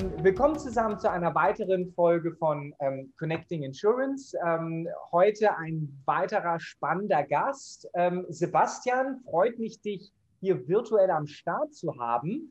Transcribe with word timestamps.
Ähm, 0.00 0.24
willkommen 0.24 0.58
zusammen 0.58 0.98
zu 0.98 1.10
einer 1.10 1.34
weiteren 1.34 1.92
Folge 1.92 2.34
von 2.36 2.74
ähm, 2.80 3.12
Connecting 3.18 3.64
Insurance. 3.64 4.34
Ähm, 4.46 4.88
heute 5.12 5.54
ein 5.58 6.02
weiterer 6.06 6.58
spannender 6.58 7.22
Gast. 7.24 7.86
Ähm, 7.94 8.24
Sebastian, 8.30 9.20
freut 9.28 9.58
mich, 9.58 9.80
dich 9.82 10.10
hier 10.40 10.66
virtuell 10.66 11.10
am 11.10 11.26
Start 11.26 11.74
zu 11.74 11.98
haben. 11.98 12.50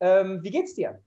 Ähm, 0.00 0.40
wie 0.42 0.50
geht's 0.50 0.74
dir? 0.74 1.00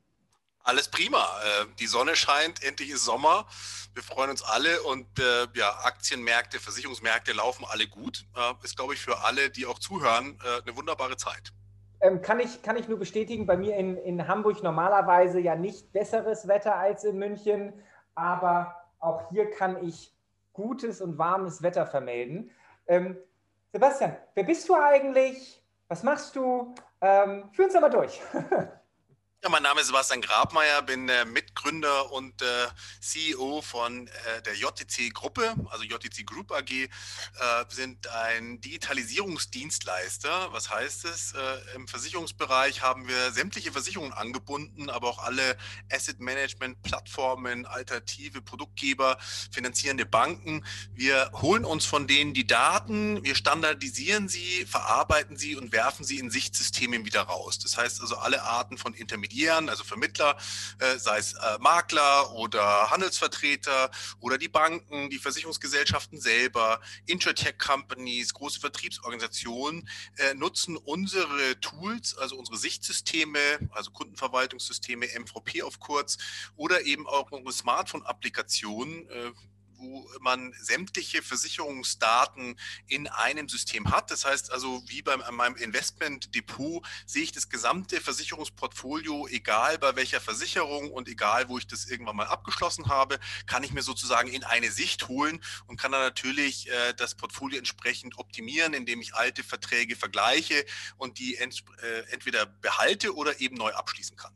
Alles 0.63 0.87
prima. 0.87 1.19
Äh, 1.19 1.65
die 1.79 1.87
Sonne 1.87 2.15
scheint, 2.15 2.63
endlich 2.63 2.89
ist 2.89 3.05
Sommer. 3.05 3.45
Wir 3.93 4.01
freuen 4.01 4.31
uns 4.31 4.41
alle 4.41 4.81
und 4.83 5.19
äh, 5.19 5.47
ja, 5.53 5.69
Aktienmärkte, 5.83 6.59
Versicherungsmärkte 6.59 7.33
laufen 7.33 7.65
alle 7.69 7.87
gut. 7.87 8.25
Äh, 8.35 8.53
ist, 8.63 8.77
glaube 8.77 8.95
ich, 8.95 8.99
für 8.99 9.19
alle, 9.19 9.51
die 9.51 9.67
auch 9.67 9.77
zuhören, 9.77 10.39
äh, 10.43 10.61
eine 10.61 10.75
wunderbare 10.75 11.17
Zeit. 11.17 11.53
Ähm, 12.03 12.21
kann, 12.21 12.41
ich, 12.41 12.61
kann 12.61 12.75
ich 12.75 12.89
nur 12.89 12.99
bestätigen, 12.99 13.45
bei 13.45 13.55
mir 13.55 13.77
in, 13.77 13.95
in 13.95 14.27
Hamburg 14.27 14.61
normalerweise 14.61 15.39
ja 15.39 15.55
nicht 15.55 15.93
besseres 15.93 16.49
Wetter 16.49 16.75
als 16.75 17.05
in 17.05 17.17
München, 17.17 17.71
aber 18.13 18.75
auch 18.99 19.29
hier 19.29 19.49
kann 19.49 19.81
ich 19.81 20.13
gutes 20.51 20.99
und 20.99 21.17
warmes 21.17 21.63
Wetter 21.63 21.85
vermelden. 21.85 22.51
Ähm, 22.87 23.15
Sebastian, 23.71 24.17
wer 24.35 24.43
bist 24.43 24.67
du 24.67 24.75
eigentlich? 24.75 25.63
Was 25.87 26.03
machst 26.03 26.35
du? 26.35 26.75
Ähm, 26.99 27.49
führ 27.53 27.65
uns 27.65 27.75
einmal 27.75 27.89
durch. 27.89 28.21
Ja, 29.43 29.49
mein 29.49 29.63
Name 29.63 29.81
ist 29.81 29.87
Sebastian 29.87 30.21
Grabmeier, 30.21 30.81
bin 30.83 31.09
äh, 31.09 31.25
Mitgründer 31.25 32.13
und 32.13 32.41
äh, 32.41 32.45
CEO 33.01 33.61
von 33.61 34.07
äh, 34.07 34.41
der 34.45 34.55
JTC 34.55 35.13
Gruppe, 35.13 35.53
also 35.69 35.83
JTC 35.83 36.25
Group 36.25 36.53
AG. 36.53 36.71
Äh, 36.71 36.87
wir 37.39 37.65
sind 37.69 38.07
ein 38.07 38.61
Digitalisierungsdienstleister. 38.61 40.53
Was 40.53 40.69
heißt 40.69 41.03
es? 41.03 41.33
Äh, 41.33 41.75
Im 41.75 41.89
Versicherungsbereich 41.89 42.81
haben 42.81 43.05
wir 43.09 43.33
sämtliche 43.33 43.73
Versicherungen 43.73 44.13
angebunden, 44.13 44.89
aber 44.89 45.09
auch 45.09 45.19
alle 45.19 45.57
Asset 45.91 46.21
Management 46.21 46.81
Plattformen, 46.81 47.65
alternative 47.65 48.41
Produktgeber, 48.41 49.17
finanzierende 49.51 50.05
Banken. 50.05 50.65
Wir 50.93 51.29
holen 51.33 51.65
uns 51.65 51.83
von 51.83 52.07
denen 52.07 52.33
die 52.33 52.47
Daten, 52.47 53.21
wir 53.25 53.35
standardisieren 53.35 54.29
sie, 54.29 54.65
verarbeiten 54.65 55.35
sie 55.35 55.57
und 55.57 55.73
werfen 55.73 56.05
sie 56.05 56.19
in 56.19 56.31
Sichtsysteme 56.31 57.03
wieder 57.03 57.23
raus. 57.23 57.59
Das 57.59 57.75
heißt 57.75 57.99
also 57.99 58.15
alle 58.15 58.41
Arten 58.43 58.77
von 58.77 58.93
Intermediären 58.93 59.32
Intermediären, 59.33 59.69
also 59.69 59.83
Vermittler, 59.83 60.37
äh, 60.79 60.97
sei 60.97 61.17
es 61.17 61.33
äh, 61.33 61.57
Makler 61.59 62.31
oder 62.33 62.91
Handelsvertreter 62.91 63.89
oder 64.19 64.37
die 64.37 64.47
Banken, 64.47 65.09
die 65.09 65.17
Versicherungsgesellschaften 65.17 66.19
selber, 66.19 66.79
Insurtech-Companies, 67.05 68.33
große 68.33 68.59
Vertriebsorganisationen 68.59 69.89
äh, 70.17 70.33
nutzen 70.35 70.77
unsere 70.77 71.59
Tools, 71.59 72.15
also 72.17 72.37
unsere 72.37 72.57
Sichtsysteme, 72.57 73.39
also 73.71 73.91
Kundenverwaltungssysteme, 73.91 75.07
MVP 75.17 75.63
auf 75.63 75.79
kurz, 75.79 76.17
oder 76.55 76.85
eben 76.85 77.07
auch 77.07 77.31
unsere 77.31 77.53
Smartphone-Applikationen, 77.53 79.07
wo 79.83 80.09
man 80.21 80.53
sämtliche 80.59 81.21
Versicherungsdaten 81.21 82.57
in 82.87 83.07
einem 83.07 83.49
System 83.49 83.91
hat. 83.91 84.11
Das 84.11 84.25
heißt 84.25 84.51
also, 84.51 84.81
wie 84.87 85.01
bei 85.01 85.17
meinem 85.17 85.55
Investmentdepot 85.55 86.85
sehe 87.05 87.23
ich 87.23 87.31
das 87.31 87.49
gesamte 87.49 87.99
Versicherungsportfolio, 87.99 89.27
egal 89.27 89.77
bei 89.77 89.95
welcher 89.95 90.21
Versicherung 90.21 90.91
und 90.91 91.07
egal, 91.09 91.49
wo 91.49 91.57
ich 91.57 91.67
das 91.67 91.85
irgendwann 91.85 92.15
mal 92.15 92.27
abgeschlossen 92.27 92.87
habe, 92.87 93.19
kann 93.45 93.63
ich 93.63 93.73
mir 93.73 93.81
sozusagen 93.81 94.29
in 94.29 94.43
eine 94.43 94.71
Sicht 94.71 95.07
holen 95.07 95.41
und 95.67 95.79
kann 95.79 95.91
dann 95.91 96.01
natürlich 96.01 96.69
äh, 96.69 96.93
das 96.95 97.15
Portfolio 97.15 97.57
entsprechend 97.57 98.17
optimieren, 98.17 98.73
indem 98.73 99.01
ich 99.01 99.15
alte 99.15 99.43
Verträge 99.43 99.95
vergleiche 99.95 100.65
und 100.97 101.19
die 101.19 101.35
ent, 101.37 101.63
äh, 101.81 102.11
entweder 102.11 102.45
behalte 102.45 103.15
oder 103.15 103.39
eben 103.41 103.55
neu 103.55 103.71
abschließen 103.71 104.15
kann. 104.15 104.31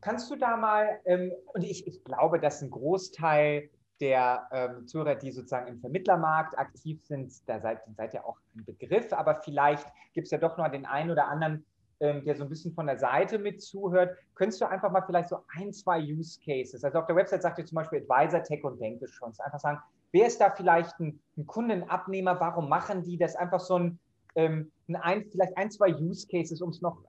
Kannst 0.00 0.30
du 0.30 0.36
da 0.36 0.56
mal, 0.56 1.00
ähm, 1.04 1.32
und 1.52 1.62
ich, 1.62 1.86
ich 1.86 2.02
glaube, 2.04 2.40
dass 2.40 2.62
ein 2.62 2.70
Großteil 2.70 3.68
der 4.00 4.48
ähm, 4.50 4.86
Zuhörer, 4.86 5.14
die 5.14 5.30
sozusagen 5.30 5.68
im 5.68 5.80
Vermittlermarkt 5.80 6.58
aktiv 6.58 7.04
sind, 7.04 7.32
da 7.46 7.60
seid, 7.60 7.80
seid 7.96 8.14
ihr 8.14 8.24
auch 8.24 8.38
ein 8.56 8.64
Begriff, 8.64 9.12
aber 9.12 9.40
vielleicht 9.42 9.86
gibt 10.14 10.26
es 10.26 10.30
ja 10.30 10.38
doch 10.38 10.56
noch 10.56 10.68
den 10.70 10.86
einen 10.86 11.10
oder 11.10 11.28
anderen, 11.28 11.64
ähm, 12.00 12.24
der 12.24 12.34
so 12.34 12.44
ein 12.44 12.48
bisschen 12.48 12.72
von 12.72 12.86
der 12.86 12.98
Seite 12.98 13.38
mit 13.38 13.62
zuhört. 13.62 14.16
Könntest 14.34 14.60
du 14.60 14.68
einfach 14.68 14.90
mal 14.90 15.02
vielleicht 15.02 15.28
so 15.28 15.40
ein, 15.54 15.72
zwei 15.72 16.00
Use 16.00 16.40
Cases, 16.42 16.82
also 16.82 16.98
auf 16.98 17.06
der 17.06 17.16
Website 17.16 17.42
sagt 17.42 17.58
ihr 17.58 17.66
zum 17.66 17.76
Beispiel 17.76 18.06
Advisor, 18.08 18.42
Tech 18.42 18.64
und 18.64 18.80
Bankbeschutz, 18.80 19.38
einfach 19.40 19.60
sagen, 19.60 19.78
wer 20.12 20.26
ist 20.26 20.40
da 20.40 20.50
vielleicht 20.50 20.98
ein, 20.98 21.20
ein 21.36 21.46
Kundenabnehmer, 21.46 22.40
warum 22.40 22.68
machen 22.68 23.02
die 23.02 23.18
das? 23.18 23.36
Einfach 23.36 23.60
so 23.60 23.78
ein, 23.78 23.98
ähm, 24.34 24.72
ein 24.88 25.26
vielleicht 25.30 25.56
ein, 25.58 25.70
zwei 25.70 25.94
Use 25.94 26.26
Cases, 26.26 26.62
um 26.62 26.70
es 26.70 26.80
noch, 26.80 27.04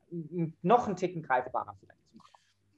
noch 0.61 0.87
einen 0.87 0.97
Ticken 0.97 1.23
greifbarer 1.23 1.75
vielleicht 1.79 2.00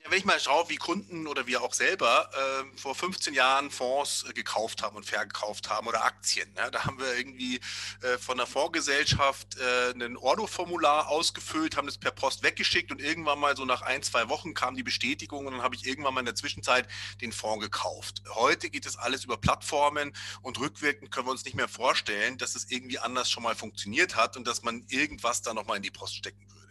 ja, 0.03 0.11
wenn 0.11 0.17
ich 0.17 0.25
mal 0.25 0.39
schaue, 0.39 0.69
wie 0.69 0.75
Kunden 0.75 1.27
oder 1.27 1.47
wir 1.47 1.61
auch 1.61 1.73
selber 1.73 2.29
äh, 2.33 2.77
vor 2.77 2.93
15 2.93 3.33
Jahren 3.33 3.71
Fonds 3.71 4.25
äh, 4.29 4.33
gekauft 4.33 4.81
haben 4.81 4.97
und 4.97 5.05
verkauft 5.05 5.69
haben 5.69 5.87
oder 5.87 6.03
Aktien. 6.03 6.51
Ne? 6.53 6.69
Da 6.71 6.85
haben 6.85 6.99
wir 6.99 7.17
irgendwie 7.17 7.61
äh, 8.01 8.17
von 8.17 8.37
der 8.37 8.45
Fondsgesellschaft 8.45 9.57
äh, 9.57 9.91
ein 9.91 10.17
Ordo-Formular 10.17 11.07
ausgefüllt, 11.07 11.77
haben 11.77 11.85
das 11.85 11.97
per 11.97 12.11
Post 12.11 12.43
weggeschickt 12.43 12.91
und 12.91 13.01
irgendwann 13.01 13.39
mal 13.39 13.55
so 13.55 13.65
nach 13.65 13.81
ein, 13.81 14.03
zwei 14.03 14.27
Wochen 14.29 14.53
kam 14.53 14.75
die 14.75 14.83
Bestätigung 14.83 15.45
und 15.45 15.53
dann 15.53 15.63
habe 15.63 15.75
ich 15.75 15.85
irgendwann 15.85 16.13
mal 16.13 16.21
in 16.21 16.25
der 16.25 16.35
Zwischenzeit 16.35 16.87
den 17.21 17.31
Fonds 17.31 17.63
gekauft. 17.63 18.23
Heute 18.35 18.69
geht 18.69 18.85
das 18.85 18.97
alles 18.97 19.23
über 19.23 19.37
Plattformen 19.37 20.13
und 20.41 20.59
rückwirkend 20.59 21.11
können 21.11 21.27
wir 21.27 21.31
uns 21.31 21.45
nicht 21.45 21.55
mehr 21.55 21.69
vorstellen, 21.69 22.37
dass 22.37 22.55
es 22.55 22.69
irgendwie 22.69 22.99
anders 22.99 23.29
schon 23.29 23.43
mal 23.43 23.55
funktioniert 23.55 24.15
hat 24.15 24.35
und 24.35 24.47
dass 24.47 24.63
man 24.63 24.85
irgendwas 24.89 25.41
da 25.41 25.53
nochmal 25.53 25.77
in 25.77 25.83
die 25.83 25.91
Post 25.91 26.15
stecken 26.15 26.45
würde. 26.49 26.62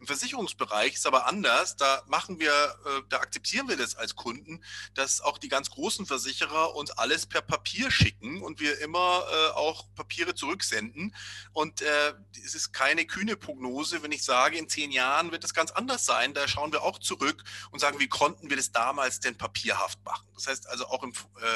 Im 0.00 0.06
Versicherungsbereich 0.06 0.94
ist 0.94 1.06
aber 1.06 1.26
anders. 1.26 1.76
Da 1.76 2.02
machen 2.06 2.38
wir, 2.38 2.50
äh, 2.50 3.02
da 3.08 3.18
akzeptieren 3.18 3.68
wir 3.68 3.76
das 3.76 3.96
als 3.96 4.16
Kunden, 4.16 4.62
dass 4.94 5.20
auch 5.20 5.38
die 5.38 5.48
ganz 5.48 5.70
großen 5.70 6.06
Versicherer 6.06 6.74
uns 6.74 6.90
alles 6.90 7.26
per 7.26 7.42
Papier 7.42 7.90
schicken 7.90 8.42
und 8.42 8.60
wir 8.60 8.78
immer 8.80 9.24
äh, 9.30 9.50
auch 9.52 9.86
Papiere 9.94 10.34
zurücksenden. 10.34 11.14
Und 11.52 11.82
äh, 11.82 12.14
es 12.44 12.54
ist 12.54 12.72
keine 12.72 13.06
kühne 13.06 13.36
Prognose, 13.36 14.02
wenn 14.02 14.12
ich 14.12 14.24
sage, 14.24 14.58
in 14.58 14.68
zehn 14.68 14.90
Jahren 14.90 15.32
wird 15.32 15.44
es 15.44 15.54
ganz 15.54 15.70
anders 15.70 16.04
sein. 16.04 16.34
Da 16.34 16.48
schauen 16.48 16.72
wir 16.72 16.82
auch 16.82 16.98
zurück 16.98 17.44
und 17.70 17.80
sagen, 17.80 17.98
wie 17.98 18.08
konnten 18.08 18.50
wir 18.50 18.56
das 18.56 18.72
damals 18.72 19.20
denn 19.20 19.36
papierhaft 19.36 20.02
machen? 20.04 20.26
Das 20.34 20.46
heißt 20.46 20.68
also 20.68 20.86
auch 20.86 21.02
im 21.02 21.12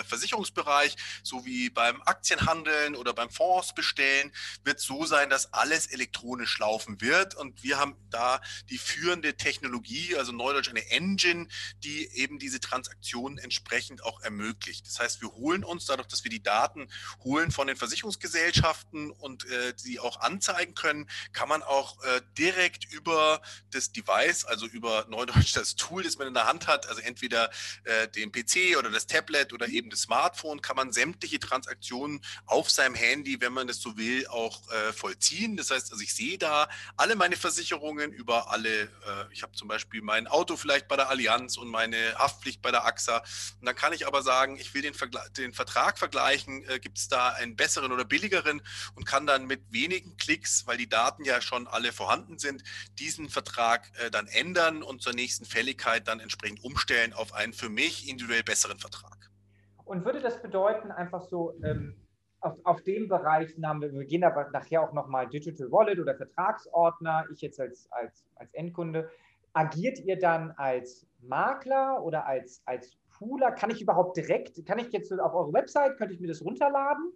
Versicherungsbereich, 0.06 0.96
so 1.22 1.44
wie 1.44 1.70
beim 1.70 2.00
Aktienhandeln 2.02 2.96
oder 2.96 3.12
beim 3.12 3.30
Fonds 3.30 3.74
bestellen, 3.74 4.32
wird 4.64 4.80
so 4.80 5.06
sein, 5.06 5.30
dass 5.30 5.52
alles 5.52 5.86
elektronisch 5.86 6.58
laufen 6.58 7.00
wird. 7.00 7.34
Und 7.34 7.62
wir 7.62 7.78
haben 7.78 7.96
da 8.10 8.40
die 8.68 8.78
führende 8.78 9.36
Technologie, 9.36 10.16
also 10.16 10.32
Neudeutsch 10.32 10.68
eine 10.68 10.90
Engine, 10.90 11.46
die 11.82 12.08
eben 12.14 12.38
diese 12.38 12.60
Transaktionen 12.60 13.38
entsprechend 13.38 14.02
auch 14.04 14.20
ermöglicht. 14.22 14.86
Das 14.86 14.98
heißt, 14.98 15.20
wir 15.22 15.32
holen 15.32 15.64
uns 15.64 15.86
dadurch, 15.86 16.08
dass 16.08 16.24
wir 16.24 16.30
die 16.30 16.42
Daten 16.42 16.88
holen 17.24 17.50
von 17.50 17.66
den 17.66 17.76
Versicherungsgesellschaften 17.76 19.10
und 19.10 19.44
äh, 19.46 19.74
sie 19.76 20.00
auch 20.00 20.20
anzeigen 20.20 20.74
können, 20.74 21.08
kann 21.32 21.48
man 21.48 21.62
auch 21.62 22.02
äh, 22.04 22.20
direkt 22.38 22.84
über 22.92 23.40
das 23.70 23.92
Device, 23.92 24.44
also 24.44 24.66
über 24.66 25.06
Neudeutsch 25.08 25.56
das 25.56 25.76
Tool, 25.76 26.02
das 26.02 26.18
man 26.18 26.28
in 26.28 26.34
der 26.34 26.46
Hand 26.46 26.66
hat, 26.66 26.88
also 26.88 27.00
entweder 27.00 27.50
äh, 27.84 28.08
den 28.08 28.32
PC 28.32 28.76
oder 28.78 28.90
das 28.90 29.06
Tablet 29.06 29.52
oder 29.52 29.68
eben 29.68 29.90
das 29.90 30.02
Smartphone, 30.02 30.62
kann 30.62 30.76
man 30.76 30.92
sämtliche 30.92 31.40
Transaktionen 31.40 32.20
auf 32.46 32.70
seinem 32.70 32.94
Handy, 32.94 33.40
wenn 33.40 33.52
man 33.52 33.66
das 33.66 33.80
so 33.80 33.96
will, 33.96 34.26
auch 34.28 34.68
äh, 34.70 34.92
vollziehen. 34.92 35.56
Das 35.56 35.70
heißt, 35.70 35.92
also 35.92 36.02
ich 36.02 36.14
sehe 36.14 36.38
da 36.38 36.68
alle 36.96 37.16
meine 37.16 37.36
Versicherungen 37.36 37.89
Versicherungen 37.90 38.12
über 38.12 38.50
alle, 38.50 38.82
äh, 38.82 39.32
ich 39.32 39.42
habe 39.42 39.52
zum 39.52 39.68
Beispiel 39.68 40.02
mein 40.02 40.26
Auto 40.26 40.56
vielleicht 40.56 40.88
bei 40.88 40.96
der 40.96 41.08
Allianz 41.08 41.56
und 41.56 41.68
meine 41.68 41.96
Haftpflicht 42.16 42.62
bei 42.62 42.70
der 42.70 42.84
AXA. 42.84 43.18
Und 43.18 43.66
dann 43.66 43.74
kann 43.74 43.92
ich 43.92 44.06
aber 44.06 44.22
sagen, 44.22 44.56
ich 44.56 44.72
will 44.74 44.82
den, 44.82 44.94
den 45.36 45.52
Vertrag 45.52 45.98
vergleichen, 45.98 46.64
äh, 46.68 46.78
gibt 46.78 46.98
es 46.98 47.08
da 47.08 47.30
einen 47.30 47.56
besseren 47.56 47.92
oder 47.92 48.04
billigeren 48.04 48.62
und 48.94 49.04
kann 49.04 49.26
dann 49.26 49.46
mit 49.46 49.72
wenigen 49.72 50.16
Klicks, 50.16 50.66
weil 50.66 50.76
die 50.76 50.88
Daten 50.88 51.24
ja 51.24 51.40
schon 51.40 51.66
alle 51.66 51.92
vorhanden 51.92 52.38
sind, 52.38 52.62
diesen 52.98 53.28
Vertrag 53.28 53.90
äh, 53.98 54.10
dann 54.10 54.26
ändern 54.26 54.82
und 54.82 55.02
zur 55.02 55.12
nächsten 55.12 55.44
Fälligkeit 55.44 56.06
dann 56.08 56.20
entsprechend 56.20 56.62
umstellen 56.64 57.12
auf 57.12 57.32
einen 57.32 57.52
für 57.52 57.68
mich 57.68 58.08
individuell 58.08 58.42
besseren 58.42 58.78
Vertrag. 58.78 59.30
Und 59.84 60.04
würde 60.04 60.20
das 60.20 60.40
bedeuten, 60.40 60.92
einfach 60.92 61.22
so, 61.22 61.54
ähm 61.64 61.96
auf, 62.40 62.54
auf 62.64 62.82
dem 62.82 63.08
Bereich, 63.08 63.56
wir, 63.56 63.92
wir 63.92 64.04
gehen 64.04 64.24
aber 64.24 64.48
nachher 64.50 64.82
auch 64.82 64.92
nochmal 64.92 65.28
Digital 65.28 65.70
Wallet 65.70 65.98
oder 65.98 66.14
Vertragsordner, 66.14 67.24
ich 67.32 67.40
jetzt 67.40 67.60
als, 67.60 67.88
als, 67.92 68.24
als 68.36 68.52
Endkunde, 68.54 69.10
agiert 69.52 69.98
ihr 70.00 70.18
dann 70.18 70.52
als 70.52 71.06
Makler 71.20 72.02
oder 72.02 72.26
als, 72.26 72.62
als 72.64 72.96
Pooler? 73.18 73.52
Kann 73.52 73.70
ich 73.70 73.82
überhaupt 73.82 74.16
direkt, 74.16 74.64
kann 74.66 74.78
ich 74.78 74.92
jetzt 74.92 75.12
auf 75.12 75.34
eure 75.34 75.52
Website, 75.52 75.96
könnte 75.96 76.14
ich 76.14 76.20
mir 76.20 76.28
das 76.28 76.42
runterladen 76.42 77.12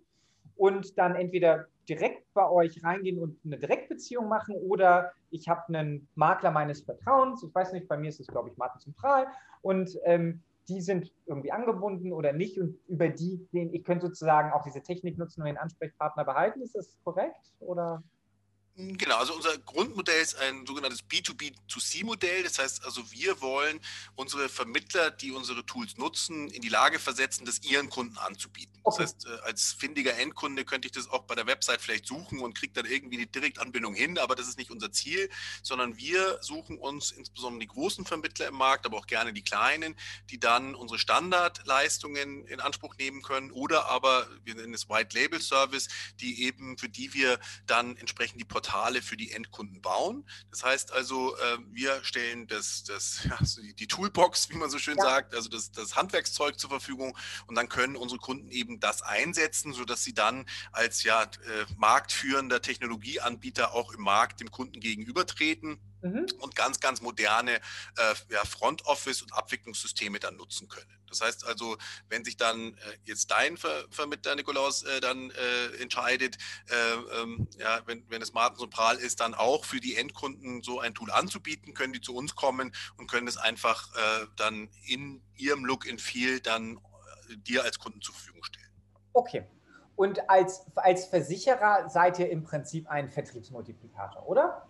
und 0.57 0.99
dann 0.99 1.15
entweder 1.15 1.67
direkt 1.89 2.33
bei 2.35 2.49
euch 2.49 2.83
reingehen 2.83 3.19
und 3.19 3.39
eine 3.45 3.59
Direktbeziehung 3.59 4.29
machen 4.29 4.57
oder 4.57 5.13
ich 5.31 5.49
habe 5.49 5.63
einen 5.69 6.09
Makler 6.15 6.51
meines 6.51 6.83
Vertrauens, 6.83 7.43
ich 7.43 7.55
weiß 7.55 7.73
nicht, 7.73 7.89
bei 7.89 7.97
mir 7.97 8.09
ist 8.09 8.21
es, 8.21 8.27
glaube 8.27 8.51
ich, 8.51 8.57
Martin 8.57 8.81
Zentral 8.81 9.27
und 9.63 9.99
ähm, 10.05 10.43
die 10.69 10.81
sind 10.81 11.13
irgendwie 11.27 11.53
angebunden 11.53 12.13
oder 12.13 12.33
nicht 12.33 12.59
und 12.59 12.79
über 12.89 13.09
die, 13.09 13.47
den, 13.53 13.73
ich 13.75 13.85
könnte 13.85 14.07
sozusagen 14.07 14.53
auch 14.53 14.63
diese 14.63 14.83
Technik 14.83 15.19
nutzen 15.19 15.43
und 15.43 15.47
den 15.47 15.59
Ansprechpartner 15.59 16.25
behalten. 16.25 16.63
Ist 16.63 16.75
das 16.75 16.97
korrekt? 17.05 17.53
Oder? 17.61 18.03
Genau, 18.77 19.19
also 19.19 19.35
unser 19.35 19.57
Grundmodell 19.59 20.21
ist 20.21 20.35
ein 20.35 20.67
sogenanntes 20.67 21.05
B2B2C-Modell. 21.05 22.43
Das 22.43 22.59
heißt 22.59 22.85
also, 22.85 23.09
wir 23.13 23.41
wollen 23.41 23.79
unsere 24.17 24.49
Vermittler, 24.49 25.13
die 25.13 25.31
unsere 25.31 25.65
Tools 25.65 25.97
nutzen, 25.97 26.49
in 26.51 26.61
die 26.61 26.69
Lage 26.69 26.99
versetzen, 26.99 27.45
das 27.45 27.63
ihren 27.63 27.89
Kunden 27.89 28.19
anzubieten. 28.19 28.81
Das 28.85 28.99
heißt, 28.99 29.27
äh, 29.27 29.39
als 29.45 29.75
findiger 29.75 30.19
Endkunde 30.19 30.65
könnte 30.65 30.87
ich 30.87 30.93
das 30.93 31.09
auch 31.09 31.23
bei 31.23 31.37
der 31.37 31.47
Website 31.47 31.81
vielleicht 31.81 32.07
suchen 32.07 32.41
und 32.41 32.59
kriege 32.59 32.73
dann 32.73 32.85
irgendwie 32.85 33.17
eine 33.17 33.27
Direktanbindung 33.29 33.95
hin, 33.95 34.19
aber 34.19 34.35
das 34.35 34.49
ist 34.49 34.59
nicht 34.59 34.73
unser 34.73 34.91
Ziel, 34.91 35.31
sondern 35.63 35.97
wir 35.97 36.39
suchen 36.43 36.77
uns 36.77 37.13
insbesondere 37.13 37.61
die 37.61 37.69
großen 37.69 38.05
Vermittler 38.05 38.49
im 38.49 38.57
Markt, 38.57 38.87
aber 38.87 38.99
auch 38.99 39.07
gerne 39.07 39.33
die 39.33 39.43
kleinen, 39.43 39.95
die 40.31 40.41
dann 40.41 40.75
unsere 40.75 40.99
Standardleistungen 40.99 42.45
in 42.49 42.61
Anspruch 42.61 42.97
nehmen 42.97 43.23
können 43.23 43.53
oder 43.53 43.87
aber, 43.87 44.29
wir 44.43 44.57
nennen 44.57 44.75
es 44.75 44.89
White 44.89 45.17
Label 45.17 45.41
Service, 45.41 45.89
die 46.21 46.43
eben, 46.43 46.77
für 46.77 46.89
die 46.89 47.15
wir 47.15 47.39
dann 47.67 47.97
entsprechend 47.97 48.41
die 48.41 48.45
Portale 48.45 48.64
Portale 48.65 49.03
für 49.03 49.17
die 49.17 49.31
Endkunden 49.31 49.83
bauen. 49.83 50.25
Das 50.51 50.65
heißt 50.65 50.93
also, 50.93 51.37
äh, 51.37 51.59
wir 51.71 52.03
stellen 52.03 52.47
das, 52.47 52.85
das, 52.85 53.25
ja, 53.29 53.39
die 53.79 53.87
Toolbox, 53.87 54.49
wie 54.51 54.57
man 54.57 54.71
so 54.71 54.79
schön 54.79 54.97
ja. 54.97 55.05
sagt, 55.05 55.35
also 55.35 55.49
das, 55.51 55.71
das 55.71 55.97
Handwerkszeug 55.97 56.59
zur 56.59 56.71
Verfügung 56.71 57.17
und 57.47 57.57
dann 57.57 57.69
können 57.69 57.97
unsere 57.97 58.19
Kunden 58.19 58.49
eben 58.51 58.81
das 58.81 59.03
einsetzen, 59.03 59.75
sodass 59.75 60.03
sie 60.03 60.15
dann 60.15 60.47
als 60.73 61.03
ja, 61.03 61.23
äh, 61.25 61.27
marktführender 61.77 62.63
Technologieanbieter 62.63 63.75
auch 63.75 63.93
im 63.93 64.03
Markt 64.03 64.41
dem 64.41 64.51
Kunden 64.51 64.81
gegenübertreten 64.81 65.79
mhm. 66.05 66.27
und 66.39 66.55
ganz, 66.55 66.81
ganz 66.81 67.01
moderne 67.01 67.57
äh, 67.57 68.15
ja, 68.31 68.45
Front 68.45 68.85
Office 68.87 69.23
und 69.23 69.33
Abwicklungssysteme 69.33 70.21
dann 70.21 70.37
nutzen 70.37 70.69
können. 70.69 70.93
Das 71.09 71.21
heißt 71.21 71.47
also, 71.47 71.77
wenn 72.09 72.25
sich 72.25 72.37
dann 72.37 72.75
äh, 72.75 72.97
jetzt 73.05 73.31
dein 73.31 73.57
Ver 73.57 73.85
Vermittler 73.91 74.35
Nikolaus 74.35 74.83
äh, 74.83 75.01
dann 75.01 75.31
äh, 75.31 75.83
entscheidet, 75.83 76.37
äh, 76.69 77.21
ähm, 77.21 77.49
ja, 77.59 77.81
wenn, 77.87 78.05
wenn 78.11 78.21
es 78.21 78.33
Martens 78.33 78.61
und 78.61 78.71
Pral 78.71 78.97
ist, 78.97 79.21
dann 79.21 79.35
auch 79.35 79.65
für 79.65 79.81
die 79.81 79.97
Endkunden 79.97 80.63
so 80.63 80.81
ein 80.81 80.95
Tool 80.95 81.11
anzubieten, 81.11 81.75
können 81.75 81.93
die 81.93 82.01
zu 82.01 82.15
uns 82.15 82.35
kommen 82.35 82.75
und 82.97 83.11
können 83.11 83.29
es 83.29 83.37
einfach 83.37 83.95
äh, 83.95 84.27
dann 84.37 84.69
in 84.87 85.23
ihrem 85.37 85.65
Look 85.65 85.89
and 85.89 86.01
Feel 86.01 86.41
dann 86.41 86.79
dir 87.39 87.65
als 87.65 87.79
Kunden 87.79 88.01
zur 88.01 88.15
Verfügung 88.15 88.45
stellen. 88.45 88.71
Okay. 89.13 89.47
Und 89.97 90.29
als, 90.29 90.67
als 90.75 91.07
Versicherer 91.07 91.89
seid 91.89 92.19
ihr 92.19 92.29
im 92.29 92.43
Prinzip 92.43 92.89
ein 92.89 93.11
Vertriebsmultiplikator, 93.11 94.27
oder? 94.27 94.67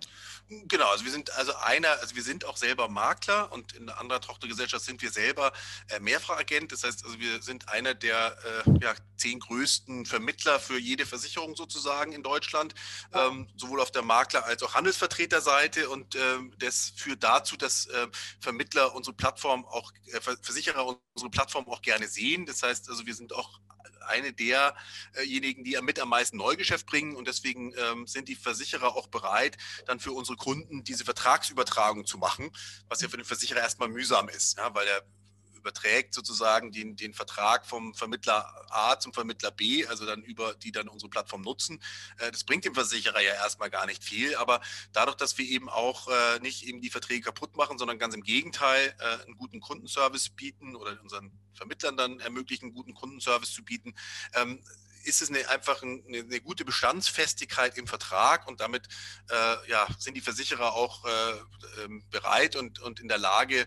Genau, 0.49 0.91
also 0.91 1.07
wir 1.07 1.11
sind 1.11 1.31
also 1.39 1.55
einer, 1.57 1.89
also 2.01 2.15
wir 2.15 2.23
sind 2.23 2.45
auch 2.45 2.59
selber 2.59 2.89
Makler 2.89 3.51
und 3.51 3.73
in 3.73 3.89
einer 3.89 3.99
anderen 3.99 4.21
Tochtergesellschaft 4.21 4.85
sind 4.85 5.01
wir 5.01 5.11
selber 5.11 5.53
äh, 5.89 5.99
Mehrfachagent. 6.01 6.71
Das 6.71 6.85
heißt, 6.85 7.03
also 7.05 7.19
wir 7.19 7.41
sind 7.41 7.71
einer 7.71 7.95
der 7.95 8.37
äh, 8.67 8.71
ja, 8.83 8.95
zehn 9.17 9.41
größten 9.41 10.05
Vermittler 10.05 10.61
für 10.61 10.79
jede 10.79 11.07
Versicherung 11.07 11.57
sozusagen 11.57 12.13
in 12.13 12.23
Deutschland, 12.23 12.75
ähm, 13.15 13.49
sowohl 13.57 13.81
auf 13.81 13.91
der 13.91 14.03
Makler- 14.03 14.45
als 14.45 14.63
auch 14.63 14.75
Handelsvertreterseite. 14.75 15.89
Und 15.89 16.15
ähm, 16.15 16.53
das 16.59 16.93
führt 16.95 17.25
dazu, 17.25 17.57
dass 17.57 17.87
äh, 17.87 18.09
Vermittler 18.41 18.95
unsere 18.95 19.17
Plattform 19.17 19.65
auch, 19.65 19.93
äh, 20.13 20.21
Versicherer 20.21 20.95
unsere 21.15 21.31
Plattform 21.31 21.67
auch 21.69 21.81
gerne 21.81 22.07
sehen. 22.07 22.45
Das 22.45 22.63
heißt, 22.63 22.91
also 22.91 23.07
wir 23.07 23.15
sind 23.15 23.33
auch 23.33 23.61
eine 24.07 24.33
derjenigen, 24.33 25.65
die 25.65 25.79
mit 25.83 25.99
am 26.01 26.09
meisten 26.09 26.37
Neugeschäft 26.37 26.87
bringen. 26.87 27.17
Und 27.17 27.29
deswegen 27.29 27.73
ähm, 27.77 28.07
sind 28.07 28.29
die 28.29 28.35
Versicherer 28.35 28.97
auch 28.97 29.09
bereit, 29.09 29.57
dann 29.87 30.01
für 30.01 30.13
unsere 30.13 30.37
Kunden 30.37 30.85
diese 30.85 31.05
Vertragsübertragung 31.05 32.07
zu 32.07 32.19
machen, 32.19 32.51
was 32.89 33.01
ja 33.01 33.09
für 33.09 33.17
den 33.17 33.27
Versicherer 33.27 33.61
erstmal 33.61 33.89
mühsam 33.89 34.29
ist, 34.29 34.59
ja, 34.59 34.75
weil 34.75 34.87
er 34.87 35.03
überträgt 35.65 36.13
sozusagen 36.13 36.73
den, 36.73 36.95
den 36.95 37.15
Vertrag 37.15 37.65
vom 37.65 37.95
Vermittler 37.95 38.55
A 38.69 38.99
zum 38.99 39.15
Vermittler 39.15 39.51
B, 39.51 39.87
also 39.87 40.05
dann 40.05 40.23
über 40.23 40.55
die 40.55 40.73
dann 40.73 40.89
unsere 40.89 41.09
Plattform 41.09 41.41
nutzen. 41.41 41.81
Äh, 42.19 42.31
das 42.31 42.45
bringt 42.45 42.67
dem 42.67 42.75
Versicherer 42.75 43.21
ja 43.21 43.33
erstmal 43.33 43.71
gar 43.71 43.87
nicht 43.87 44.05
viel, 44.05 44.37
aber 44.37 44.61
dadurch, 44.93 45.17
dass 45.17 45.39
wir 45.39 45.47
eben 45.47 45.71
auch 45.71 46.09
äh, 46.09 46.39
nicht 46.41 46.65
eben 46.65 46.83
die 46.83 46.91
Verträge 46.91 47.23
kaputt 47.23 47.57
machen, 47.57 47.79
sondern 47.79 47.99
ganz 47.99 48.15
im 48.15 48.23
Gegenteil 48.23 48.95
äh, 48.99 49.25
einen 49.25 49.37
guten 49.37 49.61
Kundenservice 49.61 50.29
bieten 50.29 50.77
oder 50.77 51.01
unseren 51.01 51.33
Vermittlern 51.55 51.97
dann 51.97 52.21
ermöglichen, 52.21 52.67
einen 52.67 52.75
guten 52.75 52.95
Kundenservice 52.95 53.55
zu 53.55 53.65
bieten, 53.65 53.95
ähm, 54.35 54.63
ist 55.07 55.23
es 55.23 55.31
eine, 55.31 55.49
einfach 55.49 55.83
eine, 55.83 56.03
eine, 56.09 56.41
gute 56.41 56.65
Bestandsfestigkeit 56.65 57.77
im 57.79 57.87
Vertrag 57.87 58.47
und 58.49 58.61
damit 58.61 58.89
äh, 59.31 59.71
ja, 59.71 59.87
sind 59.99 60.17
die 60.17 60.21
Versicherer 60.21 60.75
auch 60.75 61.05
äh, 61.05 61.85
ähm, 61.85 62.05
bereit 62.11 62.57
und, 62.57 62.81
und 62.81 63.01
in 63.01 63.09
der 63.09 63.19
Lage, 63.19 63.67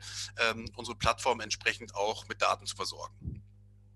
ähm, 0.50 0.70
unsere 0.76 0.98
Plattform 0.98 1.40
entsprechend 1.40 1.96
auch 1.96 2.28
mit 2.28 2.42
Daten 2.42 2.66
zu 2.66 2.76
versorgen. 2.76 3.44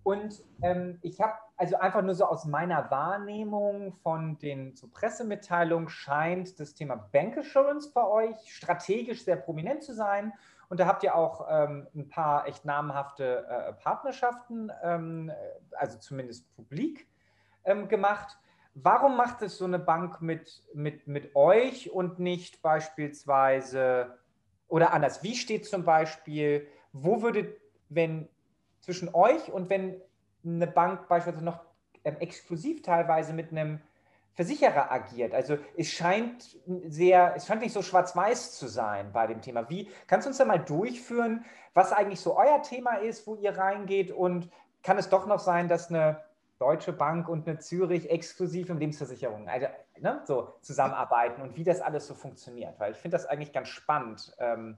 Und 0.03 0.41
ähm, 0.63 0.97
ich 1.03 1.21
habe 1.21 1.33
also 1.57 1.77
einfach 1.77 2.01
nur 2.01 2.15
so 2.15 2.25
aus 2.25 2.45
meiner 2.45 2.89
Wahrnehmung 2.89 3.93
von 4.01 4.39
den 4.39 4.75
so 4.75 4.88
Pressemitteilungen 4.88 5.89
scheint 5.89 6.59
das 6.59 6.73
Thema 6.73 6.95
Bank 6.95 7.38
Assurance 7.38 7.91
bei 7.93 8.03
euch 8.03 8.35
strategisch 8.47 9.23
sehr 9.23 9.35
prominent 9.35 9.83
zu 9.83 9.93
sein. 9.93 10.33
Und 10.69 10.79
da 10.79 10.88
habt 10.88 11.03
ihr 11.03 11.13
auch 11.15 11.45
ähm, 11.49 11.88
ein 11.93 12.09
paar 12.09 12.47
echt 12.47 12.65
namhafte 12.65 13.45
äh, 13.45 13.73
Partnerschaften, 13.73 14.71
ähm, 14.81 15.31
also 15.77 15.99
zumindest 15.99 16.49
publik 16.55 17.07
ähm, 17.66 17.88
gemacht. 17.88 18.38
Warum 18.74 19.18
macht 19.18 19.42
es 19.42 19.58
so 19.58 19.66
eine 19.66 19.80
Bank 19.80 20.22
mit, 20.22 20.63
mit, 20.74 21.08
mit 21.08 21.36
euch 21.36 21.92
und 21.92 22.19
nicht 22.19 22.62
beispielsweise, 22.62 24.18
oder 24.68 24.94
anders, 24.94 25.24
wie 25.24 25.36
steht 25.36 25.66
zum 25.66 25.84
Beispiel, 25.84 26.68
wo 26.94 27.22
würde, 27.22 27.58
wenn 27.90 28.30
zwischen 28.80 29.13
euch 29.13 29.52
und 29.52 29.69
wenn 29.69 30.02
eine 30.46 30.68
Bank 30.68 31.08
beispielsweise 31.08 31.46
noch 31.46 31.66
ähm, 32.04 32.18
exklusiv 32.19 32.81
teilweise 32.81 33.34
mit 33.34 33.52
einem 33.52 33.81
Versicherer 34.34 34.92
agiert. 34.92 35.34
Also 35.34 35.58
es 35.75 35.90
scheint 35.90 36.58
sehr, 36.88 37.34
es 37.36 37.46
scheint 37.46 37.62
nicht 37.62 37.74
so 37.74 37.81
schwarz-weiß 37.81 38.58
zu 38.58 38.68
sein 38.68 39.12
bei 39.12 39.28
dem 39.28 39.42
Thema. 39.42 39.69
Wie 39.69 39.90
kannst 40.08 40.25
du 40.25 40.30
uns 40.30 40.38
da 40.38 40.46
mal 40.46 40.58
durchführen, 40.58 41.46
was 41.74 41.92
eigentlich 41.92 42.22
so 42.22 42.38
euer 42.38 42.62
Thema 42.62 42.96
ist, 42.96 43.28
wo 43.28 43.36
ihr 43.36 43.58
reingeht 43.58 44.12
und 44.12 44.50
kann 44.84 44.98
es 44.98 45.10
doch 45.10 45.28
noch 45.28 45.40
sein, 45.40 45.68
dass 45.68 45.90
eine 45.90 46.24
Deutsche 46.62 46.94
Bank 46.94 47.28
und 47.28 47.48
eine 47.48 47.58
Zürich 47.58 48.08
exklusiv 48.12 48.69
im 48.69 48.78
Lebensversicherung 48.78 49.50
also, 49.50 49.66
ne, 50.00 50.22
so 50.28 50.54
zusammenarbeiten 50.62 51.42
und 51.42 51.56
wie 51.56 51.63
das 51.63 51.81
alles 51.81 52.06
so 52.06 52.13
funktioniert. 52.13 52.80
Weil 52.80 52.92
ich 52.92 53.00
finde 53.00 53.18
das 53.18 53.25
eigentlich 53.25 53.52
ganz 53.52 53.69
spannend. 53.69 54.31
Ähm, 54.38 54.78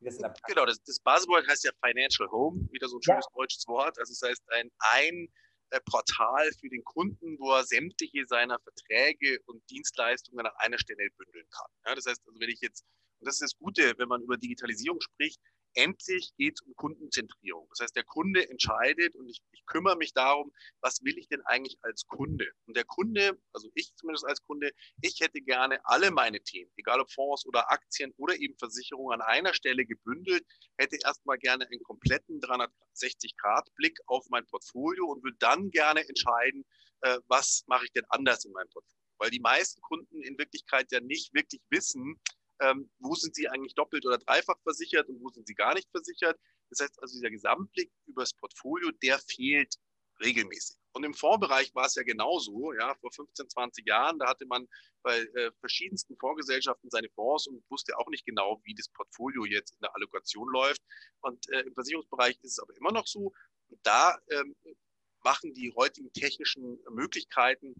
das 0.00 0.16
genau, 0.46 0.64
das, 0.64 0.80
das 0.84 1.00
Buzzword 1.00 1.48
heißt 1.48 1.64
ja 1.64 1.72
Financial 1.84 2.30
Home, 2.30 2.68
wieder 2.70 2.86
so 2.86 2.98
ein 2.98 3.02
schönes 3.02 3.26
ja. 3.26 3.36
deutsches 3.36 3.66
Wort. 3.66 3.98
Also 3.98 4.12
das 4.12 4.30
heißt 4.30 4.42
ein, 4.52 4.70
ein 4.78 5.28
äh, 5.70 5.80
Portal 5.90 6.48
für 6.60 6.68
den 6.68 6.84
Kunden, 6.84 7.36
wo 7.40 7.50
er 7.50 7.64
sämtliche 7.64 8.24
seiner 8.26 8.60
Verträge 8.60 9.40
und 9.46 9.60
Dienstleistungen 9.70 10.46
an 10.46 10.52
einer 10.58 10.78
Stelle 10.78 11.08
bündeln 11.16 11.46
kann. 11.50 11.70
Ja, 11.84 11.96
das 11.96 12.06
heißt, 12.06 12.22
also 12.28 12.38
wenn 12.38 12.48
ich 12.48 12.60
jetzt, 12.60 12.84
und 13.18 13.26
das 13.26 13.40
ist 13.40 13.42
das 13.42 13.58
Gute, 13.58 13.92
wenn 13.98 14.08
man 14.08 14.22
über 14.22 14.36
Digitalisierung 14.36 15.00
spricht, 15.00 15.40
endlich 15.78 16.32
geht 16.36 16.54
es 16.54 16.66
um 16.66 16.74
Kundenzentrierung. 16.74 17.68
Das 17.70 17.80
heißt, 17.80 17.96
der 17.96 18.04
Kunde 18.04 18.48
entscheidet 18.50 19.14
und 19.14 19.28
ich, 19.28 19.40
ich, 19.52 19.64
kümmere 19.66 19.96
mich 19.96 20.12
darum, 20.12 20.52
was 20.80 21.04
will 21.04 21.16
ich 21.18 21.28
denn 21.28 21.40
eigentlich 21.42 21.78
als 21.82 22.06
Kunde? 22.06 22.46
Und 22.66 22.76
der 22.76 22.84
Kunde, 22.84 23.38
also 23.52 23.70
ich 23.74 23.94
zumindest 23.94 24.26
als 24.26 24.42
Kunde, 24.42 24.72
ich 25.02 25.20
hätte 25.20 25.40
gerne 25.40 25.78
alle 25.84 26.10
meine 26.10 26.40
Themen, 26.40 26.70
egal 26.76 27.00
ob 27.00 27.10
Fonds 27.12 27.46
oder 27.46 27.70
Aktien 27.70 28.12
oder 28.16 28.36
eben 28.36 28.56
Versicherungen 28.58 29.20
an 29.20 29.26
einer 29.26 29.54
Stelle 29.54 29.86
gebündelt, 29.86 30.44
hätte 30.78 30.98
erstmal 31.04 31.38
gerne 31.38 31.66
einen 31.66 31.82
kompletten 31.82 32.40
360-Grad-Blick 32.40 33.98
auf 34.06 34.26
mein 34.30 34.46
Portfolio 34.46 35.06
und 35.06 35.22
würde 35.22 35.36
dann 35.38 35.70
gerne 35.70 36.08
entscheiden, 36.08 36.64
äh, 37.02 37.18
was 37.28 37.62
mache 37.68 37.84
ich 37.84 37.92
denn 37.92 38.04
anders 38.08 38.44
in 38.44 38.52
meinem 38.52 38.70
Portfolio. 38.70 38.98
Weil 39.18 39.30
die 39.30 39.40
meisten 39.40 39.80
Kunden 39.82 40.22
in 40.22 40.38
Wirklichkeit 40.38 40.90
ja 40.90 41.00
nicht 41.00 41.34
wirklich 41.34 41.62
wissen, 41.70 42.20
ähm, 42.60 42.90
wo 42.98 43.14
sind 43.14 43.34
sie 43.34 43.48
eigentlich 43.48 43.74
doppelt 43.74 44.04
oder 44.06 44.18
dreifach 44.18 44.58
versichert 44.62 45.08
und 45.08 45.20
wo 45.20 45.28
sind 45.30 45.46
sie 45.46 45.54
gar 45.54 45.74
nicht 45.74 45.88
versichert. 45.90 46.38
Das 46.70 46.80
heißt 46.80 47.00
also, 47.02 47.14
dieser 47.14 47.30
Gesamtblick 47.30 47.90
über 48.06 48.22
das 48.22 48.34
Portfolio, 48.34 48.90
der 49.02 49.18
fehlt 49.18 49.76
regelmäßig. 50.20 50.76
Und 50.92 51.04
im 51.04 51.14
Fondsbereich 51.14 51.74
war 51.74 51.86
es 51.86 51.94
ja 51.94 52.02
genauso. 52.02 52.72
Ja, 52.72 52.94
vor 52.96 53.12
15, 53.12 53.48
20 53.48 53.86
Jahren, 53.86 54.18
da 54.18 54.28
hatte 54.28 54.46
man 54.46 54.66
bei 55.02 55.18
äh, 55.18 55.52
verschiedensten 55.60 56.16
Fondsgesellschaften 56.16 56.90
seine 56.90 57.08
Fonds 57.10 57.46
und 57.46 57.62
wusste 57.70 57.96
auch 57.98 58.08
nicht 58.08 58.26
genau, 58.26 58.60
wie 58.64 58.74
das 58.74 58.88
Portfolio 58.88 59.44
jetzt 59.44 59.72
in 59.72 59.80
der 59.80 59.94
Allokation 59.94 60.48
läuft. 60.48 60.82
Und 61.20 61.48
äh, 61.50 61.60
im 61.60 61.74
Versicherungsbereich 61.74 62.36
ist 62.42 62.52
es 62.52 62.58
aber 62.58 62.76
immer 62.76 62.92
noch 62.92 63.06
so. 63.06 63.32
Und 63.68 63.78
da 63.84 64.18
ähm, 64.30 64.56
machen 65.22 65.54
die 65.54 65.72
heutigen 65.76 66.12
technischen 66.12 66.80
Möglichkeiten 66.90 67.74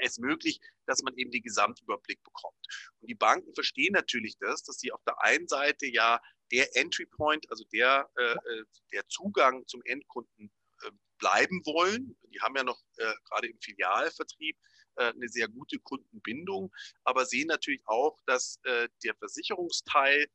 es 0.00 0.18
möglich, 0.18 0.60
dass 0.86 1.02
man 1.02 1.16
eben 1.16 1.30
den 1.30 1.42
Gesamtüberblick 1.42 2.22
bekommt. 2.22 2.66
Und 3.00 3.08
die 3.08 3.14
Banken 3.14 3.54
verstehen 3.54 3.92
natürlich 3.92 4.36
das, 4.38 4.62
dass 4.62 4.78
sie 4.78 4.92
auf 4.92 5.02
der 5.04 5.20
einen 5.22 5.48
Seite 5.48 5.86
ja 5.86 6.20
der 6.52 6.76
Entry 6.76 7.06
Point, 7.06 7.48
also 7.50 7.64
der, 7.72 8.10
äh, 8.16 8.32
äh, 8.32 8.64
der 8.92 9.06
Zugang 9.08 9.66
zum 9.66 9.82
Endkunden 9.84 10.50
äh, 10.82 10.90
bleiben 11.18 11.64
wollen. 11.64 12.16
Die 12.32 12.40
haben 12.40 12.56
ja 12.56 12.64
noch 12.64 12.80
äh, 12.96 13.12
gerade 13.28 13.48
im 13.48 13.58
Filialvertrieb 13.60 14.56
äh, 14.96 15.12
eine 15.12 15.28
sehr 15.28 15.48
gute 15.48 15.78
Kundenbindung, 15.78 16.72
aber 17.04 17.26
sehen 17.26 17.48
natürlich 17.48 17.82
auch, 17.86 18.18
dass 18.26 18.58
äh, 18.64 18.88
der 19.04 19.14
Versicherungsteil 19.16 20.26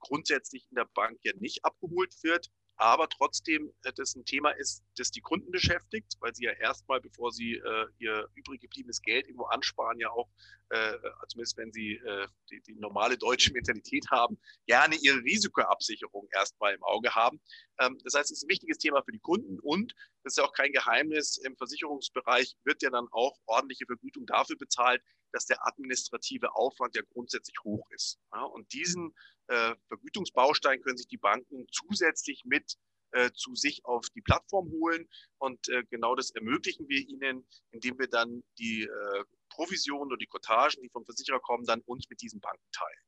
grundsätzlich 0.00 0.66
in 0.70 0.74
der 0.74 0.88
Bank 0.92 1.20
ja 1.22 1.32
nicht 1.36 1.64
abgeholt 1.64 2.12
wird 2.24 2.50
aber 2.78 3.08
trotzdem 3.08 3.72
äh, 3.82 3.92
das 3.92 4.14
ein 4.14 4.24
Thema 4.24 4.50
ist, 4.52 4.82
das 4.96 5.10
die 5.10 5.20
Kunden 5.20 5.50
beschäftigt, 5.50 6.16
weil 6.20 6.34
sie 6.34 6.44
ja 6.44 6.52
erstmal, 6.52 7.00
bevor 7.00 7.32
sie 7.32 7.54
äh, 7.54 7.86
ihr 7.98 8.28
übrig 8.34 8.60
gebliebenes 8.60 9.02
Geld 9.02 9.26
irgendwo 9.26 9.46
ansparen, 9.46 9.98
ja 9.98 10.10
auch, 10.10 10.28
äh, 10.70 10.94
zumindest 11.28 11.56
wenn 11.56 11.72
sie 11.72 11.94
äh, 11.94 12.28
die, 12.50 12.60
die, 12.62 12.74
normale 12.76 13.18
deutsche 13.18 13.52
Mentalität 13.52 14.06
haben, 14.10 14.38
gerne 14.66 14.94
ihre 14.96 15.18
Risikoabsicherung 15.18 16.28
erstmal 16.32 16.74
im 16.74 16.82
Auge 16.84 17.14
haben. 17.14 17.40
Ähm, 17.80 17.98
das 18.04 18.14
heißt, 18.14 18.30
es 18.30 18.38
ist 18.38 18.44
ein 18.44 18.50
wichtiges 18.50 18.78
Thema 18.78 19.02
für 19.02 19.12
die 19.12 19.18
Kunden 19.18 19.58
und 19.60 19.94
das 20.22 20.34
ist 20.34 20.38
ja 20.38 20.44
auch 20.44 20.52
kein 20.52 20.72
Geheimnis, 20.72 21.36
im 21.38 21.56
Versicherungsbereich 21.56 22.54
wird 22.64 22.82
ja 22.82 22.90
dann 22.90 23.08
auch 23.10 23.38
ordentliche 23.46 23.86
Vergütung 23.86 24.26
dafür 24.26 24.56
bezahlt, 24.56 25.02
dass 25.32 25.46
der 25.46 25.66
administrative 25.66 26.54
Aufwand 26.54 26.96
ja 26.96 27.02
grundsätzlich 27.12 27.56
hoch 27.64 27.86
ist. 27.90 28.18
Ja, 28.32 28.44
und 28.44 28.72
diesen 28.72 29.14
äh, 29.48 29.74
Vergütungsbaustein 29.88 30.80
können 30.82 30.96
sich 30.96 31.08
die 31.08 31.18
Banken 31.18 31.66
zusätzlich 31.70 32.44
mit 32.44 32.76
äh, 33.12 33.30
zu 33.32 33.54
sich 33.54 33.84
auf 33.84 34.06
die 34.14 34.20
Plattform 34.20 34.70
holen. 34.70 35.08
Und 35.38 35.68
äh, 35.68 35.84
genau 35.90 36.14
das 36.14 36.30
ermöglichen 36.30 36.88
wir 36.88 37.00
ihnen, 37.00 37.46
indem 37.70 37.98
wir 37.98 38.08
dann 38.08 38.42
die 38.58 38.82
äh, 38.82 39.24
Provisionen 39.48 40.08
oder 40.08 40.18
die 40.18 40.26
Cottagen, 40.26 40.82
die 40.82 40.90
vom 40.90 41.04
Versicherer 41.04 41.40
kommen, 41.40 41.64
dann 41.64 41.80
uns 41.82 42.08
mit 42.08 42.20
diesen 42.20 42.40
Banken 42.40 42.70
teilen. 42.72 43.07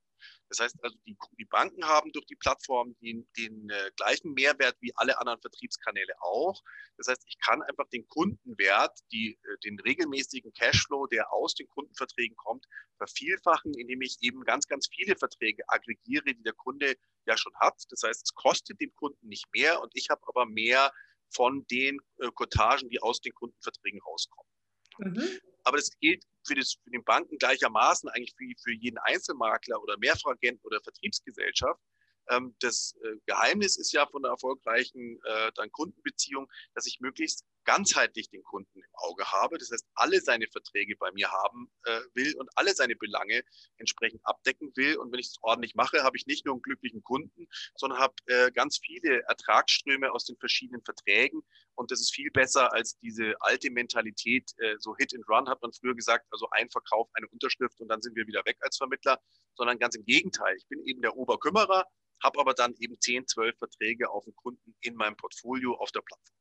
Das 0.50 0.59
heißt 0.59 0.76
also, 0.83 0.99
die, 1.07 1.16
die 1.38 1.45
Banken 1.45 1.85
haben 1.87 2.11
durch 2.12 2.26
die 2.26 2.35
Plattform 2.35 2.97
den, 3.00 3.26
den 3.38 3.71
äh, 3.71 3.90
gleichen 3.97 4.35
Mehrwert 4.35 4.76
wie 4.80 4.92
alle 4.97 5.19
anderen 5.19 5.40
Vertriebskanäle 5.40 6.12
auch. 6.21 6.61
Das 6.97 7.07
heißt, 7.07 7.23
ich 7.26 7.38
kann 7.38 7.62
einfach 7.62 7.88
den 7.88 8.07
Kundenwert, 8.09 8.99
die, 9.12 9.38
äh, 9.42 9.59
den 9.64 9.78
regelmäßigen 9.78 10.52
Cashflow, 10.52 11.07
der 11.07 11.33
aus 11.33 11.54
den 11.54 11.69
Kundenverträgen 11.69 12.37
kommt, 12.37 12.66
vervielfachen, 12.99 13.73
indem 13.75 14.02
ich 14.02 14.19
eben 14.23 14.45
ganz, 14.45 14.66
ganz 14.66 14.88
viele 14.92 15.16
Verträge 15.16 15.62
aggregiere, 15.69 16.35
die 16.35 16.42
der 16.42 16.54
Kunde 16.54 16.97
ja 17.26 17.37
schon 17.37 17.54
hat. 17.61 17.80
Das 17.90 18.02
heißt, 18.02 18.23
es 18.25 18.35
kostet 18.35 18.80
dem 18.80 18.92
Kunden 18.97 19.28
nicht 19.28 19.47
mehr 19.54 19.80
und 19.80 19.92
ich 19.95 20.11
habe 20.11 20.23
aber 20.26 20.47
mehr 20.47 20.92
von 21.33 21.64
den 21.71 22.00
äh, 22.19 22.28
Cottagen, 22.35 22.90
die 22.90 23.00
aus 23.00 23.21
den 23.21 23.33
Kundenverträgen 23.35 24.00
rauskommen. 24.02 24.50
Mhm. 24.99 25.40
Aber 25.62 25.76
das 25.76 25.90
gilt 26.00 26.25
für, 26.47 26.55
das, 26.55 26.77
für 26.83 26.91
den 26.91 27.05
Banken 27.05 27.39
gleichermaßen 27.39 28.09
eigentlich 28.11 28.35
für, 28.37 28.45
für 28.63 28.73
jeden 28.73 28.99
Einzelmakler 28.99 29.81
oder 29.83 29.97
Mehrfachagenten 29.99 30.65
oder 30.65 30.81
Vertriebsgesellschaft. 30.83 31.81
Ähm, 32.29 32.55
das 32.61 32.95
äh, 33.03 33.17
Geheimnis 33.27 33.77
ist 33.77 33.93
ja 33.93 34.07
von 34.07 34.23
der 34.23 34.33
erfolgreichen 34.33 35.21
äh, 35.25 35.53
dann 35.55 35.71
Kundenbeziehung, 35.73 36.51
dass 36.75 36.87
ich 36.87 37.01
möglichst 37.01 37.45
ganzheitlich 37.64 38.31
den 38.31 38.43
Kunden 38.43 38.79
im 38.81 38.95
Auge 38.95 39.31
habe. 39.31 39.59
Das 39.59 39.71
heißt, 39.71 39.87
alle 39.95 40.21
seine 40.21 40.47
Verträge 40.49 40.97
bei 40.97 41.11
mir 41.12 41.31
haben 41.31 41.71
äh, 41.85 42.00
will 42.14 42.35
und 42.38 42.49
alle 42.57 42.75
seine 42.75 42.97
Belange 42.97 43.43
entsprechend 43.76 44.21
abdecken 44.25 44.73
will. 44.76 44.97
Und 44.97 45.12
wenn 45.12 45.21
ich 45.21 45.26
es 45.26 45.37
ordentlich 45.43 45.75
mache, 45.75 46.02
habe 46.02 46.17
ich 46.17 46.26
nicht 46.26 46.45
nur 46.47 46.55
einen 46.55 46.62
glücklichen 46.62 47.02
Kunden, 47.02 47.47
sondern 47.76 47.99
habe 47.99 48.14
äh, 48.26 48.50
ganz 48.52 48.81
viele 48.85 49.23
Ertragsströme 49.23 50.12
aus 50.12 50.25
den 50.25 50.37
verschiedenen 50.37 50.83
Verträgen. 50.83 51.43
Und 51.75 51.90
das 51.90 52.00
ist 52.00 52.14
viel 52.14 52.31
besser 52.31 52.73
als 52.73 52.99
diese 52.99 53.35
alte 53.40 53.71
Mentalität, 53.71 54.50
äh, 54.59 54.76
so 54.79 54.97
Hit 54.97 55.14
and 55.14 55.29
Run 55.29 55.49
hat 55.49 55.62
man 55.62 55.73
früher 55.73 55.95
gesagt, 55.95 56.26
also 56.31 56.49
ein 56.50 56.71
Verkauf, 56.71 57.09
eine 57.14 57.29
Unterschrift 57.29 57.81
und 57.81 57.88
dann 57.88 58.02
sind 58.02 58.17
wir 58.17 58.26
wieder 58.26 58.45
weg 58.45 58.59
als 58.61 58.76
Vermittler, 58.76 59.21
sondern 59.55 59.79
ganz 59.79 59.95
im 59.97 60.05
Gegenteil. 60.05 60.57
Ich 60.57 60.67
bin 60.69 60.85
eben 60.85 61.02
der 61.02 61.17
Oberkümmerer, 61.17 61.87
habe 62.23 62.40
aber 62.40 62.55
dann 62.55 62.75
eben 62.79 63.00
10, 63.00 63.26
12 63.26 63.59
Verträge 63.59 64.11
auf 64.11 64.25
den 64.25 64.35
Kunden 64.35 64.75
in 64.81 64.95
meinem 64.95 65.17
Portfolio 65.17 65.75
auf 65.75 65.90
der 65.93 66.02
Plattform. 66.02 66.40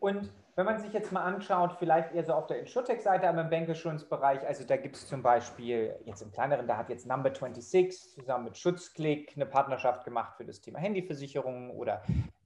Und 0.00 0.30
wenn 0.56 0.66
man 0.66 0.78
sich 0.78 0.92
jetzt 0.92 1.12
mal 1.12 1.22
anschaut, 1.22 1.76
vielleicht 1.78 2.12
eher 2.12 2.24
so 2.24 2.32
auf 2.32 2.46
der 2.46 2.58
Insurtech-Seite, 2.58 3.28
aber 3.28 3.42
im 3.42 3.50
Bankassurance-Bereich, 3.50 4.46
also 4.46 4.64
da 4.64 4.76
gibt 4.76 4.96
es 4.96 5.06
zum 5.06 5.22
Beispiel 5.22 5.94
jetzt 6.04 6.22
im 6.22 6.32
kleineren, 6.32 6.66
da 6.66 6.76
hat 6.76 6.88
jetzt 6.88 7.06
Number 7.06 7.30
26 7.30 8.14
zusammen 8.14 8.44
mit 8.44 8.58
Schutzklick 8.58 9.32
eine 9.36 9.46
Partnerschaft 9.46 10.04
gemacht 10.04 10.36
für 10.36 10.44
das 10.44 10.60
Thema 10.60 10.78
Handyversicherungen 10.78 11.70
oder 11.70 12.02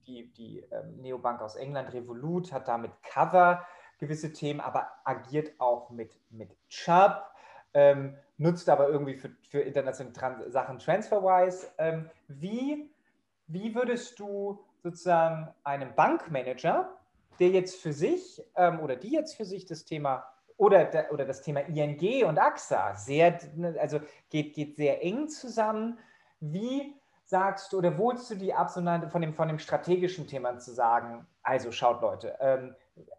die, 0.06 0.32
die 0.32 0.60
ähm, 0.70 1.00
Neobank 1.00 1.40
aus 1.40 1.56
England, 1.56 1.92
Revolut, 1.92 2.52
hat 2.52 2.68
da 2.68 2.76
mit 2.76 2.90
Cover 3.02 3.64
gewisse 3.98 4.32
Themen, 4.32 4.60
aber 4.60 4.88
agiert 5.04 5.52
auch 5.58 5.90
mit, 5.90 6.18
mit 6.30 6.50
Chubb, 6.68 7.24
ähm, 7.72 8.16
nutzt 8.36 8.68
aber 8.68 8.88
irgendwie 8.88 9.14
für, 9.14 9.30
für 9.48 9.60
internationale 9.60 10.12
Trans 10.12 10.52
Sachen 10.52 10.78
TransferWise. 10.78 11.68
Ähm, 11.78 12.10
wie, 12.28 12.90
wie 13.46 13.74
würdest 13.74 14.18
du 14.18 14.60
sozusagen 14.82 15.48
einem 15.62 15.94
Bankmanager, 15.94 16.96
der 17.38 17.48
jetzt 17.48 17.76
für 17.76 17.92
sich 17.92 18.42
ähm, 18.56 18.80
oder 18.80 18.96
die 18.96 19.12
jetzt 19.12 19.36
für 19.36 19.44
sich 19.44 19.66
das 19.66 19.84
Thema 19.84 20.26
oder, 20.56 20.88
oder 21.12 21.24
das 21.24 21.42
Thema 21.42 21.60
ING 21.60 22.24
und 22.26 22.38
AXA 22.38 22.94
sehr, 22.94 23.38
also 23.80 24.00
geht, 24.30 24.54
geht 24.54 24.76
sehr 24.76 25.02
eng 25.02 25.28
zusammen. 25.28 25.98
Wie 26.40 26.94
sagst 27.24 27.72
du 27.72 27.78
oder 27.78 27.96
wohlst 27.98 28.30
du 28.30 28.36
die 28.36 28.54
ab, 28.54 28.70
von 28.70 28.84
dem, 29.22 29.34
von 29.34 29.48
dem 29.48 29.58
strategischen 29.58 30.26
Thema 30.26 30.58
zu 30.58 30.72
sagen, 30.72 31.26
also 31.42 31.72
schaut 31.72 32.00
Leute, 32.00 32.36
ähm, 32.40 32.74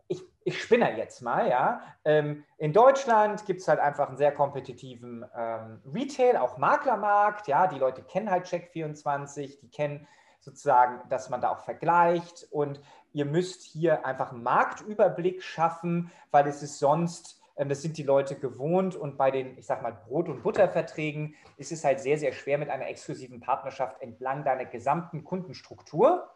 ich, 0.08 0.24
ich 0.44 0.62
spinne 0.62 0.96
jetzt 0.98 1.22
mal, 1.22 1.50
ja. 1.50 1.82
Ähm, 2.06 2.44
in 2.58 2.72
Deutschland 2.72 3.46
gibt 3.46 3.62
es 3.62 3.68
halt 3.68 3.80
einfach 3.80 4.08
einen 4.08 4.18
sehr 4.18 4.32
kompetitiven 4.32 5.26
ähm, 5.36 5.82
Retail, 5.94 6.38
auch 6.38 6.58
Maklermarkt, 6.58 7.48
ja. 7.48 7.68
Die 7.68 7.80
Leute 7.80 8.04
kennen 8.04 8.30
halt 8.30 8.46
Check24, 8.46 9.60
die 9.60 9.70
kennen 9.70 10.08
sozusagen, 10.40 11.02
dass 11.10 11.30
man 11.30 11.42
da 11.42 11.50
auch 11.50 11.60
vergleicht 11.60 12.48
und 12.52 12.80
ihr 13.16 13.26
müsst 13.26 13.64
hier 13.64 14.06
einfach 14.06 14.34
einen 14.34 14.44
Marktüberblick 14.44 15.42
schaffen, 15.42 16.12
weil 16.32 16.48
es 16.48 16.62
ist 16.62 16.80
sonst, 16.80 17.42
ähm, 17.56 17.70
das 17.70 17.82
sind 17.82 17.98
die 17.98 18.04
Leute 18.04 18.36
gewohnt 18.36 18.96
und 18.96 19.18
bei 19.18 19.32
den, 19.32 19.58
ich 19.58 19.66
sag 19.66 19.82
mal, 19.82 19.94
Brot- 19.94 20.28
und 20.28 20.44
Butterverträgen 20.44 21.34
ist 21.56 21.72
es 21.72 21.86
halt 21.86 22.02
sehr, 22.02 22.18
sehr 22.18 22.34
schwer 22.34 22.58
mit 22.58 22.70
einer 22.70 22.88
exklusiven 22.88 23.40
Partnerschaft 23.40 24.02
entlang 24.02 24.44
deiner 24.44 24.66
gesamten 24.66 25.24
Kundenstruktur 25.24 26.30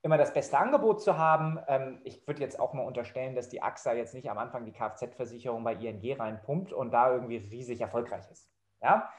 immer 0.00 0.16
das 0.16 0.32
beste 0.32 0.58
Angebot 0.58 1.02
zu 1.02 1.18
haben. 1.18 1.60
Ähm, 1.68 2.00
ich 2.04 2.26
würde 2.26 2.40
jetzt 2.40 2.58
auch 2.58 2.72
mal 2.72 2.86
unterstellen, 2.86 3.36
dass 3.36 3.50
die 3.50 3.62
AXA 3.62 3.92
jetzt 3.92 4.14
nicht 4.14 4.30
am 4.30 4.38
Anfang 4.38 4.64
die 4.64 4.72
Kfz-Versicherung 4.72 5.62
bei 5.62 5.74
ING 5.74 6.18
reinpumpt 6.18 6.72
und 6.72 6.90
da 6.90 7.12
irgendwie 7.12 7.36
riesig 7.36 7.82
erfolgreich 7.82 8.24
ist. 8.30 8.48
Ja? 8.82 9.12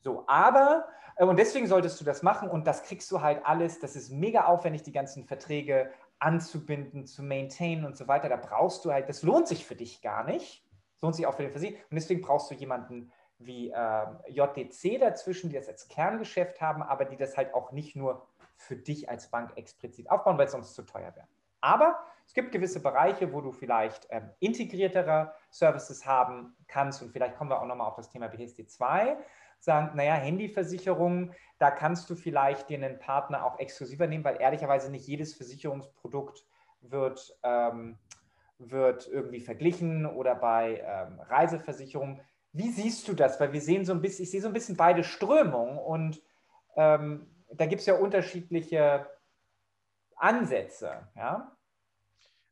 So, 0.00 0.24
aber, 0.26 0.88
äh, 1.16 1.24
und 1.24 1.38
deswegen 1.38 1.66
solltest 1.66 2.00
du 2.00 2.04
das 2.04 2.22
machen 2.22 2.48
und 2.48 2.66
das 2.66 2.82
kriegst 2.82 3.10
du 3.10 3.20
halt 3.20 3.44
alles. 3.44 3.80
Das 3.80 3.96
ist 3.96 4.10
mega 4.10 4.46
aufwendig, 4.46 4.82
die 4.82 4.92
ganzen 4.92 5.24
Verträge 5.24 5.90
anzubinden, 6.18 7.06
zu 7.06 7.22
maintainen 7.22 7.84
und 7.84 7.96
so 7.96 8.08
weiter. 8.08 8.28
Da 8.28 8.36
brauchst 8.36 8.84
du 8.84 8.92
halt, 8.92 9.08
das 9.08 9.22
lohnt 9.22 9.48
sich 9.48 9.64
für 9.64 9.76
dich 9.76 10.02
gar 10.02 10.24
nicht. 10.24 10.64
Lohnt 11.02 11.14
sich 11.14 11.26
auch 11.26 11.34
für 11.34 11.42
den 11.42 11.50
Versicherer. 11.50 11.80
Und 11.90 11.94
deswegen 11.96 12.20
brauchst 12.20 12.50
du 12.50 12.54
jemanden 12.54 13.10
wie 13.38 13.70
äh, 13.70 14.06
JDC 14.28 15.00
dazwischen, 15.00 15.48
die 15.48 15.56
das 15.56 15.68
als 15.68 15.88
Kerngeschäft 15.88 16.60
haben, 16.60 16.82
aber 16.82 17.06
die 17.06 17.16
das 17.16 17.36
halt 17.38 17.54
auch 17.54 17.72
nicht 17.72 17.96
nur 17.96 18.26
für 18.56 18.76
dich 18.76 19.08
als 19.08 19.28
Bank 19.30 19.52
explizit 19.56 20.10
aufbauen, 20.10 20.36
weil 20.36 20.46
es 20.46 20.52
sonst 20.52 20.74
zu 20.74 20.82
teuer 20.82 21.14
wäre. 21.16 21.26
Aber 21.62 21.98
es 22.26 22.34
gibt 22.34 22.52
gewisse 22.52 22.80
Bereiche, 22.80 23.32
wo 23.32 23.40
du 23.40 23.50
vielleicht 23.52 24.06
ähm, 24.10 24.30
integriertere 24.40 25.34
Services 25.50 26.06
haben 26.06 26.54
kannst 26.68 27.02
und 27.02 27.10
vielleicht 27.10 27.36
kommen 27.36 27.50
wir 27.50 27.60
auch 27.60 27.66
nochmal 27.66 27.88
auf 27.88 27.96
das 27.96 28.10
Thema 28.10 28.26
BSD2 28.26 29.16
sagen, 29.60 29.96
naja, 29.96 30.14
Handyversicherung, 30.14 31.32
da 31.58 31.70
kannst 31.70 32.08
du 32.10 32.14
vielleicht 32.14 32.68
dir 32.68 32.78
einen 32.78 32.98
Partner 32.98 33.44
auch 33.44 33.58
exklusiver 33.58 34.06
nehmen, 34.06 34.24
weil 34.24 34.40
ehrlicherweise 34.40 34.90
nicht 34.90 35.06
jedes 35.06 35.34
Versicherungsprodukt 35.34 36.44
wird, 36.80 37.38
ähm, 37.42 37.98
wird 38.58 39.06
irgendwie 39.08 39.40
verglichen 39.40 40.06
oder 40.06 40.34
bei 40.34 40.82
ähm, 40.84 41.20
Reiseversicherungen. 41.20 42.20
Wie 42.52 42.70
siehst 42.70 43.06
du 43.08 43.14
das? 43.14 43.38
Weil 43.38 43.52
wir 43.52 43.60
sehen 43.60 43.84
so 43.84 43.92
ein 43.92 44.00
bisschen, 44.00 44.24
ich 44.24 44.30
sehe 44.30 44.40
so 44.40 44.48
ein 44.48 44.52
bisschen 44.52 44.76
beide 44.76 45.04
Strömungen 45.04 45.78
und 45.78 46.22
ähm, 46.76 47.26
da 47.52 47.66
gibt 47.66 47.80
es 47.80 47.86
ja 47.86 47.94
unterschiedliche 47.94 49.08
Ansätze, 50.16 51.08
ja? 51.16 51.56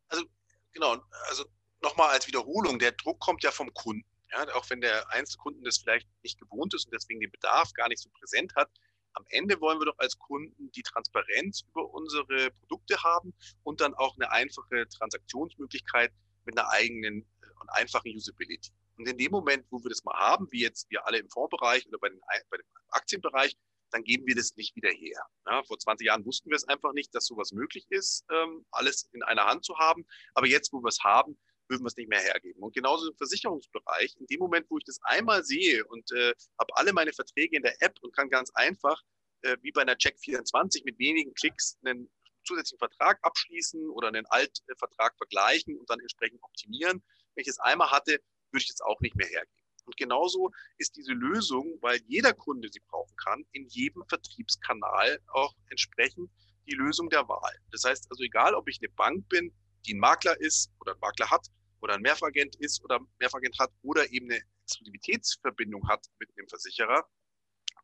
Also 0.08 0.24
genau, 0.72 0.96
also 1.28 1.44
nochmal 1.82 2.10
als 2.10 2.26
Wiederholung, 2.26 2.78
der 2.78 2.92
Druck 2.92 3.20
kommt 3.20 3.42
ja 3.42 3.50
vom 3.50 3.72
Kunden. 3.74 4.07
Ja, 4.32 4.46
auch 4.54 4.68
wenn 4.70 4.80
der 4.80 5.10
Einzelkunden 5.10 5.64
das 5.64 5.78
vielleicht 5.78 6.08
nicht 6.22 6.38
gewohnt 6.38 6.74
ist 6.74 6.86
und 6.86 6.94
deswegen 6.94 7.20
den 7.20 7.30
Bedarf 7.30 7.72
gar 7.72 7.88
nicht 7.88 8.02
so 8.02 8.10
präsent 8.10 8.54
hat, 8.56 8.70
am 9.14 9.24
Ende 9.30 9.60
wollen 9.60 9.80
wir 9.80 9.86
doch 9.86 9.98
als 9.98 10.18
Kunden 10.18 10.70
die 10.72 10.82
Transparenz 10.82 11.62
über 11.68 11.92
unsere 11.92 12.50
Produkte 12.52 13.02
haben 13.02 13.34
und 13.62 13.80
dann 13.80 13.94
auch 13.94 14.14
eine 14.16 14.30
einfache 14.30 14.86
Transaktionsmöglichkeit 14.88 16.12
mit 16.44 16.58
einer 16.58 16.68
eigenen 16.70 17.22
äh, 17.22 17.46
und 17.60 17.68
einfachen 17.70 18.14
Usability. 18.14 18.70
Und 18.96 19.08
in 19.08 19.16
dem 19.16 19.30
Moment, 19.30 19.66
wo 19.70 19.82
wir 19.82 19.90
das 19.90 20.04
mal 20.04 20.16
haben, 20.16 20.46
wie 20.50 20.62
jetzt 20.62 20.90
wir 20.90 21.06
alle 21.06 21.18
im 21.18 21.28
Fondsbereich 21.30 21.86
oder 21.88 21.98
bei, 21.98 22.08
den, 22.08 22.20
bei 22.50 22.56
dem 22.56 22.66
Aktienbereich, 22.90 23.56
dann 23.90 24.04
geben 24.04 24.26
wir 24.26 24.34
das 24.34 24.54
nicht 24.56 24.76
wieder 24.76 24.90
her. 24.90 25.24
Ja, 25.46 25.62
vor 25.64 25.78
20 25.78 26.06
Jahren 26.06 26.24
wussten 26.24 26.50
wir 26.50 26.56
es 26.56 26.68
einfach 26.68 26.92
nicht, 26.92 27.14
dass 27.14 27.26
sowas 27.26 27.52
möglich 27.52 27.86
ist, 27.90 28.24
ähm, 28.30 28.66
alles 28.70 29.08
in 29.12 29.22
einer 29.22 29.46
Hand 29.46 29.64
zu 29.64 29.78
haben. 29.78 30.04
Aber 30.34 30.46
jetzt, 30.46 30.72
wo 30.72 30.82
wir 30.82 30.88
es 30.88 31.02
haben, 31.02 31.38
würden 31.68 31.82
wir 31.82 31.88
es 31.88 31.96
nicht 31.96 32.08
mehr 32.08 32.20
hergeben. 32.20 32.62
Und 32.62 32.74
genauso 32.74 33.10
im 33.10 33.16
Versicherungsbereich, 33.16 34.16
in 34.18 34.26
dem 34.26 34.40
Moment, 34.40 34.66
wo 34.70 34.78
ich 34.78 34.84
das 34.84 34.98
einmal 35.02 35.44
sehe 35.44 35.84
und 35.86 36.10
äh, 36.12 36.34
habe 36.58 36.76
alle 36.76 36.92
meine 36.92 37.12
Verträge 37.12 37.56
in 37.56 37.62
der 37.62 37.80
App 37.82 37.98
und 38.02 38.14
kann 38.14 38.30
ganz 38.30 38.50
einfach, 38.54 39.02
äh, 39.42 39.56
wie 39.62 39.72
bei 39.72 39.82
einer 39.82 39.94
Check24, 39.94 40.84
mit 40.84 40.98
wenigen 40.98 41.34
Klicks 41.34 41.78
einen 41.84 42.10
zusätzlichen 42.44 42.78
Vertrag 42.78 43.18
abschließen 43.22 43.90
oder 43.90 44.08
einen 44.08 44.26
Altvertrag 44.26 45.16
vergleichen 45.16 45.78
und 45.78 45.88
dann 45.90 46.00
entsprechend 46.00 46.42
optimieren. 46.42 47.02
Wenn 47.34 47.42
ich 47.42 47.48
es 47.48 47.58
einmal 47.58 47.90
hatte, 47.90 48.20
würde 48.50 48.64
ich 48.64 48.70
es 48.70 48.80
auch 48.80 49.00
nicht 49.00 49.16
mehr 49.16 49.28
hergeben. 49.28 49.52
Und 49.84 49.96
genauso 49.96 50.50
ist 50.76 50.96
diese 50.96 51.12
Lösung, 51.12 51.78
weil 51.80 52.00
jeder 52.06 52.34
Kunde 52.34 52.68
sie 52.70 52.80
brauchen 52.80 53.16
kann, 53.16 53.44
in 53.52 53.66
jedem 53.68 54.04
Vertriebskanal 54.06 55.20
auch 55.28 55.54
entsprechend 55.70 56.30
die 56.66 56.74
Lösung 56.74 57.08
der 57.08 57.26
Wahl. 57.28 57.56
Das 57.70 57.84
heißt 57.84 58.06
also, 58.10 58.22
egal 58.22 58.54
ob 58.54 58.68
ich 58.68 58.80
eine 58.82 58.90
Bank 58.90 59.28
bin, 59.28 59.50
die 59.86 59.94
ein 59.94 59.98
Makler 59.98 60.38
ist 60.40 60.70
oder 60.80 60.92
ein 60.92 61.00
Makler 61.00 61.30
hat 61.30 61.48
oder 61.80 61.94
ein 61.94 62.02
Mehrfachagent 62.02 62.56
ist 62.56 62.82
oder 62.84 63.00
Mehrfachagent 63.18 63.58
hat 63.58 63.72
oder 63.82 64.10
eben 64.10 64.30
eine 64.30 64.42
Exklusivitätsverbindung 64.64 65.88
hat 65.88 66.06
mit 66.18 66.36
dem 66.36 66.48
Versicherer, 66.48 67.08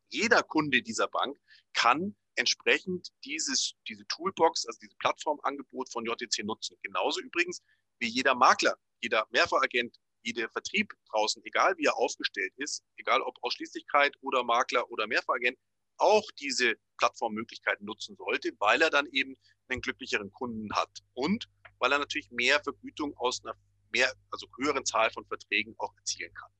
jeder 0.09 0.43
Kunde 0.43 0.81
dieser 0.81 1.07
Bank 1.07 1.37
kann 1.73 2.15
entsprechend 2.35 3.11
dieses, 3.23 3.73
diese 3.87 4.05
Toolbox, 4.07 4.65
also 4.65 4.77
dieses 4.79 4.95
Plattformangebot 4.97 5.91
von 5.91 6.05
JTC 6.05 6.43
nutzen. 6.43 6.77
Genauso 6.83 7.21
übrigens 7.21 7.61
wie 7.99 8.07
jeder 8.07 8.35
Makler, 8.35 8.77
jeder 9.01 9.25
Mehrfachagent, 9.31 9.97
jeder 10.21 10.49
Vertrieb 10.49 10.93
draußen, 11.11 11.43
egal 11.45 11.77
wie 11.77 11.85
er 11.85 11.97
aufgestellt 11.97 12.53
ist, 12.57 12.83
egal 12.97 13.21
ob 13.21 13.37
Ausschließlichkeit 13.41 14.15
oder 14.21 14.43
Makler 14.43 14.89
oder 14.89 15.07
Mehrfachagent, 15.07 15.57
auch 15.97 16.29
diese 16.39 16.75
Plattformmöglichkeiten 16.97 17.85
nutzen 17.85 18.15
sollte, 18.17 18.51
weil 18.59 18.81
er 18.81 18.89
dann 18.89 19.07
eben 19.07 19.35
einen 19.67 19.81
glücklicheren 19.81 20.31
Kunden 20.31 20.73
hat 20.75 20.89
und 21.13 21.47
weil 21.79 21.91
er 21.91 21.99
natürlich 21.99 22.29
mehr 22.31 22.61
Vergütung 22.63 23.15
aus 23.17 23.43
einer 23.43 23.55
mehr, 23.95 24.13
also 24.31 24.47
höheren 24.59 24.85
Zahl 24.85 25.09
von 25.11 25.25
Verträgen 25.25 25.75
auch 25.77 25.95
erzielen 25.97 26.33
kann. 26.33 26.51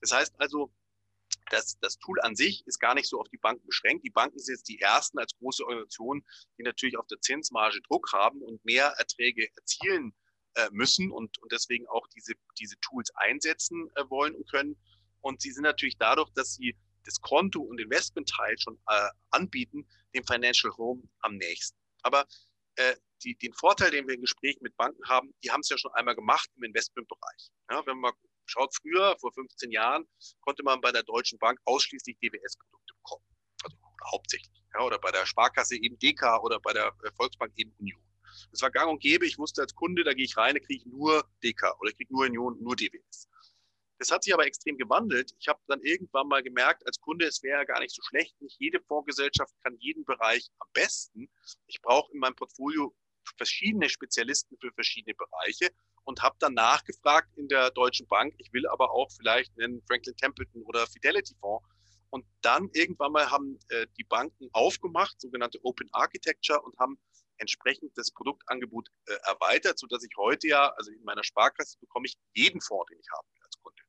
Das 0.00 0.12
heißt 0.12 0.34
also, 0.38 0.72
das, 1.50 1.78
das 1.80 1.98
Tool 1.98 2.20
an 2.20 2.34
sich 2.34 2.66
ist 2.66 2.78
gar 2.78 2.94
nicht 2.94 3.08
so 3.08 3.20
auf 3.20 3.28
die 3.28 3.38
Banken 3.38 3.66
beschränkt. 3.66 4.04
Die 4.04 4.10
Banken 4.10 4.38
sind 4.38 4.54
jetzt 4.54 4.68
die 4.68 4.80
ersten 4.80 5.18
als 5.18 5.34
große 5.38 5.64
Organisation, 5.64 6.24
die 6.58 6.62
natürlich 6.62 6.96
auf 6.96 7.06
der 7.06 7.20
Zinsmarge 7.20 7.80
Druck 7.82 8.12
haben 8.12 8.40
und 8.42 8.64
mehr 8.64 8.86
Erträge 8.98 9.48
erzielen 9.56 10.14
äh, 10.54 10.68
müssen 10.72 11.10
und, 11.10 11.38
und 11.38 11.52
deswegen 11.52 11.86
auch 11.88 12.06
diese, 12.08 12.34
diese 12.58 12.78
Tools 12.80 13.10
einsetzen 13.14 13.88
äh, 13.94 14.04
wollen 14.08 14.34
und 14.34 14.50
können. 14.50 14.76
Und 15.20 15.42
sie 15.42 15.52
sind 15.52 15.64
natürlich 15.64 15.98
dadurch, 15.98 16.30
dass 16.34 16.54
sie 16.54 16.76
das 17.04 17.20
Konto- 17.20 17.62
und 17.62 17.80
Investmentteil 17.80 18.58
schon 18.58 18.78
äh, 18.88 19.08
anbieten, 19.30 19.88
dem 20.14 20.24
Financial 20.24 20.72
Home 20.76 21.02
am 21.20 21.36
nächsten. 21.36 21.78
Aber 22.02 22.26
äh, 22.76 22.94
die, 23.24 23.36
den 23.36 23.52
Vorteil, 23.54 23.90
den 23.90 24.06
wir 24.06 24.14
im 24.14 24.22
Gespräch 24.22 24.60
mit 24.60 24.76
Banken 24.76 25.02
haben, 25.08 25.34
die 25.44 25.50
haben 25.50 25.60
es 25.60 25.68
ja 25.68 25.78
schon 25.78 25.92
einmal 25.92 26.14
gemacht 26.14 26.48
im 26.56 26.64
Investmentbereich. 26.64 27.50
Ja, 27.70 27.84
wenn 27.86 27.98
man 27.98 28.12
schaut, 28.46 28.74
früher, 28.74 29.16
vor 29.20 29.32
15 29.32 29.70
Jahren, 29.70 30.06
konnte 30.40 30.62
man 30.62 30.80
bei 30.80 30.92
der 30.92 31.02
Deutschen 31.02 31.38
Bank 31.38 31.58
ausschließlich 31.64 32.16
DWS-Produkte 32.18 32.94
bekommen. 32.94 33.24
Also 33.64 33.76
hauptsächlich. 34.12 34.64
Ja, 34.74 34.84
oder 34.84 34.98
bei 34.98 35.10
der 35.10 35.26
Sparkasse 35.26 35.76
eben 35.76 35.98
DK 35.98 36.42
oder 36.42 36.60
bei 36.60 36.72
der 36.72 36.92
äh, 37.04 37.10
Volksbank 37.16 37.52
eben 37.56 37.74
Union. 37.78 38.02
Das 38.52 38.62
war 38.62 38.70
gang 38.70 38.90
und 38.90 39.00
gäbe. 39.00 39.26
Ich 39.26 39.38
wusste 39.38 39.62
als 39.62 39.74
Kunde, 39.74 40.04
da 40.04 40.12
gehe 40.14 40.24
ich 40.24 40.36
rein, 40.36 40.54
da 40.54 40.60
kriege 40.60 40.80
ich 40.80 40.86
nur 40.86 41.28
DK 41.42 41.76
oder 41.80 41.90
ich 41.90 41.96
kriege 41.96 42.12
nur 42.12 42.24
Union, 42.24 42.56
nur 42.62 42.76
DWS. 42.76 43.28
Das 44.00 44.10
hat 44.10 44.24
sich 44.24 44.32
aber 44.32 44.46
extrem 44.46 44.78
gewandelt. 44.78 45.32
Ich 45.38 45.48
habe 45.48 45.60
dann 45.66 45.82
irgendwann 45.82 46.26
mal 46.26 46.42
gemerkt, 46.42 46.86
als 46.86 46.98
Kunde, 47.00 47.26
es 47.26 47.42
wäre 47.42 47.58
ja 47.58 47.64
gar 47.64 47.80
nicht 47.80 47.94
so 47.94 48.00
schlecht. 48.02 48.34
Nicht 48.40 48.58
jede 48.58 48.80
Fondsgesellschaft 48.80 49.52
kann 49.62 49.76
jeden 49.78 50.06
Bereich 50.06 50.48
am 50.58 50.68
besten. 50.72 51.30
Ich 51.66 51.82
brauche 51.82 52.10
in 52.12 52.18
meinem 52.18 52.34
Portfolio 52.34 52.96
verschiedene 53.36 53.88
Spezialisten 53.88 54.56
für 54.58 54.72
verschiedene 54.72 55.14
Bereiche 55.14 55.70
und 56.04 56.22
habe 56.22 56.36
dann 56.40 56.54
nachgefragt 56.54 57.36
in 57.36 57.48
der 57.48 57.70
Deutschen 57.70 58.06
Bank. 58.06 58.34
Ich 58.38 58.52
will 58.52 58.66
aber 58.68 58.90
auch 58.90 59.10
vielleicht 59.12 59.52
einen 59.58 59.82
Franklin 59.86 60.16
Templeton 60.16 60.62
oder 60.62 60.86
Fidelity 60.86 61.34
Fonds. 61.40 61.66
Und 62.10 62.26
dann 62.42 62.68
irgendwann 62.72 63.12
mal 63.12 63.30
haben 63.30 63.58
äh, 63.68 63.86
die 63.96 64.04
Banken 64.04 64.48
aufgemacht, 64.52 65.20
sogenannte 65.20 65.60
Open 65.62 65.88
Architecture, 65.92 66.60
und 66.60 66.76
haben 66.78 66.98
entsprechend 67.38 67.96
das 67.96 68.10
Produktangebot 68.10 68.88
äh, 69.06 69.14
erweitert, 69.24 69.78
sodass 69.78 70.02
ich 70.02 70.10
heute 70.16 70.48
ja, 70.48 70.72
also 70.76 70.90
in 70.90 71.02
meiner 71.04 71.24
Sparkasse 71.24 71.78
bekomme 71.78 72.06
ich 72.06 72.16
jeden 72.34 72.60
Fonds, 72.60 72.90
den 72.90 72.98
ich 72.98 73.08
haben 73.16 73.28
als 73.42 73.56
Kunde. 73.62 73.82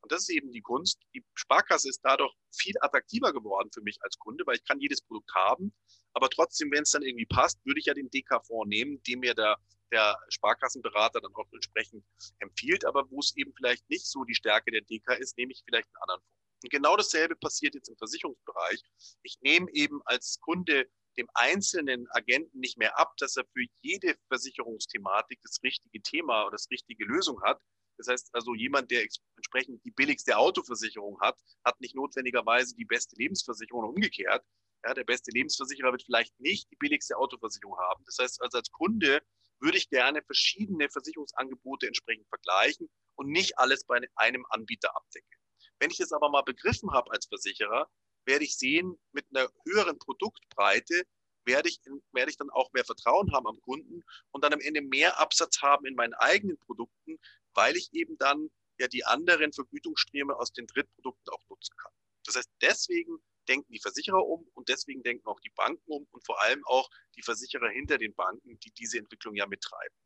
Und 0.00 0.12
das 0.12 0.20
ist 0.22 0.30
eben 0.30 0.52
die 0.52 0.60
Kunst. 0.60 1.00
Die 1.14 1.24
Sparkasse 1.34 1.88
ist 1.88 2.00
dadurch 2.02 2.34
viel 2.54 2.74
attraktiver 2.80 3.32
geworden 3.32 3.70
für 3.72 3.80
mich 3.80 3.98
als 4.02 4.18
Kunde, 4.18 4.46
weil 4.46 4.56
ich 4.56 4.64
kann 4.64 4.80
jedes 4.80 5.00
Produkt 5.00 5.34
haben. 5.34 5.74
Aber 6.14 6.30
trotzdem, 6.30 6.70
wenn 6.70 6.82
es 6.82 6.90
dann 6.90 7.02
irgendwie 7.02 7.26
passt, 7.26 7.64
würde 7.64 7.80
ich 7.80 7.86
ja 7.86 7.94
den 7.94 8.10
DK-Fonds 8.10 8.68
nehmen, 8.68 9.02
den 9.02 9.20
mir 9.20 9.34
der, 9.34 9.58
der 9.92 10.18
Sparkassenberater 10.28 11.20
dann 11.20 11.34
auch 11.34 11.52
entsprechend 11.52 12.04
empfiehlt. 12.38 12.84
Aber 12.84 13.10
wo 13.10 13.20
es 13.20 13.36
eben 13.36 13.52
vielleicht 13.54 13.88
nicht 13.90 14.06
so 14.06 14.24
die 14.24 14.34
Stärke 14.34 14.70
der 14.70 14.82
DK 14.82 15.18
ist, 15.18 15.36
nehme 15.36 15.52
ich 15.52 15.62
vielleicht 15.64 15.88
einen 15.88 16.02
anderen 16.02 16.20
Fonds. 16.20 16.34
Und 16.64 16.70
genau 16.70 16.96
dasselbe 16.96 17.36
passiert 17.36 17.74
jetzt 17.74 17.88
im 17.88 17.96
Versicherungsbereich. 17.96 18.82
Ich 19.22 19.38
nehme 19.42 19.70
eben 19.72 20.00
als 20.06 20.38
Kunde 20.40 20.86
dem 21.18 21.28
einzelnen 21.34 22.06
Agenten 22.10 22.58
nicht 22.58 22.78
mehr 22.78 22.98
ab, 22.98 23.14
dass 23.18 23.36
er 23.36 23.44
für 23.52 23.64
jede 23.82 24.16
Versicherungsthematik 24.28 25.40
das 25.42 25.58
richtige 25.62 26.00
Thema 26.00 26.42
oder 26.44 26.52
das 26.52 26.70
richtige 26.70 27.04
Lösung 27.04 27.40
hat, 27.42 27.60
das 27.96 28.08
heißt 28.08 28.30
also, 28.32 28.54
jemand, 28.54 28.90
der 28.90 29.06
entsprechend 29.36 29.84
die 29.84 29.90
billigste 29.90 30.36
Autoversicherung 30.36 31.20
hat, 31.20 31.38
hat 31.64 31.80
nicht 31.80 31.94
notwendigerweise 31.94 32.74
die 32.74 32.84
beste 32.84 33.16
Lebensversicherung 33.16 33.84
und 33.84 33.90
umgekehrt. 33.90 34.44
Ja, 34.84 34.92
der 34.94 35.04
beste 35.04 35.30
Lebensversicherer 35.30 35.92
wird 35.92 36.02
vielleicht 36.04 36.38
nicht 36.40 36.70
die 36.70 36.76
billigste 36.76 37.16
Autoversicherung 37.16 37.78
haben. 37.78 38.04
Das 38.04 38.18
heißt 38.18 38.42
also, 38.42 38.58
als 38.58 38.70
Kunde 38.70 39.22
würde 39.60 39.78
ich 39.78 39.88
gerne 39.88 40.22
verschiedene 40.22 40.90
Versicherungsangebote 40.90 41.86
entsprechend 41.86 42.28
vergleichen 42.28 42.90
und 43.14 43.28
nicht 43.30 43.58
alles 43.58 43.84
bei 43.84 44.00
einem 44.16 44.44
Anbieter 44.50 44.94
abdecken. 44.94 45.28
Wenn 45.78 45.90
ich 45.90 46.00
es 46.00 46.12
aber 46.12 46.28
mal 46.28 46.42
begriffen 46.42 46.92
habe 46.92 47.10
als 47.12 47.26
Versicherer, 47.26 47.88
werde 48.26 48.44
ich 48.44 48.56
sehen, 48.56 48.98
mit 49.12 49.26
einer 49.30 49.48
höheren 49.64 49.98
Produktbreite 49.98 51.04
werde 51.46 51.68
ich, 51.68 51.80
werde 52.12 52.30
ich 52.30 52.36
dann 52.36 52.50
auch 52.50 52.72
mehr 52.72 52.84
Vertrauen 52.84 53.32
haben 53.32 53.46
am 53.46 53.60
Kunden 53.60 54.02
und 54.32 54.44
dann 54.44 54.52
am 54.52 54.60
Ende 54.60 54.82
mehr 54.82 55.18
Absatz 55.18 55.60
haben 55.62 55.86
in 55.86 55.94
meinen 55.94 56.14
eigenen 56.14 56.58
Produkten, 56.58 57.18
weil 57.54 57.76
ich 57.76 57.92
eben 57.92 58.16
dann 58.18 58.50
ja 58.78 58.88
die 58.88 59.04
anderen 59.04 59.52
Vergütungsströme 59.52 60.36
aus 60.36 60.52
den 60.52 60.66
Drittprodukten 60.66 61.32
auch 61.32 61.48
nutzen 61.48 61.76
kann. 61.76 61.92
Das 62.24 62.36
heißt, 62.36 62.50
deswegen 62.62 63.18
denken 63.44 63.72
die 63.72 63.80
Versicherer 63.80 64.24
um 64.26 64.46
und 64.54 64.68
deswegen 64.68 65.02
denken 65.02 65.26
auch 65.26 65.40
die 65.40 65.52
Banken 65.54 65.90
um 65.90 66.06
und 66.10 66.24
vor 66.24 66.40
allem 66.42 66.62
auch 66.66 66.88
die 67.16 67.22
Versicherer 67.22 67.68
hinter 67.68 67.98
den 67.98 68.14
Banken, 68.14 68.58
die 68.58 68.70
diese 68.72 68.98
Entwicklung 68.98 69.34
ja 69.34 69.46
mittreiben. 69.46 69.96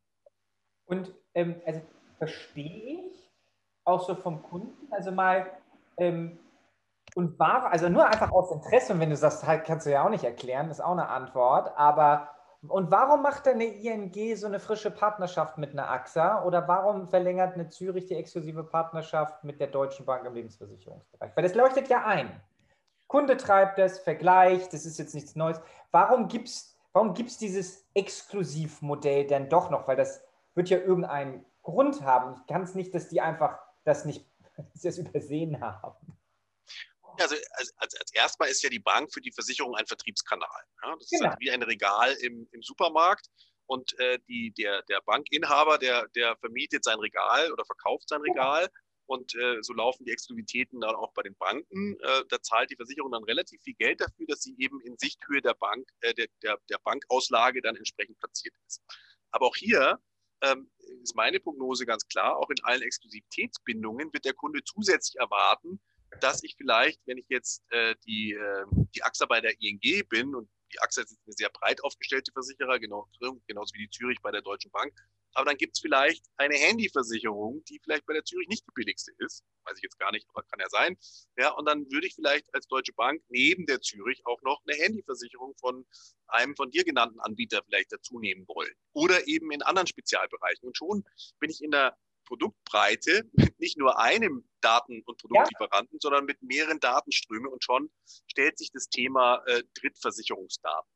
Und 0.85 1.13
ähm, 1.33 1.61
also 1.65 1.81
verstehe 2.17 3.09
ich 3.11 3.31
auch 3.83 4.05
so 4.05 4.15
vom 4.15 4.41
Kunden, 4.43 4.91
also 4.91 5.11
mal 5.11 5.51
ähm, 5.97 6.39
und 7.15 7.39
war, 7.39 7.71
also 7.71 7.89
nur 7.89 8.05
einfach 8.05 8.31
aus 8.31 8.51
Interesse, 8.51 8.93
und 8.93 8.99
wenn 8.99 9.09
du 9.09 9.15
sagst, 9.15 9.45
halt, 9.45 9.65
kannst 9.65 9.85
du 9.85 9.91
ja 9.91 10.05
auch 10.05 10.09
nicht 10.09 10.23
erklären, 10.23 10.69
ist 10.69 10.79
auch 10.79 10.91
eine 10.91 11.07
Antwort, 11.07 11.75
aber 11.75 12.29
und 12.67 12.91
warum 12.91 13.21
macht 13.21 13.45
denn 13.45 13.55
eine 13.55 13.65
ING 13.65 14.35
so 14.35 14.45
eine 14.45 14.59
frische 14.59 14.91
Partnerschaft 14.91 15.57
mit 15.57 15.71
einer 15.71 15.89
AXA 15.89 16.43
oder 16.43 16.67
warum 16.67 17.07
verlängert 17.07 17.53
eine 17.53 17.69
Zürich 17.69 18.05
die 18.07 18.15
exklusive 18.15 18.65
Partnerschaft 18.65 19.45
mit 19.45 19.61
der 19.61 19.67
Deutschen 19.67 20.05
Bank 20.05 20.25
im 20.25 20.33
Lebensversicherungsbereich? 20.33 21.31
Weil 21.35 21.43
das 21.43 21.55
leuchtet 21.55 21.87
ja 21.87 22.05
ein. 22.05 22.29
Kunde 23.09 23.35
treibt 23.35 23.77
das, 23.77 23.99
vergleicht, 23.99 24.71
das 24.71 24.85
ist 24.85 24.97
jetzt 24.97 25.13
nichts 25.13 25.35
Neues. 25.35 25.59
Warum 25.91 26.29
gibt 26.29 26.47
es 26.47 26.79
warum 26.93 27.13
gibt's 27.13 27.37
dieses 27.37 27.87
Exklusivmodell 27.93 29.27
denn 29.27 29.49
doch 29.49 29.69
noch? 29.69 29.87
Weil 29.87 29.97
das 29.97 30.21
wird 30.55 30.69
ja 30.69 30.77
irgendeinen 30.77 31.45
Grund 31.61 32.01
haben. 32.01 32.35
Ich 32.39 32.47
kann 32.47 32.63
es 32.63 32.75
nicht, 32.75 32.93
dass 32.93 33.09
die 33.09 33.21
einfach 33.21 33.59
das 33.83 34.05
nicht 34.05 34.25
das 34.83 34.97
übersehen 34.97 35.59
haben. 35.61 36.17
Also 37.19 37.35
als, 37.53 37.73
als, 37.77 37.95
als 37.95 38.13
erstmal 38.13 38.49
ist 38.49 38.63
ja 38.63 38.69
die 38.69 38.79
Bank 38.79 39.11
für 39.13 39.19
die 39.19 39.31
Versicherung 39.31 39.75
ein 39.75 39.87
Vertriebskanal. 39.87 40.63
Ja? 40.83 40.95
Das 40.97 41.09
genau. 41.09 41.23
ist 41.23 41.29
halt 41.29 41.39
wie 41.39 41.51
ein 41.51 41.63
Regal 41.63 42.13
im, 42.21 42.47
im 42.51 42.61
Supermarkt. 42.61 43.27
Und 43.65 43.97
äh, 43.99 44.17
die, 44.27 44.51
der, 44.57 44.81
der 44.83 45.01
Bankinhaber, 45.01 45.77
der, 45.77 46.07
der 46.15 46.37
vermietet 46.37 46.83
sein 46.83 46.97
Regal 46.99 47.51
oder 47.51 47.65
verkauft 47.65 48.09
sein 48.09 48.21
Regal. 48.21 48.67
Und 49.09 49.33
äh, 49.33 49.57
so 49.63 49.73
laufen 49.73 50.05
die 50.05 50.11
Exklusivitäten 50.11 50.81
dann 50.81 50.93
auch 50.93 51.11
bei 51.13 51.23
den 51.23 51.35
Banken. 51.35 51.99
Äh, 51.99 52.25
da 52.29 52.39
zahlt 52.43 52.69
die 52.69 52.75
Versicherung 52.75 53.11
dann 53.11 53.23
relativ 53.23 53.59
viel 53.63 53.73
Geld 53.73 54.01
dafür, 54.01 54.27
dass 54.27 54.43
sie 54.43 54.53
eben 54.59 54.79
in 54.81 54.99
Sichthöhe 54.99 55.41
der 55.41 55.55
Bank, 55.55 55.89
äh, 56.01 56.13
der, 56.13 56.27
der, 56.43 56.59
der 56.69 56.77
Bankauslage 56.83 57.59
dann 57.63 57.75
entsprechend 57.75 58.19
platziert 58.19 58.53
ist. 58.67 58.83
Aber 59.31 59.47
auch 59.47 59.55
hier 59.55 59.99
ähm, 60.41 60.69
ist 61.01 61.15
meine 61.15 61.39
Prognose 61.39 61.87
ganz 61.87 62.07
klar, 62.07 62.37
auch 62.37 62.51
in 62.51 62.63
allen 62.63 62.83
Exklusivitätsbindungen 62.83 64.13
wird 64.13 64.25
der 64.25 64.35
Kunde 64.35 64.63
zusätzlich 64.63 65.19
erwarten, 65.19 65.81
dass 66.21 66.43
ich 66.43 66.55
vielleicht, 66.55 67.01
wenn 67.07 67.17
ich 67.17 67.25
jetzt 67.29 67.63
äh, 67.71 67.95
die, 68.05 68.33
äh, 68.33 68.65
die 68.93 69.01
AXA 69.01 69.25
bei 69.25 69.41
der 69.41 69.59
ING 69.59 70.07
bin 70.07 70.35
und 70.35 70.47
die 70.71 70.79
AXA 70.81 71.01
ist 71.01 71.17
eine 71.25 71.33
sehr 71.33 71.49
breit 71.49 71.83
aufgestellte 71.83 72.31
Versicherer, 72.31 72.77
genau, 72.77 73.09
genauso 73.47 73.73
wie 73.73 73.87
die 73.87 73.89
Zürich 73.89 74.19
bei 74.21 74.29
der 74.29 74.43
Deutschen 74.43 74.69
Bank, 74.69 74.93
aber 75.33 75.45
dann 75.45 75.57
gibt 75.57 75.75
es 75.75 75.81
vielleicht 75.81 76.25
eine 76.37 76.55
Handyversicherung, 76.55 77.63
die 77.65 77.79
vielleicht 77.83 78.05
bei 78.05 78.13
der 78.13 78.23
Zürich 78.23 78.47
nicht 78.47 78.65
die 78.65 78.73
billigste 78.73 79.11
ist. 79.19 79.43
Weiß 79.63 79.77
ich 79.77 79.83
jetzt 79.83 79.99
gar 79.99 80.11
nicht, 80.11 80.27
aber 80.29 80.43
kann 80.43 80.59
ja 80.59 80.69
sein. 80.69 80.97
Ja, 81.37 81.51
und 81.51 81.65
dann 81.65 81.89
würde 81.91 82.07
ich 82.07 82.15
vielleicht 82.15 82.53
als 82.53 82.67
Deutsche 82.67 82.93
Bank 82.93 83.21
neben 83.29 83.65
der 83.65 83.81
Zürich 83.81 84.25
auch 84.25 84.41
noch 84.41 84.61
eine 84.65 84.77
Handyversicherung 84.77 85.55
von 85.57 85.85
einem 86.27 86.55
von 86.55 86.71
dir 86.71 86.83
genannten 86.83 87.19
Anbieter 87.19 87.61
vielleicht 87.65 87.91
dazu 87.91 88.19
nehmen 88.19 88.47
wollen. 88.47 88.73
Oder 88.93 89.27
eben 89.27 89.51
in 89.51 89.61
anderen 89.61 89.87
Spezialbereichen. 89.87 90.67
Und 90.67 90.77
schon 90.77 91.03
bin 91.39 91.49
ich 91.49 91.63
in 91.63 91.71
der 91.71 91.97
Produktbreite 92.25 93.27
mit 93.33 93.59
nicht 93.59 93.77
nur 93.77 93.99
einem 93.99 94.47
Daten- 94.61 95.01
und 95.03 95.17
Produktlieferanten, 95.17 95.95
ja. 95.95 95.99
sondern 95.99 96.25
mit 96.25 96.41
mehreren 96.41 96.79
Datenströmen 96.79 97.51
und 97.51 97.63
schon 97.63 97.91
stellt 98.27 98.57
sich 98.57 98.71
das 98.71 98.87
Thema 98.89 99.43
äh, 99.47 99.63
Drittversicherungsdaten. 99.73 100.89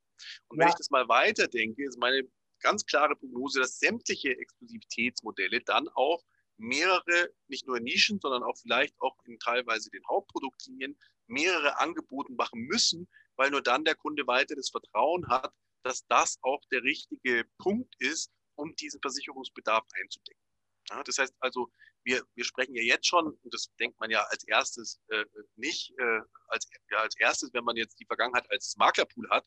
Und 0.48 0.60
wenn 0.60 0.68
ja. 0.68 0.70
ich 0.70 0.78
das 0.78 0.92
mal 0.92 1.08
weiterdenke, 1.10 1.84
ist 1.86 1.98
meine 1.98 2.24
ganz 2.64 2.86
klare 2.86 3.16
Prognose, 3.16 3.60
dass 3.60 3.80
sämtliche 3.80 4.38
Exklusivitätsmodelle 4.38 5.62
dann 5.62 5.88
auch 5.90 6.24
mehrere, 6.58 7.32
nicht 7.48 7.68
nur 7.68 7.80
Nischen, 7.80 8.20
sondern 8.20 8.44
auch 8.44 8.58
vielleicht 8.58 9.00
auch 9.00 9.16
in 9.26 9.38
teilweise 9.40 9.90
den 9.90 10.06
Hauptproduktlinien 10.08 10.98
mehrere 11.28 11.80
Angebote 11.80 12.34
machen 12.34 12.62
müssen, 12.62 13.08
weil 13.36 13.52
nur 13.52 13.62
dann 13.62 13.86
der 13.86 13.96
Kunde 13.96 14.26
weiter 14.28 14.56
das 14.56 14.70
Vertrauen 14.70 15.28
hat, 15.28 15.54
dass 15.84 16.06
das 16.08 16.38
auch 16.42 16.62
der 16.72 16.84
richtige 16.84 17.46
Punkt 17.58 17.94
ist, 18.00 18.32
um 18.56 18.76
diesen 18.76 19.02
Versicherungsbedarf 19.02 19.86
einzudecken. 19.94 20.42
Ja, 20.90 21.04
das 21.04 21.18
heißt 21.18 21.36
also, 21.40 21.72
wir, 22.04 22.24
wir 22.36 22.44
sprechen 22.44 22.76
ja 22.76 22.84
jetzt 22.84 23.08
schon, 23.08 23.28
und 23.28 23.54
das 23.54 23.72
denkt 23.80 24.00
man 24.00 24.12
ja 24.12 24.24
als 24.24 24.44
erstes 24.48 25.00
äh, 25.08 25.26
nicht, 25.56 25.94
äh, 25.98 26.22
als, 26.48 26.68
ja, 26.92 26.98
als 27.00 27.18
erstes, 27.18 27.54
wenn 27.54 27.64
man 27.64 27.78
jetzt 27.78 28.00
die 28.00 28.06
Vergangenheit 28.06 28.50
als 28.52 28.76
Maklerpool 28.78 29.30
hat, 29.30 29.46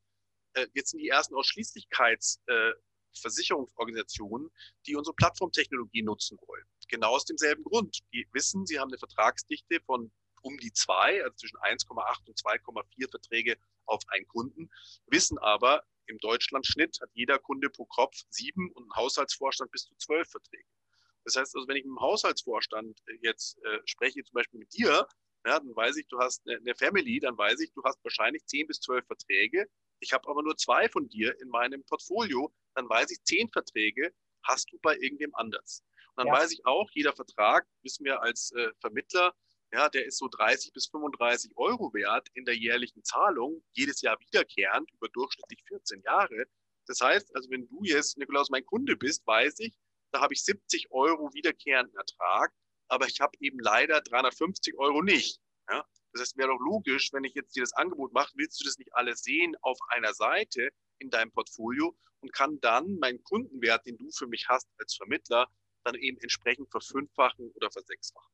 äh, 0.55 0.67
jetzt 0.75 0.91
sind 0.91 1.01
die 1.01 1.09
ersten 1.09 1.35
Ausschließlichkeitsversicherungsorganisationen, 1.35 2.86
äh, 3.25 4.49
die 4.87 4.97
unsere 4.97 5.15
Plattformtechnologie 5.15 6.03
nutzen 6.03 6.39
wollen. 6.47 6.65
Genau 6.89 7.11
aus 7.11 7.25
demselben 7.25 7.65
Grund. 7.65 7.99
Die 8.13 8.27
wissen, 8.33 8.67
sie 8.67 8.79
haben 8.79 8.91
eine 8.91 8.99
Vertragsdichte 8.99 9.81
von 9.81 10.13
um 10.43 10.57
die 10.59 10.73
zwei, 10.73 11.23
also 11.25 11.35
zwischen 11.37 11.59
1,8 11.59 12.29
und 12.29 12.39
2,4 12.39 13.11
Verträge 13.11 13.57
auf 13.85 14.03
einen 14.09 14.27
Kunden, 14.29 14.71
wissen 15.07 15.39
aber, 15.39 15.83
im 16.09 16.19
Deutschlandschnitt 16.19 17.01
hat 17.01 17.11
jeder 17.15 17.39
Kunde 17.39 17.69
pro 17.69 17.85
Kopf 17.87 18.15
sieben 18.31 18.71
und 18.73 18.87
ein 18.87 18.95
Haushaltsvorstand 18.95 19.73
bis 19.73 19.87
zu 19.87 19.95
zwölf 19.97 20.29
Verträge. 20.31 20.69
Das 21.25 21.35
heißt 21.35 21.57
also, 21.57 21.67
wenn 21.67 21.77
ich 21.77 21.85
mit 21.85 21.91
dem 21.91 22.01
Haushaltsvorstand 22.01 23.01
äh, 23.09 23.19
jetzt 23.23 23.59
äh, 23.65 23.81
spreche, 23.85 24.23
zum 24.23 24.35
Beispiel 24.35 24.61
mit 24.61 24.73
dir, 24.73 25.09
ja, 25.45 25.59
dann 25.59 25.75
weiß 25.75 25.97
ich, 25.97 26.07
du 26.09 26.19
hast 26.19 26.47
eine, 26.47 26.59
eine 26.59 26.75
Family, 26.77 27.19
dann 27.19 27.37
weiß 27.37 27.61
ich, 27.61 27.73
du 27.73 27.83
hast 27.83 28.03
wahrscheinlich 28.05 28.45
zehn 28.47 28.67
bis 28.67 28.81
zwölf 28.81 29.05
Verträge. 29.07 29.69
Ich 30.01 30.13
habe 30.13 30.29
aber 30.29 30.43
nur 30.43 30.57
zwei 30.57 30.89
von 30.89 31.09
dir 31.09 31.39
in 31.41 31.49
meinem 31.49 31.85
Portfolio, 31.85 32.53
dann 32.75 32.89
weiß 32.89 33.11
ich, 33.11 33.23
zehn 33.25 33.49
Verträge 33.49 34.13
hast 34.43 34.71
du 34.71 34.79
bei 34.81 34.97
irgendwem 34.97 35.35
anders. 35.35 35.83
Und 36.15 36.25
dann 36.25 36.27
ja. 36.29 36.41
weiß 36.41 36.53
ich 36.53 36.65
auch, 36.67 36.89
jeder 36.93 37.13
Vertrag, 37.15 37.67
wissen 37.83 38.05
wir 38.05 38.23
als 38.23 38.53
äh, 38.53 38.71
Vermittler, 38.81 39.35
ja, 39.73 39.89
der 39.89 40.07
ist 40.07 40.19
so 40.19 40.29
30 40.29 40.73
bis 40.73 40.87
35 40.87 41.53
Euro 41.57 41.93
wert 41.93 42.29
in 42.35 42.45
der 42.45 42.57
jährlichen 42.57 43.03
Zahlung, 43.03 43.65
jedes 43.73 44.01
Jahr 44.01 44.19
wiederkehrend 44.21 44.91
über 44.93 45.09
durchschnittlich 45.09 45.63
14 45.67 46.03
Jahre. 46.03 46.47
Das 46.87 47.01
heißt, 47.01 47.35
also 47.35 47.51
wenn 47.51 47.67
du 47.67 47.83
jetzt, 47.83 48.17
Nikolaus, 48.17 48.49
mein 48.49 48.65
Kunde 48.65 48.97
bist, 48.97 49.27
weiß 49.27 49.59
ich, 49.59 49.77
da 50.13 50.21
habe 50.21 50.35
ich 50.35 50.45
70 50.45 50.93
Euro 50.93 51.33
wiederkehrenden 51.35 51.97
Ertrag, 51.97 52.53
aber 52.89 53.07
ich 53.07 53.21
habe 53.21 53.37
eben 53.41 53.59
leider 53.59 54.01
350 54.01 54.79
Euro 54.79 55.03
nicht. 55.03 55.41
Ja? 55.69 55.85
Das 56.17 56.29
heißt, 56.29 56.39
wäre 56.39 56.49
doch 56.49 56.61
logisch, 56.61 57.13
wenn 57.13 57.25
ich 57.25 57.35
jetzt 57.35 57.55
dir 57.55 57.63
das 57.63 57.75
Angebot 57.75 58.13
mache, 58.13 58.33
willst 58.37 58.61
du 58.61 58.65
das 58.65 58.79
nicht 58.79 58.95
alles 58.95 59.23
sehen 59.23 59.55
auf 59.61 59.79
einer 59.89 60.15
Seite 60.15 60.71
in 60.99 61.11
deinem 61.11 61.31
Portfolio 61.31 61.95
und 62.21 62.33
kann 62.33 62.59
dann 62.61 62.99
meinen 62.99 63.23
Kundenwert, 63.23 63.85
den 63.87 63.99
du 63.99 64.11
für 64.11 64.27
mich 64.27 64.49
hast 64.49 64.69
als 64.79 64.95
Vermittler, 64.95 65.47
dann 65.85 65.95
eben 65.95 66.19
entsprechend 66.21 66.71
verfünffachen 66.71 67.51
oder 67.55 67.71
versechsfachen. 67.71 68.33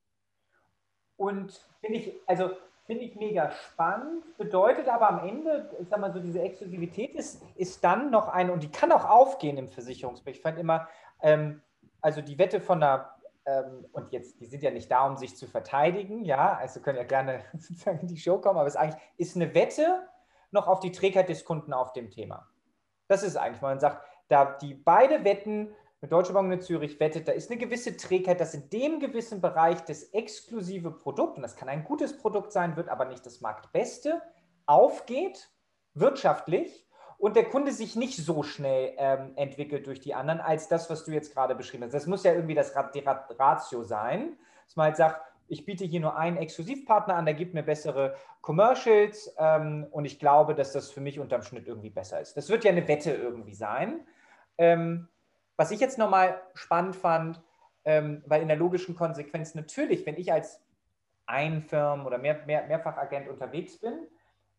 Und 1.16 1.52
finde 1.80 1.98
ich, 1.98 2.12
also 2.26 2.56
finde 2.86 3.04
ich 3.04 3.16
mega 3.16 3.50
spannend, 3.50 4.36
bedeutet 4.38 4.88
aber 4.88 5.08
am 5.08 5.28
Ende, 5.28 5.76
ich 5.80 5.88
sag 5.88 6.00
mal 6.00 6.12
so, 6.12 6.20
diese 6.20 6.40
Exklusivität 6.40 7.14
ist, 7.14 7.42
ist 7.56 7.82
dann 7.82 8.10
noch 8.10 8.28
eine, 8.28 8.52
und 8.52 8.62
die 8.62 8.70
kann 8.70 8.92
auch 8.92 9.04
aufgehen 9.04 9.56
im 9.56 9.68
Versicherungsbereich. 9.68 10.36
Ich 10.36 10.42
fand 10.42 10.58
immer, 10.58 10.88
ähm, 11.20 11.62
also 12.00 12.20
die 12.20 12.38
Wette 12.38 12.60
von 12.60 12.80
der, 12.80 13.11
ähm, 13.46 13.86
und 13.92 14.12
jetzt, 14.12 14.40
die 14.40 14.46
sind 14.46 14.62
ja 14.62 14.70
nicht 14.70 14.90
da, 14.90 15.06
um 15.06 15.16
sich 15.16 15.36
zu 15.36 15.46
verteidigen, 15.46 16.24
ja, 16.24 16.56
also 16.56 16.80
können 16.80 16.98
ja 16.98 17.04
gerne 17.04 17.44
sozusagen 17.52 18.00
in 18.00 18.08
die 18.08 18.16
Show 18.16 18.38
kommen, 18.38 18.58
aber 18.58 18.68
es 18.68 18.74
ist 18.74 18.80
eigentlich, 18.80 19.02
ist 19.16 19.36
eine 19.36 19.54
Wette 19.54 20.08
noch 20.50 20.68
auf 20.68 20.80
die 20.80 20.92
Trägheit 20.92 21.28
des 21.28 21.44
Kunden 21.44 21.72
auf 21.72 21.92
dem 21.92 22.10
Thema. 22.10 22.48
Das 23.08 23.22
ist 23.22 23.36
eigentlich, 23.36 23.62
man 23.62 23.80
sagt, 23.80 24.06
da 24.28 24.56
die 24.56 24.74
beide 24.74 25.24
Wetten, 25.24 25.74
eine 26.00 26.08
Deutsche 26.08 26.32
Bank 26.32 26.46
und 26.46 26.52
eine 26.52 26.60
Zürich 26.60 26.98
wettet, 27.00 27.28
da 27.28 27.32
ist 27.32 27.50
eine 27.50 27.60
gewisse 27.60 27.96
Trägheit, 27.96 28.40
dass 28.40 28.54
in 28.54 28.68
dem 28.70 28.98
gewissen 29.00 29.40
Bereich 29.40 29.84
das 29.84 30.04
exklusive 30.04 30.90
Produkt, 30.90 31.36
und 31.36 31.42
das 31.42 31.56
kann 31.56 31.68
ein 31.68 31.84
gutes 31.84 32.18
Produkt 32.18 32.52
sein, 32.52 32.76
wird 32.76 32.88
aber 32.88 33.04
nicht 33.04 33.24
das 33.24 33.40
Marktbeste, 33.40 34.20
aufgeht, 34.66 35.50
wirtschaftlich, 35.94 36.86
und 37.22 37.36
der 37.36 37.44
Kunde 37.44 37.70
sich 37.70 37.94
nicht 37.94 38.16
so 38.16 38.42
schnell 38.42 38.94
ähm, 38.96 39.30
entwickelt 39.36 39.86
durch 39.86 40.00
die 40.00 40.12
anderen, 40.12 40.40
als 40.40 40.66
das, 40.66 40.90
was 40.90 41.04
du 41.04 41.12
jetzt 41.12 41.32
gerade 41.32 41.54
beschrieben 41.54 41.84
hast. 41.84 41.94
Das 41.94 42.08
muss 42.08 42.24
ja 42.24 42.32
irgendwie 42.32 42.56
das 42.56 42.74
die 42.92 43.04
Ratio 43.38 43.84
sein, 43.84 44.36
dass 44.66 44.74
man 44.74 44.86
halt 44.86 44.96
sagt, 44.96 45.20
ich 45.46 45.64
biete 45.64 45.84
hier 45.84 46.00
nur 46.00 46.16
einen 46.16 46.36
Exklusivpartner 46.36 47.14
an, 47.14 47.24
der 47.24 47.34
gibt 47.34 47.54
mir 47.54 47.62
bessere 47.62 48.16
Commercials 48.40 49.32
ähm, 49.38 49.86
und 49.92 50.04
ich 50.04 50.18
glaube, 50.18 50.56
dass 50.56 50.72
das 50.72 50.90
für 50.90 51.00
mich 51.00 51.20
unterm 51.20 51.42
Schnitt 51.42 51.68
irgendwie 51.68 51.90
besser 51.90 52.20
ist. 52.20 52.36
Das 52.36 52.48
wird 52.48 52.64
ja 52.64 52.72
eine 52.72 52.88
Wette 52.88 53.12
irgendwie 53.12 53.54
sein. 53.54 54.00
Ähm, 54.58 55.06
was 55.56 55.70
ich 55.70 55.78
jetzt 55.78 55.98
nochmal 55.98 56.42
spannend 56.54 56.96
fand, 56.96 57.40
ähm, 57.84 58.24
weil 58.26 58.42
in 58.42 58.48
der 58.48 58.56
logischen 58.56 58.96
Konsequenz 58.96 59.54
natürlich, 59.54 60.04
wenn 60.06 60.16
ich 60.16 60.32
als 60.32 60.60
Einfirm 61.26 62.04
oder 62.04 62.18
mehr, 62.18 62.44
mehr, 62.46 62.66
Mehrfachagent 62.66 63.28
unterwegs 63.28 63.78
bin, 63.78 64.08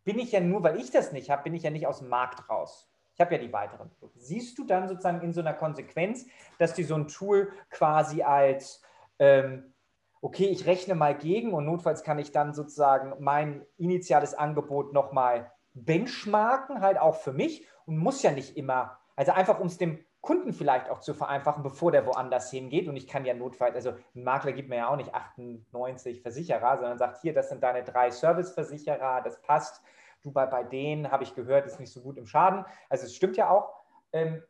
bin 0.03 0.19
ich 0.19 0.31
ja 0.31 0.39
nur, 0.39 0.63
weil 0.63 0.79
ich 0.79 0.91
das 0.91 1.11
nicht 1.11 1.29
habe, 1.29 1.43
bin 1.43 1.53
ich 1.53 1.63
ja 1.63 1.69
nicht 1.69 1.87
aus 1.87 1.99
dem 1.99 2.09
Markt 2.09 2.49
raus. 2.49 2.89
Ich 3.13 3.21
habe 3.21 3.35
ja 3.35 3.41
die 3.41 3.53
weiteren 3.53 3.89
Produkte. 3.89 4.19
Siehst 4.19 4.57
du 4.57 4.65
dann 4.65 4.87
sozusagen 4.87 5.21
in 5.21 5.33
so 5.33 5.41
einer 5.41 5.53
Konsequenz, 5.53 6.25
dass 6.57 6.73
die 6.73 6.83
so 6.83 6.95
ein 6.95 7.07
Tool 7.07 7.51
quasi 7.69 8.23
als, 8.23 8.81
ähm, 9.19 9.73
okay, 10.21 10.45
ich 10.45 10.65
rechne 10.65 10.95
mal 10.95 11.15
gegen 11.15 11.53
und 11.53 11.65
notfalls 11.65 12.03
kann 12.03 12.17
ich 12.17 12.31
dann 12.31 12.53
sozusagen 12.53 13.13
mein 13.19 13.65
initiales 13.77 14.33
Angebot 14.33 14.93
nochmal 14.93 15.51
benchmarken, 15.73 16.81
halt 16.81 16.97
auch 16.97 17.15
für 17.15 17.33
mich 17.33 17.67
und 17.85 17.97
muss 17.97 18.23
ja 18.23 18.31
nicht 18.31 18.57
immer, 18.57 18.97
also 19.15 19.31
einfach 19.31 19.59
um 19.59 19.67
es 19.67 19.77
dem 19.77 20.03
Kunden 20.23 20.53
vielleicht 20.53 20.89
auch 20.89 21.01
zu 21.01 21.13
vereinfachen, 21.13 21.63
bevor 21.63 21.91
der 21.91 22.05
woanders 22.05 22.49
hingeht. 22.49 22.87
Und 22.87 22.95
ich 22.95 23.07
kann 23.09 23.25
ja 23.25 23.33
notfalls, 23.33 23.75
also 23.75 23.91
ein 24.15 24.23
Makler 24.23 24.53
gibt 24.53 24.69
mir 24.69 24.77
ja 24.77 24.87
auch 24.87 24.95
nicht 24.95 25.13
98 25.13 26.21
Versicherer, 26.21 26.77
sondern 26.77 26.97
sagt, 26.97 27.21
hier, 27.21 27.33
das 27.33 27.49
sind 27.49 27.61
deine 27.61 27.83
drei 27.83 28.09
Serviceversicherer, 28.09 29.21
das 29.21 29.41
passt. 29.41 29.83
Du 30.21 30.31
bei, 30.31 30.45
bei 30.45 30.63
denen, 30.63 31.11
habe 31.11 31.23
ich 31.23 31.35
gehört, 31.35 31.65
ist 31.65 31.77
nicht 31.77 31.91
so 31.91 31.99
gut 32.01 32.17
im 32.17 32.25
Schaden. 32.25 32.63
Also 32.87 33.05
es 33.05 33.13
stimmt 33.13 33.35
ja 33.35 33.49
auch. 33.49 33.73
Ähm, 34.13 34.41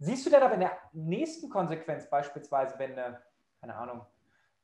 siehst 0.00 0.26
du 0.26 0.30
denn 0.30 0.42
aber 0.42 0.54
in 0.54 0.60
der 0.60 0.72
nächsten 0.92 1.48
Konsequenz 1.48 2.10
beispielsweise, 2.10 2.76
wenn 2.80 2.98
eine, 2.98 3.22
keine 3.60 3.76
Ahnung, 3.76 4.04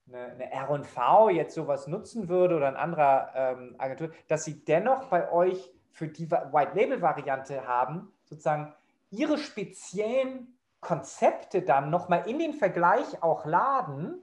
eine, 0.08 0.32
eine 0.32 0.50
R&V 0.50 1.30
jetzt 1.30 1.54
sowas 1.54 1.86
nutzen 1.86 2.28
würde 2.28 2.56
oder 2.56 2.66
ein 2.66 2.76
anderer 2.76 3.30
ähm, 3.36 3.76
Agentur, 3.78 4.10
dass 4.26 4.42
sie 4.42 4.64
dennoch 4.64 5.04
bei 5.04 5.30
euch 5.30 5.72
für 5.92 6.08
die 6.08 6.28
White-Label-Variante 6.28 7.68
haben, 7.68 8.12
sozusagen 8.24 8.74
ihre 9.10 9.38
speziellen 9.38 10.58
Konzepte 10.80 11.62
dann 11.62 11.90
nochmal 11.90 12.28
in 12.28 12.38
den 12.38 12.54
Vergleich 12.54 13.22
auch 13.22 13.44
laden, 13.44 14.22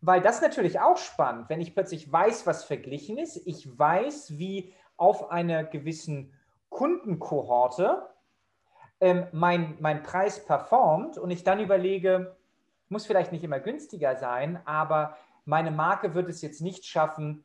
weil 0.00 0.20
das 0.20 0.42
natürlich 0.42 0.80
auch 0.80 0.98
spannend, 0.98 1.48
wenn 1.48 1.60
ich 1.60 1.74
plötzlich 1.74 2.10
weiß, 2.12 2.46
was 2.46 2.64
verglichen 2.64 3.16
ist, 3.16 3.36
ich 3.46 3.78
weiß, 3.78 4.38
wie 4.38 4.74
auf 4.96 5.30
einer 5.30 5.64
gewissen 5.64 6.34
Kundenkohorte 6.68 8.06
ähm, 9.00 9.26
mein, 9.32 9.76
mein 9.80 10.02
Preis 10.02 10.44
performt 10.44 11.16
und 11.16 11.30
ich 11.30 11.42
dann 11.42 11.60
überlege, 11.60 12.36
muss 12.88 13.06
vielleicht 13.06 13.32
nicht 13.32 13.44
immer 13.44 13.60
günstiger 13.60 14.16
sein, 14.16 14.60
aber 14.66 15.16
meine 15.46 15.70
Marke 15.70 16.14
wird 16.14 16.28
es 16.28 16.42
jetzt 16.42 16.60
nicht 16.60 16.84
schaffen, 16.84 17.44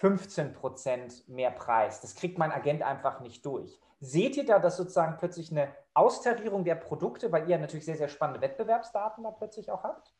15 0.00 0.54
Prozent 0.54 1.28
mehr 1.28 1.50
Preis. 1.50 2.00
Das 2.00 2.14
kriegt 2.14 2.38
mein 2.38 2.52
Agent 2.52 2.82
einfach 2.82 3.20
nicht 3.20 3.44
durch. 3.44 3.78
Seht 4.00 4.34
ihr 4.36 4.46
da, 4.46 4.58
dass 4.58 4.78
sozusagen 4.78 5.18
plötzlich 5.18 5.50
eine 5.50 5.76
Austarierung 5.92 6.64
der 6.64 6.76
Produkte, 6.76 7.30
weil 7.30 7.48
ihr 7.50 7.58
natürlich 7.58 7.84
sehr, 7.84 7.98
sehr 7.98 8.08
spannende 8.08 8.40
Wettbewerbsdaten 8.40 9.22
da 9.22 9.30
plötzlich 9.30 9.70
auch 9.70 9.82
habt? 9.82 10.14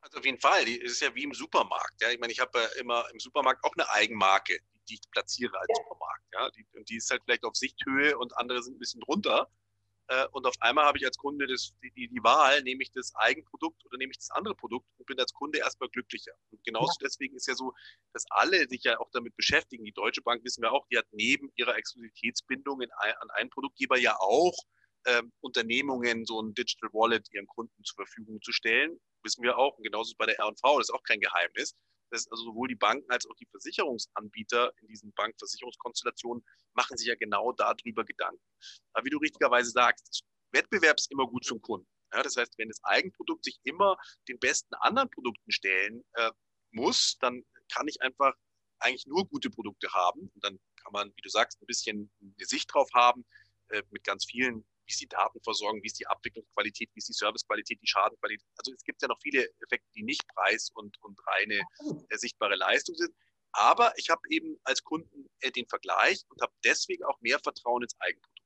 Also 0.00 0.18
auf 0.18 0.24
jeden 0.24 0.40
Fall. 0.40 0.64
Die 0.64 0.76
ist 0.76 1.00
ja 1.00 1.14
wie 1.14 1.22
im 1.22 1.32
Supermarkt. 1.32 2.02
Ja? 2.02 2.10
Ich 2.10 2.18
meine, 2.18 2.32
ich 2.32 2.40
habe 2.40 2.58
ja 2.58 2.66
immer 2.80 3.04
im 3.12 3.20
Supermarkt 3.20 3.62
auch 3.64 3.72
eine 3.76 3.88
Eigenmarke, 3.88 4.58
die 4.88 4.94
ich 4.94 5.10
platziere 5.12 5.56
als 5.60 5.68
ja. 5.68 5.76
Supermarkt. 5.84 6.24
Ja? 6.32 6.50
Die, 6.50 6.66
und 6.76 6.88
die 6.90 6.96
ist 6.96 7.08
halt 7.08 7.22
vielleicht 7.24 7.44
auf 7.44 7.54
Sichthöhe 7.54 8.18
und 8.18 8.36
andere 8.36 8.64
sind 8.64 8.74
ein 8.74 8.80
bisschen 8.80 9.00
drunter. 9.00 9.48
Äh, 10.08 10.26
und 10.32 10.46
auf 10.46 10.54
einmal 10.60 10.84
habe 10.84 10.98
ich 10.98 11.06
als 11.06 11.16
Kunde 11.16 11.46
das, 11.46 11.72
die, 11.82 12.08
die, 12.08 12.22
Wahl, 12.22 12.62
nehme 12.62 12.82
ich 12.82 12.90
das 12.92 13.14
Eigenprodukt 13.14 13.84
oder 13.86 13.96
nehme 13.96 14.10
ich 14.10 14.18
das 14.18 14.30
andere 14.30 14.54
Produkt 14.54 14.86
und 14.98 15.06
bin 15.06 15.18
als 15.18 15.32
Kunde 15.32 15.58
erstmal 15.58 15.88
glücklicher. 15.88 16.32
Und 16.50 16.62
genauso 16.64 16.92
ja. 17.00 17.06
deswegen 17.06 17.36
ist 17.36 17.46
ja 17.46 17.54
so, 17.54 17.72
dass 18.12 18.24
alle 18.30 18.68
sich 18.68 18.84
ja 18.84 18.98
auch 19.00 19.10
damit 19.12 19.34
beschäftigen. 19.36 19.84
Die 19.84 19.92
Deutsche 19.92 20.22
Bank 20.22 20.44
wissen 20.44 20.62
wir 20.62 20.72
auch, 20.72 20.86
die 20.88 20.98
hat 20.98 21.06
neben 21.12 21.50
ihrer 21.56 21.76
Exklusivitätsbindung 21.76 22.82
in, 22.82 22.90
an 22.92 23.30
einen 23.30 23.50
Produktgeber 23.50 23.98
ja 23.98 24.16
auch 24.18 24.56
ähm, 25.06 25.32
Unternehmungen 25.40 26.26
so 26.26 26.40
ein 26.40 26.54
Digital 26.54 26.90
Wallet 26.92 27.26
ihren 27.32 27.46
Kunden 27.46 27.82
zur 27.84 27.96
Verfügung 27.96 28.40
zu 28.42 28.52
stellen. 28.52 29.00
Wissen 29.22 29.42
wir 29.42 29.56
auch. 29.56 29.76
Und 29.76 29.84
genauso 29.84 30.14
bei 30.18 30.26
der 30.26 30.38
R&V, 30.38 30.78
das 30.78 30.88
ist 30.88 30.94
auch 30.94 31.02
kein 31.02 31.20
Geheimnis 31.20 31.74
dass 32.14 32.30
also 32.30 32.44
sowohl 32.44 32.68
die 32.68 32.76
Banken 32.76 33.10
als 33.10 33.26
auch 33.26 33.34
die 33.34 33.46
Versicherungsanbieter 33.46 34.72
in 34.80 34.88
diesen 34.88 35.12
Bankversicherungskonstellationen 35.14 36.44
machen 36.74 36.96
sich 36.96 37.08
ja 37.08 37.16
genau 37.16 37.52
darüber 37.52 38.04
Gedanken. 38.04 38.42
Aber 38.92 39.04
wie 39.04 39.10
du 39.10 39.18
richtigerweise 39.18 39.70
sagst, 39.70 40.24
Wettbewerb 40.52 40.98
ist 40.98 41.10
immer 41.10 41.26
gut 41.26 41.50
den 41.50 41.60
Kunden. 41.60 41.88
Ja, 42.12 42.22
das 42.22 42.36
heißt, 42.36 42.56
wenn 42.58 42.68
das 42.68 42.82
Eigenprodukt 42.84 43.44
sich 43.44 43.58
immer 43.64 43.96
den 44.28 44.38
besten 44.38 44.74
anderen 44.74 45.10
Produkten 45.10 45.50
stellen 45.50 46.04
äh, 46.12 46.30
muss, 46.70 47.18
dann 47.20 47.44
kann 47.72 47.88
ich 47.88 48.00
einfach 48.00 48.34
eigentlich 48.78 49.06
nur 49.06 49.26
gute 49.26 49.50
Produkte 49.50 49.92
haben. 49.92 50.30
Und 50.32 50.44
dann 50.44 50.60
kann 50.82 50.92
man, 50.92 51.12
wie 51.16 51.22
du 51.22 51.28
sagst, 51.28 51.60
ein 51.60 51.66
bisschen 51.66 52.10
eine 52.20 52.46
Sicht 52.46 52.72
drauf 52.72 52.88
haben 52.94 53.24
äh, 53.68 53.82
mit 53.90 54.04
ganz 54.04 54.24
vielen 54.26 54.64
wie 54.86 54.92
ist 54.92 55.00
die 55.00 55.08
Datenversorgung, 55.08 55.82
wie 55.82 55.86
ist 55.86 55.98
die 55.98 56.06
Abwicklungsqualität, 56.06 56.90
wie 56.94 56.98
ist 56.98 57.08
die 57.08 57.14
Servicequalität, 57.14 57.80
die 57.80 57.86
Schadenqualität. 57.86 58.46
Also 58.56 58.72
es 58.72 58.84
gibt 58.84 59.00
ja 59.02 59.08
noch 59.08 59.20
viele 59.22 59.48
Effekte, 59.62 59.88
die 59.94 60.02
nicht 60.02 60.26
Preis 60.28 60.70
und, 60.74 60.96
und 61.02 61.18
reine 61.26 61.60
äh, 62.10 62.16
sichtbare 62.16 62.56
Leistung 62.56 62.94
sind. 62.94 63.14
Aber 63.52 63.96
ich 63.96 64.10
habe 64.10 64.20
eben 64.30 64.58
als 64.64 64.82
Kunden 64.82 65.28
äh, 65.40 65.50
den 65.50 65.66
Vergleich 65.68 66.24
und 66.28 66.40
habe 66.42 66.52
deswegen 66.64 67.04
auch 67.04 67.20
mehr 67.20 67.38
Vertrauen 67.38 67.82
ins 67.82 67.94
Eigenprodukt. 68.00 68.40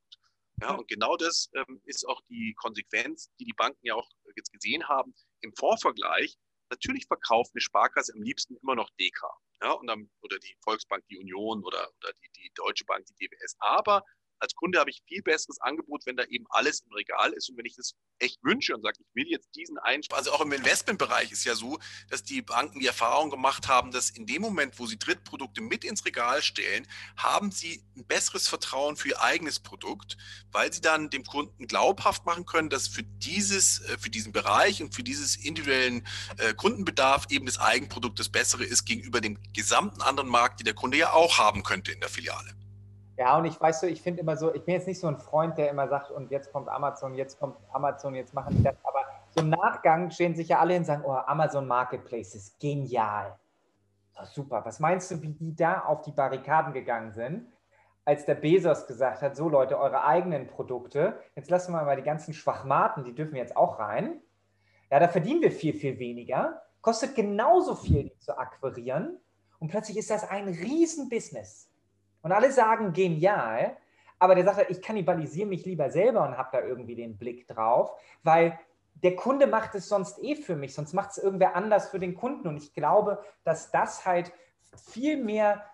Ja, 0.61 0.75
und 0.75 0.89
genau 0.89 1.17
das 1.17 1.51
ähm, 1.55 1.81
ist 1.85 2.07
auch 2.07 2.21
die 2.29 2.55
Konsequenz, 2.55 3.31
die 3.39 3.45
die 3.45 3.53
Banken 3.53 3.87
ja 3.87 3.95
auch 3.95 4.09
jetzt 4.37 4.53
gesehen 4.53 4.89
haben. 4.89 5.15
Im 5.41 5.55
Vorvergleich, 5.55 6.37
natürlich 6.71 7.07
verkauft 7.07 7.53
eine 7.55 7.61
Sparkasse 7.61 8.13
am 8.15 8.23
liebsten 8.23 8.57
immer 8.57 8.75
noch 8.75 8.91
DK. 8.99 9.23
Ja, 9.63 9.73
und 9.73 9.87
dann, 9.87 10.11
oder 10.21 10.39
die 10.39 10.57
Volksbank, 10.63 11.05
die 11.09 11.19
Union 11.19 11.65
oder, 11.65 11.89
oder 11.97 12.13
die, 12.13 12.31
die 12.37 12.53
Deutsche 12.55 12.85
Bank, 12.85 13.07
die 13.07 13.29
DWS. 13.29 13.57
Aber 13.61 14.05
als 14.39 14.55
Kunde 14.55 14.79
habe 14.79 14.91
ich 14.91 15.03
viel 15.07 15.23
besseres 15.23 15.61
Angebot, 15.61 16.07
wenn 16.07 16.17
da 16.17 16.25
eben 16.25 16.47
alles 16.51 16.81
im 16.81 16.93
Regal 16.93 17.33
ist 17.33 17.51
und 17.51 17.57
wenn 17.57 17.65
ich 17.65 17.77
das 17.77 17.95
echt 18.19 18.39
wünsche 18.43 18.75
und 18.75 18.83
sage, 18.83 18.99
ich 19.01 19.15
will 19.15 19.27
jetzt 19.29 19.49
diesen 19.55 19.79
einen. 19.79 20.03
Also 20.13 20.33
auch 20.33 20.41
im 20.41 20.53
Investmentbereich 20.53 21.33
ist 21.33 21.45
ja 21.45 21.55
so, 21.55 21.79
dass 22.09 22.23
die 22.23 22.43
Banken 22.43 22.81
die 22.81 22.87
Erfahrung 22.87 23.31
gemacht 23.31 23.69
haben, 23.69 23.91
dass 23.91 24.11
in 24.11 24.27
dem 24.27 24.43
Moment, 24.43 24.79
wo 24.79 24.87
sie 24.87 24.99
Drittprodukte 24.99 25.61
mit 25.61 25.85
ins 25.85 26.05
Regal 26.05 26.43
stellen, 26.43 26.87
haben 27.17 27.51
sie 27.51 27.83
ein 27.97 28.07
besseres 28.07 28.49
Vertrauen 28.49 28.97
für 28.97 29.09
ihr 29.09 29.23
eigenes 29.23 29.61
Produkt, 29.61 30.17
weil 30.53 30.73
sie 30.73 30.81
dann 30.81 31.11
dem 31.11 31.25
Kunden 31.25 31.67
glaubhaft 31.67 32.25
machen 32.27 32.47
können, 32.47 32.71
dass 32.71 32.89
für 32.89 33.03
dieses, 33.03 33.81
äh, 33.83 33.99
für 33.99 34.11
diesen 34.11 34.33
Bereich 34.33 34.83
und 34.83 34.95
für 34.95 35.03
dieses 35.03 35.37
individuellen 35.37 36.07
äh, 36.39 36.55
Kundenbedarf 36.55 37.27
eben 37.31 37.47
das 37.47 37.59
Eigenprodukt 37.59 38.19
das 38.19 38.29
bessere 38.29 38.65
ist 38.65 38.85
gegenüber 38.85 39.21
dem 39.21 39.39
gesamten 39.53 40.03
anderen 40.03 40.29
Markt, 40.29 40.61
die 40.61 40.65
der 40.65 40.75
Kunde 40.75 40.99
ja 40.99 41.13
auch 41.13 41.39
haben 41.39 41.63
könnte 41.63 41.93
in 41.93 42.01
der 42.01 42.09
Filiale. 42.09 42.58
Ja, 43.19 43.37
und 43.37 43.47
ich 43.47 43.61
weiß 43.61 43.81
so, 43.81 43.89
ich 43.89 44.01
finde 44.01 44.21
immer 44.21 44.37
so, 44.37 44.55
ich 44.55 44.65
bin 44.65 44.75
jetzt 44.75 44.87
nicht 44.87 45.01
so 45.01 45.09
ein 45.09 45.19
Freund, 45.19 45.59
der 45.59 45.71
immer 45.71 45.89
sagt, 45.89 46.13
und 46.13 46.31
jetzt 46.31 46.53
kommt 46.53 46.69
Amazon, 46.69 47.17
jetzt 47.17 47.37
kommt 47.41 47.57
Amazon, 47.73 48.15
jetzt 48.15 48.33
machen 48.33 48.57
die 48.57 48.63
das. 48.63 48.77
Aber 48.85 49.01
so 49.31 49.41
im 49.41 49.51
Nachgang 49.51 50.13
stehen 50.13 50.37
sich 50.37 50.49
ja 50.49 50.61
alle 50.61 50.75
hin 50.75 50.83
und 50.83 50.87
sagen, 50.87 51.03
oh, 51.05 51.15
Amazon 51.27 51.67
Marketplace 51.67 52.37
ist 52.37 52.61
genial. 52.61 53.37
Oh, 54.15 54.25
super. 54.25 54.65
Was 54.65 54.79
meinst 54.79 55.11
du, 55.11 55.21
wie 55.21 55.33
die 55.33 55.57
da 55.57 55.81
auf 55.81 56.03
die 56.03 56.13
Barrikaden 56.13 56.73
gegangen 56.73 57.11
sind, 57.13 57.53
als 58.05 58.25
der 58.25 58.37
Bezos 58.37 58.87
gesagt 58.87 59.21
hat, 59.21 59.35
so 59.35 59.49
Leute, 59.49 59.81
eure 59.81 60.05
eigenen 60.05 60.47
Produkte, 60.47 61.19
jetzt 61.35 61.51
lassen 61.51 61.73
wir 61.73 61.83
mal 61.83 61.97
die 61.97 62.03
ganzen 62.03 62.35
Schwachmaten, 62.35 63.03
die 63.03 63.17
dürfen 63.17 63.35
jetzt 63.35 63.57
auch 63.57 63.81
rein. 63.81 64.21
Ja, 64.93 65.01
da 65.01 65.09
verdienen 65.09 65.43
wir 65.43 65.51
viel, 65.51 65.75
viel 65.75 65.99
weniger. 65.99 66.63
Kostet 66.83 67.17
genauso 67.17 67.75
viel, 67.75 68.05
die 68.05 68.19
zu 68.21 68.39
akquirieren. 68.39 69.19
Und 69.59 69.73
plötzlich 69.73 69.99
ist 69.99 70.09
das 70.09 70.23
ein 70.31 70.47
Riesenbusiness. 70.47 71.69
Und 72.23 72.33
alle 72.33 72.51
sagen 72.53 72.93
genial, 72.93 73.77
aber 74.19 74.35
der 74.35 74.45
sagt, 74.45 74.57
halt, 74.57 74.71
ich 74.71 74.83
kannibalisiere 74.83 75.49
mich 75.49 75.65
lieber 75.65 75.91
selber 75.91 76.27
und 76.27 76.37
habe 76.37 76.49
da 76.53 76.61
irgendwie 76.61 76.97
den 76.97 77.17
Blick 77.17 77.47
drauf, 77.47 77.93
weil 78.23 78.59
der 78.95 79.15
Kunde 79.15 79.47
macht 79.47 79.75
es 79.75 79.89
sonst 79.89 80.19
eh 80.23 80.35
für 80.35 80.57
mich, 80.57 80.75
sonst 80.75 80.93
macht 80.93 81.11
es 81.11 81.19
irgendwer 81.19 81.55
anders 81.55 81.89
für 81.89 82.01
den 82.01 82.15
Kunden. 82.15 82.49
Und 82.49 82.57
ich 82.57 82.75
glaube, 82.75 83.23
dass 83.45 83.71
das 83.71 84.05
halt 84.05 84.33
viel 84.93 85.23
mehr 85.23 85.65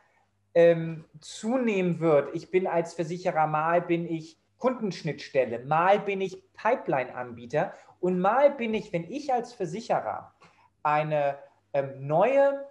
ähm, 0.55 1.07
zunehmen 1.21 2.01
wird. 2.01 2.35
Ich 2.35 2.51
bin 2.51 2.67
als 2.67 2.95
Versicherer, 2.95 3.47
mal 3.47 3.81
bin 3.81 4.07
ich 4.07 4.39
Kundenschnittstelle, 4.59 5.65
mal 5.65 6.01
bin 6.01 6.21
ich 6.21 6.43
Pipeline-Anbieter 6.55 7.73
und 8.01 8.21
mal 8.21 8.51
bin 8.51 8.75
ich, 8.75 8.93
wenn 8.93 9.05
ich 9.05 9.33
als 9.33 9.53
Versicherer 9.53 10.35
eine 10.83 11.39
ähm, 11.73 12.07
neue 12.07 12.67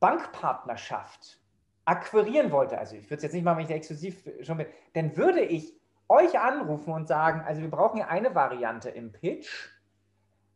Bankpartnerschaft 0.00 1.40
akquirieren 1.86 2.50
wollte, 2.50 2.78
also 2.78 2.96
ich 2.96 3.04
würde 3.04 3.16
es 3.16 3.22
jetzt 3.22 3.32
nicht 3.32 3.44
machen, 3.44 3.58
wenn 3.58 3.64
ich 3.64 3.70
da 3.70 3.74
exklusiv 3.74 4.28
schon 4.42 4.58
bin, 4.58 4.66
dann 4.92 5.16
würde 5.16 5.40
ich 5.40 5.72
euch 6.08 6.38
anrufen 6.38 6.92
und 6.92 7.08
sagen, 7.08 7.42
also 7.46 7.62
wir 7.62 7.70
brauchen 7.70 7.98
ja 7.98 8.08
eine 8.08 8.34
Variante 8.34 8.90
im 8.90 9.12
Pitch, 9.12 9.70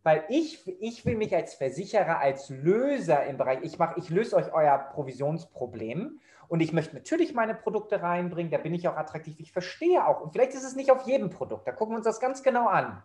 weil 0.02 0.24
ich, 0.28 0.66
ich 0.80 1.06
will 1.06 1.16
mich 1.16 1.34
als 1.34 1.54
Versicherer, 1.54 2.18
als 2.18 2.48
Löser 2.48 3.24
im 3.26 3.36
Bereich, 3.36 3.60
ich 3.62 3.78
mache, 3.78 3.98
ich 3.98 4.10
löse 4.10 4.36
euch 4.36 4.52
euer 4.52 4.76
Provisionsproblem 4.78 6.20
und 6.48 6.60
ich 6.60 6.72
möchte 6.72 6.96
natürlich 6.96 7.32
meine 7.32 7.54
Produkte 7.54 8.02
reinbringen, 8.02 8.50
da 8.50 8.58
bin 8.58 8.74
ich 8.74 8.88
auch 8.88 8.96
attraktiv, 8.96 9.36
ich 9.38 9.52
verstehe 9.52 10.06
auch 10.06 10.20
und 10.20 10.32
vielleicht 10.32 10.54
ist 10.54 10.64
es 10.64 10.74
nicht 10.74 10.90
auf 10.90 11.06
jedem 11.06 11.30
Produkt, 11.30 11.66
da 11.68 11.72
gucken 11.72 11.94
wir 11.94 11.98
uns 11.98 12.06
das 12.06 12.20
ganz 12.20 12.42
genau 12.42 12.66
an. 12.66 13.02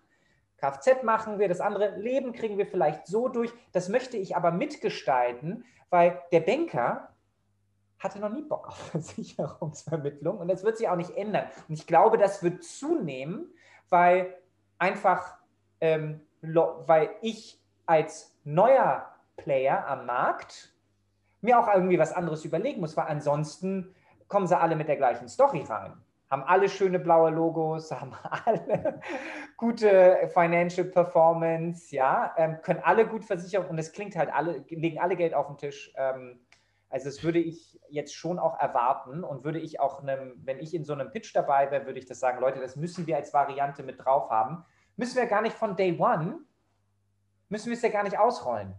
Kfz 0.57 1.03
machen 1.03 1.37
wir, 1.37 1.47
das 1.47 1.59
andere 1.61 1.97
Leben 1.97 2.31
kriegen 2.31 2.57
wir 2.57 2.65
vielleicht 2.65 3.05
so 3.05 3.27
durch, 3.27 3.51
das 3.71 3.89
möchte 3.89 4.17
ich 4.17 4.35
aber 4.35 4.51
mitgestalten, 4.51 5.63
weil 5.89 6.21
der 6.31 6.39
Banker, 6.39 7.14
hatte 7.99 8.19
noch 8.19 8.29
nie 8.29 8.43
Bock 8.43 8.67
auf 8.67 8.77
Versicherungsvermittlung 8.91 10.37
und 10.37 10.47
das 10.47 10.63
wird 10.63 10.77
sich 10.77 10.87
auch 10.89 10.95
nicht 10.95 11.15
ändern. 11.17 11.45
Und 11.67 11.75
ich 11.75 11.87
glaube, 11.87 12.17
das 12.17 12.43
wird 12.43 12.63
zunehmen, 12.63 13.53
weil 13.89 14.35
einfach, 14.77 15.37
ähm, 15.81 16.21
weil 16.41 17.09
ich 17.21 17.61
als 17.85 18.35
neuer 18.43 19.09
Player 19.37 19.87
am 19.87 20.05
Markt 20.05 20.73
mir 21.41 21.59
auch 21.59 21.73
irgendwie 21.73 21.99
was 21.99 22.13
anderes 22.13 22.45
überlegen 22.45 22.81
muss, 22.81 22.97
weil 22.97 23.07
ansonsten 23.07 23.95
kommen 24.27 24.47
sie 24.47 24.57
alle 24.57 24.75
mit 24.75 24.87
der 24.87 24.97
gleichen 24.97 25.27
Story 25.27 25.63
rein. 25.67 25.93
Haben 26.31 26.43
alle 26.43 26.69
schöne 26.69 26.99
blaue 26.99 27.29
Logos, 27.29 27.91
haben 27.99 28.13
alle 28.45 28.99
gute 29.57 30.29
Financial 30.33 30.85
Performance, 30.87 31.95
ja, 31.95 32.33
ähm, 32.37 32.61
können 32.61 32.81
alle 32.83 33.07
gut 33.07 33.23
versichern 33.23 33.65
und 33.67 33.77
es 33.77 33.91
klingt 33.91 34.15
halt 34.15 34.33
alle, 34.33 34.65
legen 34.69 34.99
alle 34.99 35.15
Geld 35.15 35.33
auf 35.33 35.47
den 35.47 35.57
Tisch. 35.57 35.93
Ähm, 35.95 36.39
also 36.95 37.09
das 37.09 37.25
würde 37.25 37.39
ich 37.39 37.77
jetzt 37.89 38.15
schon 38.15 38.39
auch 38.39 38.57
erwarten 38.57 39.25
und 39.25 39.43
würde 39.43 39.59
ich 39.59 39.81
auch, 39.81 40.01
einem, 40.01 40.31
wenn 40.45 40.59
ich 40.59 40.73
in 40.73 40.85
so 40.85 40.93
einem 40.93 41.11
Pitch 41.11 41.35
dabei 41.35 41.69
wäre, 41.69 41.85
würde 41.85 41.99
ich 41.99 42.05
das 42.05 42.21
sagen, 42.21 42.39
Leute, 42.39 42.61
das 42.61 42.77
müssen 42.77 43.05
wir 43.05 43.17
als 43.17 43.33
Variante 43.33 43.83
mit 43.83 43.99
drauf 43.99 44.29
haben. 44.29 44.63
Müssen 44.95 45.17
wir 45.17 45.25
gar 45.25 45.41
nicht 45.41 45.57
von 45.57 45.75
Day 45.75 45.99
One, 45.99 46.39
müssen 47.49 47.65
wir 47.65 47.73
es 47.73 47.81
ja 47.81 47.89
gar 47.89 48.03
nicht 48.03 48.17
ausrollen. 48.17 48.75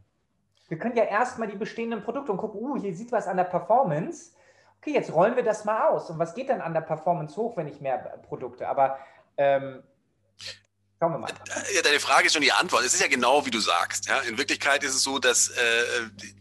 Wir 0.68 0.78
können 0.78 0.96
ja 0.96 1.04
erstmal 1.04 1.48
die 1.48 1.58
bestehenden 1.58 2.02
Produkte 2.02 2.32
und 2.32 2.38
gucken, 2.38 2.58
uh, 2.58 2.78
hier 2.78 2.96
sieht 2.96 3.12
was 3.12 3.28
an 3.28 3.36
der 3.36 3.44
Performance. 3.44 4.34
Okay, 4.78 4.94
jetzt 4.94 5.12
rollen 5.12 5.36
wir 5.36 5.44
das 5.44 5.66
mal 5.66 5.90
aus. 5.90 6.08
Und 6.08 6.18
was 6.18 6.32
geht 6.32 6.48
dann 6.48 6.62
an 6.62 6.72
der 6.72 6.80
Performance 6.80 7.36
hoch, 7.36 7.54
wenn 7.58 7.68
ich 7.68 7.82
mehr 7.82 7.98
Produkte? 7.98 8.66
Aber 8.66 8.98
ähm, 9.36 9.82
Schauen 10.98 11.12
wir 11.12 11.18
mal. 11.18 11.32
Ja, 11.74 11.82
deine 11.82 12.00
Frage 12.00 12.26
ist 12.26 12.32
schon 12.32 12.42
die 12.42 12.52
Antwort. 12.52 12.82
Es 12.82 12.94
ist 12.94 13.00
ja 13.00 13.06
genau 13.06 13.44
wie 13.44 13.50
du 13.50 13.60
sagst. 13.60 14.06
Ja? 14.06 14.20
In 14.20 14.38
Wirklichkeit 14.38 14.82
ist 14.82 14.94
es 14.94 15.02
so, 15.02 15.18
dass 15.18 15.48
äh, 15.48 15.84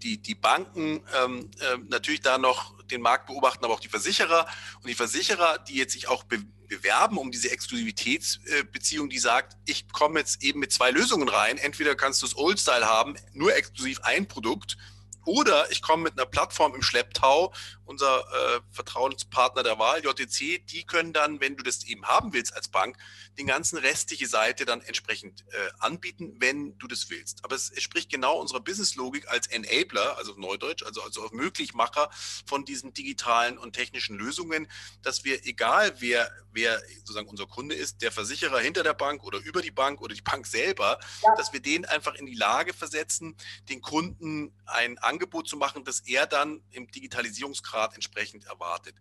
die, 0.01 0.17
die 0.17 0.35
Banken 0.35 1.03
ähm, 1.13 1.51
äh, 1.59 1.77
natürlich 1.89 2.21
da 2.21 2.37
noch 2.37 2.73
den 2.85 3.01
Markt 3.01 3.27
beobachten, 3.27 3.65
aber 3.65 3.73
auch 3.73 3.81
die 3.81 3.89
Versicherer. 3.89 4.47
Und 4.81 4.87
die 4.87 4.95
Versicherer, 4.95 5.57
die 5.59 5.75
jetzt 5.75 5.93
sich 5.93 6.07
auch 6.07 6.23
be 6.23 6.39
bewerben 6.67 7.19
um 7.19 7.29
diese 7.29 7.51
Exklusivitätsbeziehung, 7.51 9.07
die 9.07 9.19
sagt, 9.19 9.55
ich 9.65 9.87
komme 9.91 10.19
jetzt 10.19 10.41
eben 10.41 10.59
mit 10.59 10.73
zwei 10.73 10.89
Lösungen 10.89 11.29
rein. 11.29 11.59
Entweder 11.59 11.93
kannst 11.93 12.23
du 12.23 12.25
es 12.25 12.35
Old 12.35 12.59
Style 12.59 12.87
haben, 12.87 13.15
nur 13.33 13.55
exklusiv 13.55 13.99
ein 14.01 14.27
Produkt 14.27 14.75
oder 15.25 15.69
ich 15.71 15.81
komme 15.81 16.03
mit 16.03 16.13
einer 16.13 16.25
Plattform 16.25 16.75
im 16.75 16.83
Schlepptau, 16.83 17.51
unser 17.85 18.19
äh, 18.19 18.61
Vertrauenspartner 18.71 19.63
der 19.63 19.79
Wahl, 19.79 20.03
JTC, 20.03 20.65
die 20.67 20.85
können 20.85 21.13
dann, 21.13 21.41
wenn 21.41 21.57
du 21.57 21.63
das 21.63 21.83
eben 21.85 22.05
haben 22.05 22.31
willst 22.33 22.55
als 22.55 22.67
Bank, 22.67 22.97
den 23.37 23.47
ganzen 23.47 23.77
restliche 23.77 24.27
Seite 24.27 24.65
dann 24.65 24.81
entsprechend 24.81 25.45
äh, 25.49 25.69
anbieten, 25.79 26.35
wenn 26.39 26.77
du 26.77 26.87
das 26.87 27.09
willst. 27.09 27.43
Aber 27.43 27.55
es, 27.55 27.69
es 27.69 27.83
spricht 27.83 28.09
genau 28.09 28.39
unserer 28.39 28.59
Businesslogik 28.59 29.27
als 29.27 29.47
Enabler, 29.47 30.17
also 30.17 30.33
Neudeutsch, 30.37 30.83
also, 30.83 31.01
also 31.01 31.23
als 31.23 31.31
Möglichmacher 31.31 32.09
von 32.45 32.65
diesen 32.65 32.93
digitalen 32.93 33.57
und 33.57 33.73
technischen 33.73 34.17
Lösungen, 34.17 34.67
dass 35.01 35.23
wir, 35.23 35.45
egal 35.45 35.95
wer, 35.99 36.31
wer 36.51 36.81
sozusagen 36.99 37.27
unser 37.27 37.45
Kunde 37.45 37.75
ist, 37.75 38.01
der 38.01 38.11
Versicherer 38.11 38.59
hinter 38.59 38.83
der 38.83 38.93
Bank 38.93 39.23
oder 39.23 39.39
über 39.39 39.61
die 39.61 39.71
Bank 39.71 40.01
oder 40.01 40.15
die 40.15 40.21
Bank 40.21 40.47
selber, 40.47 40.99
ja. 41.21 41.35
dass 41.35 41.53
wir 41.53 41.59
den 41.59 41.85
einfach 41.85 42.15
in 42.15 42.25
die 42.25 42.35
Lage 42.35 42.73
versetzen, 42.73 43.35
den 43.69 43.81
Kunden 43.81 44.53
ein 44.65 44.97
Angebot 44.99 45.47
zu 45.47 45.57
machen, 45.57 45.83
das 45.83 45.99
er 46.01 46.25
dann 46.25 46.63
im 46.71 46.89
Digitalisierungsgrad 46.89 47.93
entsprechend 47.95 48.45
erwartet. 48.45 48.95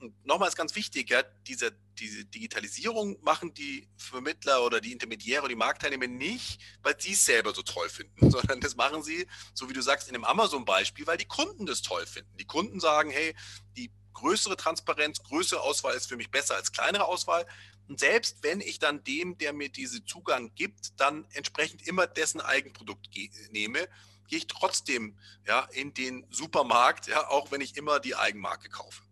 Und 0.00 0.14
ist 0.46 0.56
ganz 0.56 0.74
wichtig, 0.74 1.10
ja, 1.10 1.22
diese, 1.46 1.72
diese 1.98 2.24
Digitalisierung 2.24 3.18
machen 3.22 3.52
die 3.52 3.86
Vermittler 3.98 4.64
oder 4.64 4.80
die 4.80 4.92
Intermediäre 4.92 5.42
oder 5.42 5.50
die 5.50 5.56
Marktteilnehmer 5.56 6.06
nicht, 6.06 6.60
weil 6.82 6.98
sie 6.98 7.12
es 7.12 7.24
selber 7.24 7.52
so 7.52 7.62
toll 7.62 7.88
finden, 7.88 8.30
sondern 8.30 8.60
das 8.60 8.76
machen 8.76 9.02
sie, 9.02 9.26
so 9.52 9.68
wie 9.68 9.74
du 9.74 9.82
sagst, 9.82 10.08
in 10.08 10.14
einem 10.14 10.24
Amazon-Beispiel, 10.24 11.06
weil 11.06 11.18
die 11.18 11.26
Kunden 11.26 11.66
das 11.66 11.82
toll 11.82 12.06
finden. 12.06 12.34
Die 12.38 12.46
Kunden 12.46 12.80
sagen, 12.80 13.10
hey, 13.10 13.34
die 13.76 13.90
größere 14.14 14.56
Transparenz, 14.56 15.22
größere 15.22 15.60
Auswahl 15.60 15.94
ist 15.94 16.06
für 16.06 16.16
mich 16.16 16.30
besser 16.30 16.56
als 16.56 16.72
kleinere 16.72 17.04
Auswahl. 17.04 17.46
Und 17.88 18.00
selbst 18.00 18.42
wenn 18.42 18.60
ich 18.60 18.78
dann 18.78 19.04
dem, 19.04 19.36
der 19.36 19.52
mir 19.52 19.68
diese 19.68 20.04
Zugang 20.04 20.54
gibt, 20.54 20.98
dann 20.98 21.26
entsprechend 21.32 21.86
immer 21.86 22.06
dessen 22.06 22.40
Eigenprodukt 22.40 23.08
nehme, 23.50 23.88
gehe 24.28 24.38
ich 24.38 24.46
trotzdem 24.46 25.18
ja, 25.46 25.68
in 25.72 25.92
den 25.92 26.26
Supermarkt, 26.30 27.08
ja, 27.08 27.28
auch 27.28 27.50
wenn 27.50 27.60
ich 27.60 27.76
immer 27.76 28.00
die 28.00 28.14
Eigenmarke 28.14 28.68
kaufe. 28.68 29.02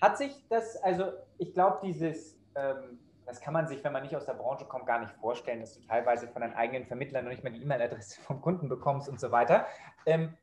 Hat 0.00 0.18
sich 0.18 0.46
das, 0.48 0.76
also 0.82 1.12
ich 1.38 1.54
glaube, 1.54 1.78
dieses, 1.82 2.36
ähm, 2.54 2.98
das 3.24 3.40
kann 3.40 3.54
man 3.54 3.66
sich, 3.66 3.82
wenn 3.82 3.92
man 3.92 4.02
nicht 4.02 4.14
aus 4.14 4.26
der 4.26 4.34
Branche 4.34 4.64
kommt, 4.66 4.86
gar 4.86 5.00
nicht 5.00 5.12
vorstellen, 5.12 5.60
dass 5.60 5.74
du 5.74 5.80
teilweise 5.86 6.28
von 6.28 6.42
deinen 6.42 6.54
eigenen 6.54 6.86
Vermittlern 6.86 7.24
noch 7.24 7.30
nicht 7.30 7.42
mal 7.42 7.52
die 7.52 7.62
E-Mail-Adresse 7.62 8.20
vom 8.20 8.40
Kunden 8.40 8.68
bekommst 8.68 9.08
und 9.08 9.20
so 9.20 9.30
weiter. 9.30 9.66
Ähm, 10.04 10.36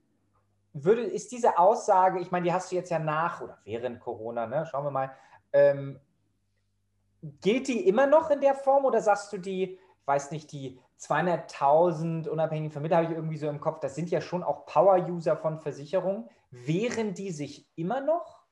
würde, 0.74 1.04
ist 1.04 1.32
diese 1.32 1.58
Aussage, 1.58 2.20
ich 2.20 2.32
meine, 2.32 2.46
die 2.46 2.54
hast 2.54 2.72
du 2.72 2.76
jetzt 2.76 2.90
ja 2.90 3.00
nach 3.00 3.42
oder 3.42 3.60
während 3.64 4.00
Corona, 4.00 4.48
ne? 4.48 4.66
schauen 4.66 4.86
wir 4.86 4.92
mal, 4.92 5.12
ähm, 5.54 6.00
gilt 7.42 7.68
die 7.68 7.88
immer 7.88 8.08
noch 8.08 8.32
in 8.32 8.42
der 8.42 8.56
Form 8.56 8.86
oder 8.86 9.02
sagst 9.02 9.32
du 9.32 9.38
die, 9.38 9.80
weiß 10.06 10.32
nicht, 10.32 10.52
die 10.52 10.80
200.000 11.00 12.28
unabhängigen 12.28 12.72
Vermittler 12.72 12.98
habe 12.98 13.08
ich 13.08 13.14
irgendwie 13.14 13.38
so 13.38 13.48
im 13.48 13.62
Kopf, 13.62 13.80
das 13.80 13.96
sind 13.96 14.10
ja 14.10 14.20
schon 14.20 14.44
auch 14.44 14.66
Power-User 14.66 15.38
von 15.38 15.60
Versicherungen. 15.60 16.30
Wehren 16.50 17.14
die 17.14 17.32
sich 17.32 17.68
immer 17.76 18.02
noch 18.02 18.43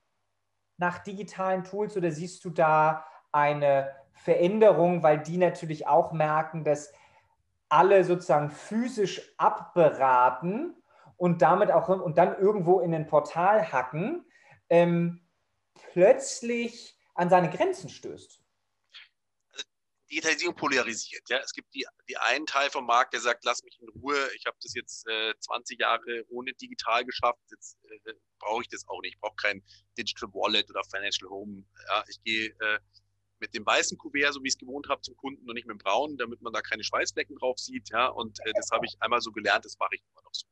nach 0.82 0.98
digitalen 0.98 1.63
Tools 1.63 1.96
oder 1.96 2.12
siehst 2.12 2.44
du 2.44 2.50
da 2.50 3.06
eine 3.32 3.91
Veränderung, 4.13 5.04
weil 5.04 5.20
die 5.20 5.38
natürlich 5.38 5.88
auch 5.88 6.12
merken, 6.12 6.63
dass 6.63 6.91
alle 7.70 8.04
sozusagen 8.04 8.50
physisch 8.50 9.34
abberaten 9.38 10.76
und 11.17 11.44
damit 11.44 11.72
auch 11.72 11.88
und 11.88 12.17
dann 12.17 12.36
irgendwo 12.38 12.80
in 12.80 12.94
ein 12.96 13.06
Portal 13.06 13.72
hacken, 13.72 14.26
ähm, 14.70 15.22
plötzlich 15.94 17.00
an 17.13 17.30
seine 17.30 17.52
Grenzen 17.52 17.89
stößt. 17.89 18.41
Digitalisierung 20.12 20.56
polarisiert. 20.56 21.30
Ja? 21.30 21.38
Es 21.38 21.54
gibt 21.54 21.74
die, 21.74 21.86
die 22.10 22.17
einen 22.17 22.45
Teil 22.45 22.69
vom 22.69 22.86
Markt, 22.86 23.13
der 23.13 23.21
sagt, 23.21 23.45
lass 23.45 23.63
mich 23.63 23.80
in 23.80 23.89
Ruhe, 23.89 24.30
ich 24.36 24.45
habe 24.45 24.58
das 24.62 24.74
jetzt 24.74 25.08
äh, 25.08 25.34
20 25.39 25.80
Jahre 25.80 26.26
ohne 26.30 26.54
digital 26.54 27.06
geschafft, 27.06 27.39
jetzt 27.50 27.78
äh, 28.06 28.13
brauche 28.39 28.62
ich 28.62 28.67
das 28.67 28.88
auch 28.88 29.02
nicht. 29.02 29.15
Ich 29.15 29.21
brauche 29.21 29.36
kein 29.36 29.63
Digital 29.97 30.30
Wallet 30.34 30.69
oder 30.69 30.84
Financial 30.84 31.30
Home. 31.30 31.63
Ja? 31.88 32.04
Ich 32.10 32.21
gehe 32.24 32.47
äh, 32.47 32.80
mit 33.39 33.56
dem 33.56 33.65
weißen 33.65 33.97
Kuvert, 33.97 34.34
so 34.34 34.43
wie 34.43 34.50
ich 34.50 34.54
es 34.56 34.60
gewohnt 34.60 34.89
habe, 34.89 35.02
zum 35.02 35.15
Kunden 35.15 35.47
und 35.50 35.56
nicht 35.56 35.65
mit 35.65 35.76
dem 35.76 35.84
braunen, 35.84 36.17
damit 36.17 36.41
man 36.41 36.54
da 36.54 36.62
keine 36.62 36.84
Schweißflecken 36.84 37.38
drauf 37.38 37.58
sieht. 37.58 37.89
Ja? 37.89 38.08
Und 38.08 38.39
äh, 38.45 38.52
das 38.54 38.69
habe 38.71 38.86
ich 38.86 38.95
einmal 39.00 39.21
so 39.21 39.32
gelernt, 39.32 39.63
das 39.63 39.78
mache 39.80 39.95
ich 39.95 40.04
immer 40.12 40.24
noch 40.24 40.34
so. 40.34 40.47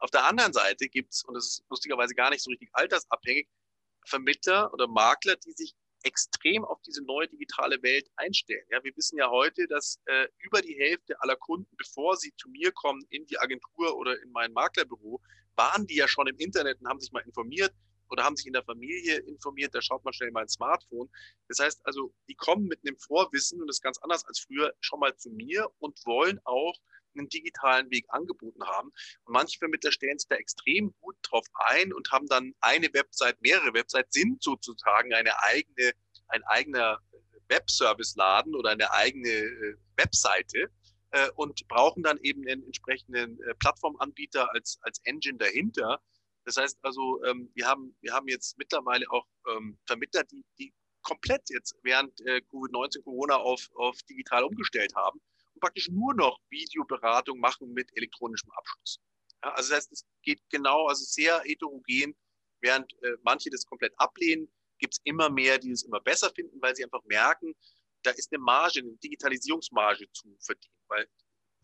Auf 0.00 0.10
der 0.10 0.26
anderen 0.26 0.52
Seite 0.52 0.88
gibt 0.88 1.14
es, 1.14 1.24
und 1.24 1.34
das 1.34 1.46
ist 1.46 1.64
lustigerweise 1.70 2.14
gar 2.14 2.30
nicht 2.30 2.42
so 2.42 2.50
richtig 2.50 2.68
altersabhängig, 2.72 3.48
Vermittler 4.06 4.72
oder 4.72 4.86
Makler, 4.86 5.36
die 5.36 5.52
sich 5.52 5.74
extrem 6.02 6.64
auf 6.64 6.80
diese 6.82 7.04
neue 7.04 7.28
digitale 7.28 7.82
Welt 7.82 8.08
einstellen. 8.16 8.64
Ja, 8.70 8.82
wir 8.82 8.96
wissen 8.96 9.18
ja 9.18 9.28
heute, 9.30 9.66
dass 9.66 10.00
äh, 10.06 10.28
über 10.38 10.62
die 10.62 10.76
Hälfte 10.78 11.20
aller 11.20 11.36
Kunden, 11.36 11.74
bevor 11.76 12.16
sie 12.16 12.32
zu 12.36 12.48
mir 12.50 12.72
kommen 12.72 13.04
in 13.10 13.26
die 13.26 13.38
Agentur 13.38 13.96
oder 13.96 14.20
in 14.22 14.30
mein 14.32 14.52
Maklerbüro, 14.52 15.20
waren 15.56 15.86
die 15.86 15.96
ja 15.96 16.08
schon 16.08 16.26
im 16.26 16.36
Internet 16.36 16.80
und 16.80 16.88
haben 16.88 17.00
sich 17.00 17.12
mal 17.12 17.20
informiert 17.20 17.74
oder 18.10 18.24
haben 18.24 18.36
sich 18.36 18.46
in 18.46 18.52
der 18.52 18.64
Familie 18.64 19.18
informiert. 19.18 19.74
Da 19.74 19.82
schaut 19.82 20.04
man 20.04 20.14
schnell 20.14 20.30
mal 20.30 20.42
ein 20.42 20.48
Smartphone. 20.48 21.10
Das 21.48 21.58
heißt 21.58 21.84
also, 21.84 22.14
die 22.28 22.34
kommen 22.34 22.66
mit 22.66 22.80
einem 22.86 22.96
Vorwissen 22.96 23.60
und 23.60 23.66
das 23.66 23.76
ist 23.76 23.82
ganz 23.82 23.98
anders 23.98 24.24
als 24.24 24.40
früher 24.40 24.72
schon 24.80 25.00
mal 25.00 25.14
zu 25.16 25.30
mir 25.30 25.68
und 25.78 25.98
wollen 26.06 26.40
auch 26.44 26.74
einen 27.16 27.28
digitalen 27.28 27.90
Weg 27.90 28.06
angeboten 28.08 28.64
haben. 28.64 28.88
Und 29.24 29.32
manche 29.32 29.58
Vermittler 29.58 29.92
stellen 29.92 30.18
sich 30.18 30.28
da 30.28 30.36
extrem 30.36 30.94
gut 31.00 31.16
drauf 31.22 31.46
ein 31.54 31.92
und 31.92 32.10
haben 32.10 32.26
dann 32.26 32.54
eine 32.60 32.92
Website, 32.92 33.40
mehrere 33.40 33.74
Websites, 33.74 34.12
sind 34.12 34.42
sozusagen 34.42 35.12
eine 35.14 35.38
eigene, 35.42 35.92
ein 36.28 36.42
eigener 36.44 37.00
Webservice-Laden 37.48 38.54
oder 38.54 38.70
eine 38.70 38.90
eigene 38.92 39.28
äh, 39.28 39.76
Webseite 39.96 40.70
äh, 41.10 41.30
und 41.36 41.66
brauchen 41.68 42.02
dann 42.02 42.18
eben 42.22 42.46
einen 42.46 42.64
entsprechenden 42.64 43.40
äh, 43.42 43.54
Plattformanbieter 43.54 44.52
als, 44.52 44.78
als 44.82 45.00
Engine 45.04 45.38
dahinter. 45.38 46.00
Das 46.44 46.56
heißt 46.56 46.78
also, 46.82 47.22
ähm, 47.24 47.50
wir, 47.54 47.66
haben, 47.66 47.96
wir 48.00 48.12
haben 48.12 48.28
jetzt 48.28 48.56
mittlerweile 48.58 49.10
auch 49.10 49.26
ähm, 49.50 49.78
Vermittler, 49.86 50.24
die, 50.24 50.44
die 50.58 50.72
komplett 51.02 51.48
jetzt 51.48 51.74
während 51.82 52.20
Covid-19 52.20 53.02
Corona 53.02 53.36
auf, 53.36 53.70
auf 53.76 53.96
digital 54.02 54.44
umgestellt 54.44 54.94
haben 54.94 55.20
praktisch 55.60 55.88
nur 55.88 56.14
noch 56.14 56.38
Videoberatung 56.50 57.38
machen 57.38 57.72
mit 57.72 57.90
elektronischem 57.96 58.50
Abschluss. 58.52 59.00
Ja, 59.42 59.52
also 59.52 59.70
das 59.70 59.78
heißt, 59.78 59.92
es 59.92 60.04
geht 60.22 60.40
genau, 60.50 60.86
also 60.86 61.04
sehr 61.04 61.40
heterogen, 61.40 62.16
während 62.60 62.92
äh, 63.02 63.16
manche 63.22 63.50
das 63.50 63.64
komplett 63.64 63.92
ablehnen, 63.98 64.52
gibt 64.78 64.94
es 64.94 65.00
immer 65.04 65.30
mehr, 65.30 65.58
die 65.58 65.70
es 65.70 65.84
immer 65.84 66.00
besser 66.00 66.30
finden, 66.34 66.60
weil 66.60 66.74
sie 66.74 66.84
einfach 66.84 67.02
merken, 67.04 67.54
da 68.02 68.10
ist 68.12 68.32
eine 68.32 68.42
Marge, 68.42 68.80
eine 68.80 68.96
Digitalisierungsmarge 68.96 70.10
zu 70.12 70.36
verdienen. 70.40 70.74
Weil, 70.88 71.08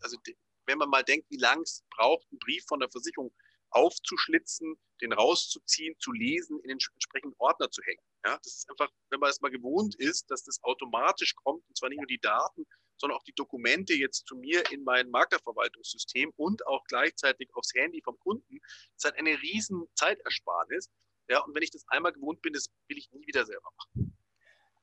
also 0.01 0.17
wenn 0.65 0.77
man 0.77 0.89
mal 0.89 1.03
denkt, 1.03 1.29
wie 1.29 1.37
lang 1.37 1.61
es 1.61 1.83
braucht, 1.91 2.27
einen 2.31 2.39
Brief 2.39 2.65
von 2.67 2.79
der 2.79 2.89
Versicherung 2.89 3.33
aufzuschlitzen, 3.69 4.75
den 5.01 5.13
rauszuziehen, 5.13 5.95
zu 5.99 6.11
lesen, 6.11 6.59
in 6.61 6.69
den 6.69 6.79
entsprechenden 6.93 7.35
Ordner 7.39 7.69
zu 7.69 7.81
hängen. 7.83 8.01
Ja, 8.25 8.37
das 8.43 8.55
ist 8.55 8.69
einfach, 8.69 8.89
wenn 9.09 9.19
man 9.19 9.29
es 9.29 9.41
mal 9.41 9.51
gewohnt 9.51 9.95
ist, 9.95 10.29
dass 10.31 10.43
das 10.43 10.63
automatisch 10.63 11.35
kommt, 11.35 11.67
und 11.67 11.77
zwar 11.77 11.89
nicht 11.89 11.99
nur 11.99 12.07
die 12.07 12.19
Daten, 12.19 12.65
sondern 12.97 13.17
auch 13.17 13.23
die 13.23 13.33
Dokumente 13.33 13.93
jetzt 13.93 14.25
zu 14.27 14.35
mir 14.35 14.63
in 14.71 14.83
mein 14.83 15.09
Maklerverwaltungssystem 15.09 16.31
und 16.35 16.65
auch 16.67 16.83
gleichzeitig 16.85 17.49
aufs 17.53 17.73
Handy 17.73 18.01
vom 18.01 18.17
Kunden. 18.19 18.59
Das 18.59 18.97
ist 18.97 19.05
halt 19.05 19.19
eine 19.19 19.41
riesen 19.41 19.85
Zeitersparnis. 19.95 20.89
Ja, 21.29 21.43
und 21.43 21.55
wenn 21.55 21.63
ich 21.63 21.71
das 21.71 21.85
einmal 21.87 22.13
gewohnt 22.13 22.41
bin, 22.41 22.53
das 22.53 22.69
will 22.87 22.97
ich 22.97 23.11
nie 23.11 23.25
wieder 23.27 23.45
selber 23.45 23.69
machen. 23.77 24.15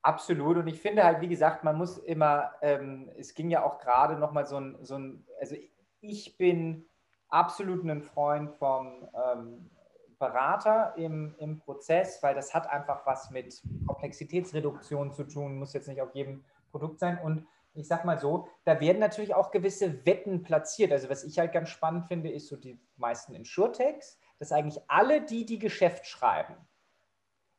Absolut. 0.03 0.57
Und 0.57 0.67
ich 0.67 0.81
finde 0.81 1.05
halt, 1.05 1.21
wie 1.21 1.29
gesagt, 1.29 1.63
man 1.63 1.79
muss 1.79 1.99
immer, 1.99 2.55
ähm, 2.61 3.09
es 3.17 3.35
ging 3.35 3.51
ja 3.51 3.63
auch 3.63 3.79
gerade 3.79 4.17
nochmal 4.19 4.47
so 4.47 4.57
ein, 4.57 4.85
so 4.85 4.97
ein, 4.99 5.25
also 5.41 5.55
ich 6.01 6.37
bin 6.37 6.87
absolut 7.29 7.85
ein 7.85 8.03
Freund 8.03 8.51
vom 8.57 9.09
ähm, 9.15 9.71
Berater 10.19 10.95
im, 10.97 11.35
im 11.39 11.59
Prozess, 11.59 12.23
weil 12.23 12.35
das 12.35 12.53
hat 12.53 12.69
einfach 12.69 13.07
was 13.07 13.31
mit 13.31 13.63
Komplexitätsreduktion 13.87 15.13
zu 15.13 15.25
tun, 15.25 15.59
muss 15.59 15.73
jetzt 15.73 15.89
nicht 15.89 16.01
auf 16.01 16.15
jedem 16.15 16.45
Produkt 16.71 16.99
sein. 16.99 17.19
Und 17.19 17.47
ich 17.75 17.89
sag 17.89 18.05
mal 18.05 18.19
so, 18.19 18.49
da 18.65 18.81
werden 18.81 18.99
natürlich 18.99 19.35
auch 19.35 19.51
gewisse 19.51 20.05
Wetten 20.05 20.43
platziert. 20.43 20.93
Also 20.93 21.09
was 21.09 21.25
ich 21.25 21.39
halt 21.39 21.53
ganz 21.53 21.71
spannend 21.71 22.07
finde, 22.07 22.31
ist 22.31 22.49
so 22.49 22.57
die 22.57 22.79
meisten 22.97 23.35
Insurtechs, 23.35 24.19
dass 24.39 24.53
eigentlich 24.53 24.81
alle, 24.89 25.23
die 25.23 25.47
die 25.47 25.59
Geschäft 25.59 26.07
schreiben, 26.07 26.55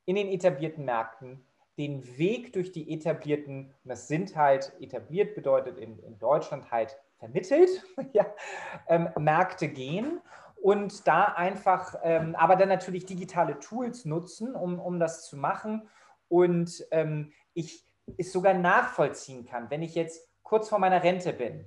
in 0.06 0.15
den 0.15 0.28
etablierten 0.28 0.86
Märkten 0.86 1.45
den 1.78 2.17
Weg 2.17 2.54
durch 2.54 2.71
die 2.71 2.93
etablierten, 2.93 3.73
und 3.84 3.89
das 3.89 4.08
sind 4.08 4.36
halt 4.36 4.73
etabliert, 4.80 5.34
bedeutet 5.34 5.78
in, 5.80 5.97
in 5.99 6.19
Deutschland 6.19 6.71
halt 6.71 6.99
vermittelt, 7.17 7.69
ja, 8.13 8.26
ähm, 8.88 9.10
Märkte 9.17 9.67
gehen 9.67 10.21
und 10.62 11.08
da 11.08 11.23
einfach, 11.23 11.95
ähm, 12.04 12.36
aber 12.36 12.56
dann 12.56 12.69
natürlich 12.69 13.06
digitale 13.06 13.60
Tools 13.60 14.06
nutzen, 14.06 14.56
um, 14.56 14.80
um 14.80 14.99
das 14.99 15.26
zu 15.26 15.36
machen. 15.36 15.89
Und 16.28 16.86
ähm, 16.91 17.34
ich 17.54 17.86
es 18.17 18.31
sogar 18.31 18.53
nachvollziehen 18.53 19.45
kann, 19.45 19.69
wenn 19.69 19.81
ich 19.81 19.95
jetzt 19.95 20.29
kurz 20.43 20.69
vor 20.69 20.79
meiner 20.79 21.03
Rente 21.03 21.33
bin, 21.33 21.65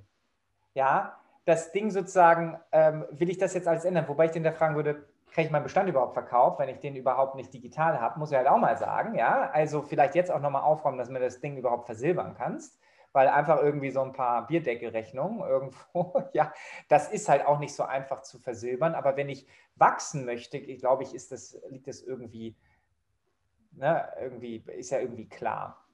ja, 0.73 1.17
das 1.45 1.71
Ding 1.71 1.91
sozusagen, 1.91 2.59
ähm, 2.71 3.05
will 3.09 3.29
ich 3.29 3.37
das 3.37 3.53
jetzt 3.53 3.67
alles 3.67 3.85
ändern? 3.85 4.07
Wobei 4.07 4.25
ich 4.25 4.31
den 4.31 4.43
da 4.43 4.51
fragen 4.51 4.75
würde, 4.75 5.07
kriege 5.31 5.47
ich 5.47 5.51
meinen 5.51 5.63
Bestand 5.63 5.89
überhaupt 5.89 6.13
verkauft, 6.13 6.59
wenn 6.59 6.69
ich 6.69 6.79
den 6.79 6.95
überhaupt 6.95 7.35
nicht 7.35 7.53
digital 7.53 7.99
habe, 8.01 8.19
muss 8.19 8.31
ich 8.31 8.37
halt 8.37 8.47
auch 8.47 8.57
mal 8.57 8.77
sagen, 8.77 9.15
ja. 9.15 9.49
Also 9.51 9.81
vielleicht 9.81 10.15
jetzt 10.15 10.31
auch 10.31 10.41
nochmal 10.41 10.63
aufräumen, 10.63 10.97
dass 10.97 11.07
du 11.07 11.13
mir 11.13 11.19
das 11.19 11.39
Ding 11.39 11.57
überhaupt 11.57 11.85
versilbern 11.85 12.35
kannst, 12.37 12.79
weil 13.13 13.27
einfach 13.29 13.61
irgendwie 13.61 13.91
so 13.91 14.01
ein 14.01 14.13
paar 14.13 14.45
Bierdeckelrechnungen 14.47 15.39
irgendwo, 15.39 16.23
ja, 16.33 16.53
das 16.89 17.09
ist 17.11 17.29
halt 17.29 17.45
auch 17.45 17.59
nicht 17.59 17.73
so 17.73 17.83
einfach 17.83 18.21
zu 18.21 18.39
versilbern. 18.39 18.93
Aber 18.93 19.15
wenn 19.15 19.29
ich 19.29 19.47
wachsen 19.75 20.25
möchte, 20.25 20.57
ich 20.57 20.79
glaube 20.79 21.03
ich, 21.03 21.13
ist 21.13 21.31
das, 21.31 21.57
liegt 21.69 21.87
das 21.87 22.01
irgendwie, 22.01 22.55
ne, 23.71 24.09
irgendwie, 24.19 24.63
ist 24.75 24.89
ja 24.89 24.99
irgendwie 24.99 25.29
klar. 25.29 25.86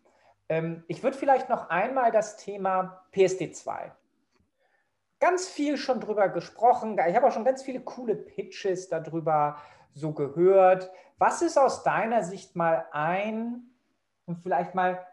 Ähm, 0.49 0.84
ich 0.88 1.03
würde 1.03 1.17
vielleicht 1.17 1.49
noch 1.49 1.69
einmal 1.69 2.12
das 2.12 2.38
Thema 2.38 3.06
PSD2. 3.13 3.91
Ganz 5.19 5.47
viel 5.47 5.77
schon 5.77 5.99
drüber 5.99 6.29
gesprochen. 6.29 6.99
Ich 7.08 7.15
habe 7.15 7.27
auch 7.27 7.32
schon 7.32 7.45
ganz 7.45 7.63
viele 7.63 7.79
coole 7.79 8.15
Pitches 8.15 8.89
darüber 8.89 9.58
so 9.93 10.12
gehört. 10.12 10.91
Was 11.17 11.41
ist 11.41 11.58
aus 11.58 11.84
deiner 11.84 12.23
Sicht 12.23 12.56
mal 12.56 12.86
ein 12.91 13.69
und 14.25 14.39
vielleicht 14.39 14.75
mal 14.75 15.06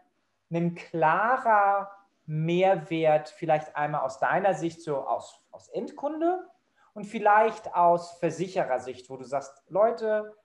ein 0.51 0.75
klarer 0.75 1.89
Mehrwert, 2.25 3.29
vielleicht 3.29 3.75
einmal 3.75 4.01
aus 4.01 4.19
deiner 4.19 4.53
Sicht 4.53 4.81
so 4.81 4.97
aus, 4.97 5.41
aus 5.51 5.69
Endkunde 5.69 6.47
und 6.93 7.05
vielleicht 7.05 7.73
aus 7.73 8.17
Versicherersicht, 8.19 9.09
wo 9.09 9.17
du 9.17 9.23
sagst, 9.23 9.63
Leute, 9.69 10.35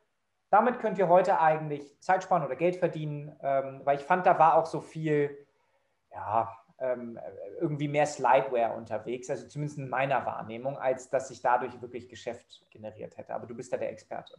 damit 0.50 0.78
könnt 0.78 0.98
ihr 0.98 1.08
heute 1.08 1.40
eigentlich 1.40 2.00
Zeit 2.00 2.22
sparen 2.22 2.44
oder 2.44 2.56
Geld 2.56 2.76
verdienen, 2.76 3.36
ähm, 3.42 3.80
weil 3.84 3.98
ich 3.98 4.04
fand, 4.04 4.26
da 4.26 4.38
war 4.38 4.54
auch 4.54 4.66
so 4.66 4.80
viel, 4.80 5.46
ja, 6.12 6.56
ähm, 6.78 7.18
irgendwie 7.60 7.88
mehr 7.88 8.06
Slideware 8.06 8.74
unterwegs, 8.74 9.30
also 9.30 9.48
zumindest 9.48 9.78
in 9.78 9.88
meiner 9.88 10.26
Wahrnehmung, 10.26 10.76
als 10.76 11.08
dass 11.08 11.28
sich 11.28 11.40
dadurch 11.40 11.80
wirklich 11.80 12.08
Geschäft 12.08 12.62
generiert 12.70 13.16
hätte. 13.16 13.34
Aber 13.34 13.46
du 13.46 13.54
bist 13.54 13.72
ja 13.72 13.78
der 13.78 13.90
Experte. 13.90 14.34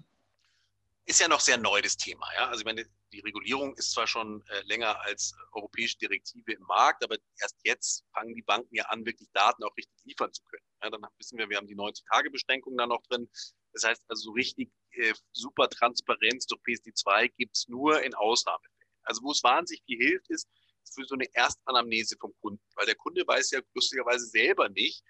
Ist 1.06 1.22
ja 1.22 1.28
noch 1.30 1.40
sehr 1.40 1.58
neu, 1.58 1.82
das 1.82 1.96
Thema. 1.96 2.28
Ja? 2.36 2.48
Also 2.48 2.60
ich 2.60 2.66
meine, 2.66 2.86
die 3.14 3.22
Regulierung 3.22 3.74
ist 3.76 3.92
zwar 3.92 4.08
schon 4.08 4.44
äh, 4.50 4.62
länger 4.66 5.00
als 5.02 5.34
europäische 5.54 5.98
Direktive 5.98 6.52
im 6.52 6.64
Markt, 6.64 7.04
aber 7.04 7.16
erst 7.40 7.56
jetzt 7.64 8.06
fangen 8.14 8.36
die 8.36 8.42
Banken 8.42 8.76
ja 8.76 8.84
an, 8.86 9.06
wirklich 9.06 9.30
Daten 9.32 9.64
auch 9.64 9.76
richtig 9.78 9.96
liefern 10.04 10.32
zu 10.34 10.44
können. 10.44 10.64
Ja, 10.84 10.90
dann 10.90 11.02
wissen 11.18 11.38
wir, 11.38 11.50
wir 11.50 11.58
haben 11.58 11.68
die 11.68 11.78
90-Tage-Beschränkung 11.78 12.78
da 12.78 12.86
noch 12.86 13.02
drin. 13.04 13.30
Das 13.78 13.92
heißt 13.92 14.04
also, 14.08 14.30
so 14.30 14.32
richtig 14.32 14.72
äh, 14.94 15.14
super 15.34 15.70
Transparenz 15.70 16.48
durch 16.48 16.62
PSD2 16.62 17.32
gibt 17.38 17.56
es 17.56 17.68
nur 17.68 18.02
in 18.02 18.16
Ausnahmefällen. 18.16 18.90
Also 19.04 19.22
wo 19.22 19.32
es 19.32 19.44
wahnsinnig 19.44 19.84
viel 19.86 20.00
hilft, 20.00 20.30
ist 20.30 20.48
für 20.94 21.06
so 21.06 21.14
eine 21.14 21.28
Erstanamnese 21.34 22.16
vom 22.20 22.34
Kunden, 22.42 22.62
weil 22.76 22.88
der 22.88 22.96
Kunde 22.96 23.24
weiß 23.28 23.52
ja 23.52 23.60
lustigerweise 23.76 24.26
selber 24.26 24.70
nicht, 24.70 25.04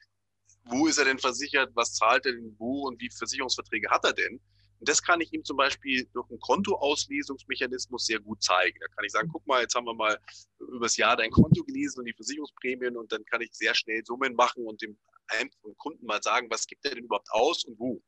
wo 0.65 0.87
ist 0.87 0.97
er 0.97 1.05
denn 1.05 1.17
versichert, 1.17 1.71
was 1.75 1.93
zahlt 1.93 2.25
er 2.25 2.33
denn 2.33 2.55
wo 2.57 2.87
und 2.87 2.99
wie 2.99 3.09
Versicherungsverträge 3.09 3.89
hat 3.89 4.03
er 4.03 4.13
denn. 4.13 4.41
Und 4.79 4.89
das 4.89 5.01
kann 5.01 5.21
ich 5.21 5.31
ihm 5.31 5.45
zum 5.45 5.55
Beispiel 5.55 6.05
durch 6.13 6.29
einen 6.29 6.39
Kontoauslesungsmechanismus 6.39 8.05
sehr 8.05 8.19
gut 8.19 8.43
zeigen. 8.43 8.77
Da 8.81 8.87
kann 8.87 9.05
ich 9.05 9.11
sagen, 9.13 9.29
guck 9.31 9.47
mal, 9.47 9.61
jetzt 9.61 9.75
haben 9.75 9.85
wir 9.85 9.93
mal 9.93 10.19
übers 10.59 10.97
Jahr 10.97 11.15
dein 11.15 11.31
Konto 11.31 11.63
gelesen 11.63 11.99
und 11.99 12.05
die 12.05 12.13
Versicherungsprämien 12.13 12.97
und 12.97 13.11
dann 13.13 13.23
kann 13.25 13.41
ich 13.41 13.53
sehr 13.53 13.73
schnell 13.73 14.03
Summen 14.05 14.35
machen 14.35 14.65
und 14.65 14.81
dem 14.81 14.97
einfachen 15.29 15.77
Kunden 15.77 16.05
mal 16.05 16.21
sagen, 16.21 16.49
was 16.49 16.67
gibt 16.67 16.85
er 16.85 16.95
denn 16.95 17.05
überhaupt 17.05 17.31
aus 17.31 17.65
und 17.65 17.79
wo. 17.79 18.01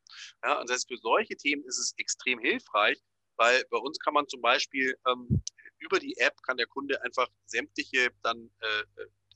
Ja, 0.43 0.59
und 0.59 0.70
das 0.70 0.76
heißt, 0.76 0.88
für 0.88 0.97
solche 0.97 1.36
Themen 1.36 1.63
ist 1.65 1.78
es 1.78 1.93
extrem 1.97 2.39
hilfreich, 2.39 2.99
weil 3.38 3.63
bei 3.70 3.78
uns 3.78 3.99
kann 3.99 4.13
man 4.13 4.28
zum 4.28 4.41
Beispiel 4.41 4.97
ähm, 5.07 5.43
über 5.80 5.99
die 5.99 6.17
App 6.17 6.41
kann 6.43 6.57
der 6.57 6.67
Kunde 6.67 7.01
einfach 7.03 7.28
sämtliche 7.45 8.09
dann, 8.22 8.51
äh, 8.59 8.84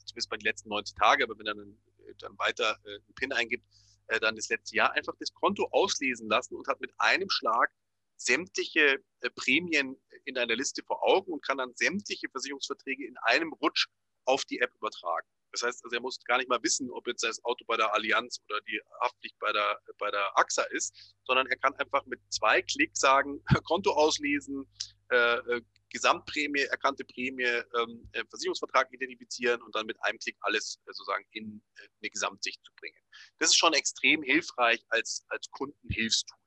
zumindest 0.05 0.29
bei 0.29 0.38
den 0.38 0.45
letzten 0.45 0.69
90 0.69 0.95
Tage, 0.97 1.23
aber 1.23 1.38
wenn 1.38 1.47
er 1.47 1.55
dann, 1.55 1.79
dann 2.19 2.38
weiter 2.38 2.79
äh, 2.86 2.95
einen 2.95 3.15
PIN 3.15 3.31
eingibt, 3.31 3.65
äh, 4.07 4.19
dann 4.19 4.36
das 4.36 4.49
letzte 4.49 4.75
Jahr 4.75 4.91
einfach 4.91 5.15
das 5.19 5.34
Konto 5.34 5.67
auslesen 5.71 6.29
lassen 6.29 6.55
und 6.55 6.67
hat 6.67 6.81
mit 6.81 6.91
einem 6.97 7.29
Schlag 7.29 7.71
sämtliche 8.17 9.03
äh, 9.21 9.29
Prämien 9.36 9.97
in 10.25 10.38
einer 10.38 10.55
Liste 10.55 10.84
vor 10.84 11.03
Augen 11.03 11.31
und 11.31 11.45
kann 11.45 11.57
dann 11.57 11.73
sämtliche 11.75 12.29
Versicherungsverträge 12.29 13.05
in 13.05 13.17
einem 13.17 13.53
Rutsch 13.53 13.88
auf 14.25 14.45
die 14.45 14.59
App 14.59 14.73
übertragen. 14.75 15.27
Das 15.53 15.61
heißt, 15.61 15.85
also 15.85 15.95
er 15.95 16.01
muss 16.01 16.19
gar 16.25 16.39
nicht 16.39 16.49
mal 16.49 16.61
wissen, 16.63 16.89
ob 16.91 17.07
jetzt 17.07 17.23
das 17.23 17.43
Auto 17.45 17.63
bei 17.65 17.77
der 17.77 17.93
Allianz 17.93 18.41
oder 18.49 18.59
die 18.61 18.81
Haftpflicht 19.01 19.37
bei 19.39 19.51
der, 19.53 19.79
bei 19.99 20.09
der 20.09 20.37
AXA 20.37 20.63
ist, 20.63 21.15
sondern 21.25 21.45
er 21.47 21.57
kann 21.57 21.75
einfach 21.75 22.05
mit 22.07 22.19
zwei 22.29 22.61
Klicks 22.63 22.99
sagen, 22.99 23.41
Konto 23.65 23.91
auslesen, 23.91 24.67
äh, 25.11 25.37
äh, 25.37 25.61
Gesamtprämie, 25.91 26.63
erkannte 26.63 27.05
Prämie, 27.05 27.43
ähm, 27.43 28.09
äh, 28.13 28.25
Versicherungsvertrag 28.31 28.91
identifizieren 28.91 29.61
und 29.61 29.75
dann 29.75 29.85
mit 29.85 30.03
einem 30.03 30.17
Klick 30.17 30.35
alles 30.41 30.79
äh, 30.85 30.91
sozusagen 30.91 31.25
in 31.31 31.61
äh, 31.75 31.87
eine 32.01 32.09
Gesamtsicht 32.09 32.59
zu 32.65 32.71
bringen. 32.79 32.97
Das 33.37 33.49
ist 33.49 33.57
schon 33.57 33.73
extrem 33.73 34.23
hilfreich 34.23 34.83
als, 34.89 35.23
als 35.29 35.47
Kundenhilfstool. 35.51 36.37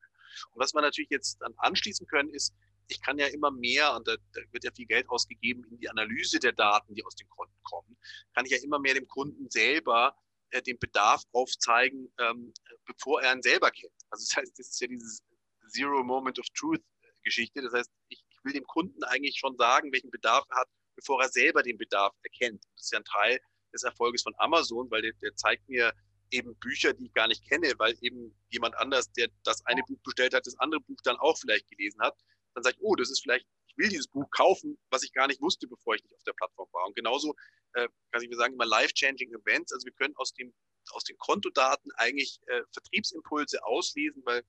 Und 0.51 0.61
was 0.61 0.73
wir 0.73 0.81
natürlich 0.81 1.09
jetzt 1.09 1.37
dann 1.39 1.53
anschließen 1.57 2.05
können, 2.07 2.29
ist, 2.33 2.53
ich 2.87 3.01
kann 3.01 3.17
ja 3.17 3.27
immer 3.27 3.51
mehr, 3.51 3.95
und 3.95 4.07
da, 4.07 4.15
da, 4.33 4.41
wird 4.51 4.63
ja 4.63 4.71
viel 4.71 4.85
Geld 4.85 5.09
ausgegeben 5.09 5.63
in 5.65 5.77
die 5.77 5.89
Analyse 5.89 6.39
der 6.39 6.53
Daten, 6.53 6.95
die 6.95 7.05
aus 7.05 7.15
den 7.15 7.29
Konten 7.29 7.61
kommen, 7.63 7.97
kann 8.33 8.45
ich 8.45 8.51
ja 8.51 8.57
immer 8.63 8.79
mehr 8.79 8.93
dem 8.93 9.07
Kunden 9.07 9.49
selber 9.49 10.15
äh, 10.51 10.61
den 10.61 10.79
Bedarf 10.79 11.23
aufzeigen, 11.31 12.11
ähm, 12.19 12.53
bevor 12.85 13.21
er 13.21 13.33
ihn 13.33 13.41
selber 13.41 13.71
kennt. 13.71 13.93
Also 14.09 14.25
das 14.25 14.37
heißt, 14.37 14.59
das 14.59 14.69
ist 14.69 14.81
ja 14.81 14.87
dieses 14.87 15.21
Zero 15.69 16.03
Moment 16.03 16.39
of 16.39 16.45
Truth 16.55 16.83
Geschichte. 17.23 17.61
Das 17.61 17.73
heißt, 17.73 17.91
ich, 18.09 18.23
ich 18.29 18.37
will 18.43 18.53
dem 18.53 18.65
Kunden 18.65 19.03
eigentlich 19.03 19.37
schon 19.37 19.57
sagen, 19.57 19.91
welchen 19.91 20.11
Bedarf 20.11 20.45
er 20.49 20.61
hat, 20.61 20.69
bevor 20.95 21.21
er 21.21 21.29
selber 21.29 21.61
den 21.63 21.77
Bedarf 21.77 22.15
erkennt. 22.23 22.63
Das 22.75 22.85
ist 22.85 22.91
ja 22.91 22.99
ein 22.99 23.05
Teil 23.05 23.39
des 23.73 23.83
Erfolges 23.83 24.23
von 24.23 24.33
Amazon, 24.37 24.89
weil 24.89 25.01
der, 25.01 25.13
der 25.21 25.35
zeigt 25.35 25.67
mir 25.67 25.93
eben 26.31 26.55
Bücher, 26.57 26.93
die 26.93 27.05
ich 27.05 27.13
gar 27.13 27.27
nicht 27.27 27.47
kenne, 27.47 27.73
weil 27.77 27.97
eben 28.01 28.37
jemand 28.49 28.75
anders, 28.77 29.11
der 29.13 29.29
das 29.43 29.65
eine 29.65 29.81
Buch 29.83 29.99
bestellt 30.03 30.33
hat, 30.33 30.45
das 30.45 30.57
andere 30.59 30.81
Buch 30.81 30.97
dann 31.03 31.17
auch 31.17 31.37
vielleicht 31.37 31.69
gelesen 31.69 32.01
hat 32.01 32.17
dann 32.57 32.63
sage 32.63 32.75
ich, 32.79 32.83
oh, 32.83 32.95
das 32.95 33.11
ist 33.11 33.21
vielleicht, 33.21 33.45
ich 33.67 33.77
will 33.77 33.87
dieses 33.87 34.07
Buch 34.07 34.27
kaufen, 34.31 34.79
was 34.89 35.03
ich 35.03 35.13
gar 35.13 35.27
nicht 35.27 35.39
wusste, 35.41 35.67
bevor 35.67 35.93
ich 35.93 36.01
nicht 36.01 36.15
auf 36.15 36.23
der 36.23 36.33
Plattform 36.33 36.67
war. 36.71 36.87
Und 36.87 36.95
genauso 36.95 37.35
äh, 37.73 37.87
kann 38.11 38.23
ich 38.23 38.29
mir 38.29 38.35
sagen, 38.35 38.55
immer 38.55 38.65
life-changing 38.65 39.31
Events. 39.31 39.71
Also 39.71 39.85
wir 39.85 39.93
können 39.93 40.15
aus, 40.15 40.33
dem, 40.33 40.51
aus 40.89 41.03
den 41.03 41.17
Kontodaten 41.19 41.91
eigentlich 41.97 42.39
äh, 42.47 42.63
Vertriebsimpulse 42.73 43.63
auslesen, 43.63 44.23
weil 44.25 44.39
äh, 44.39 44.43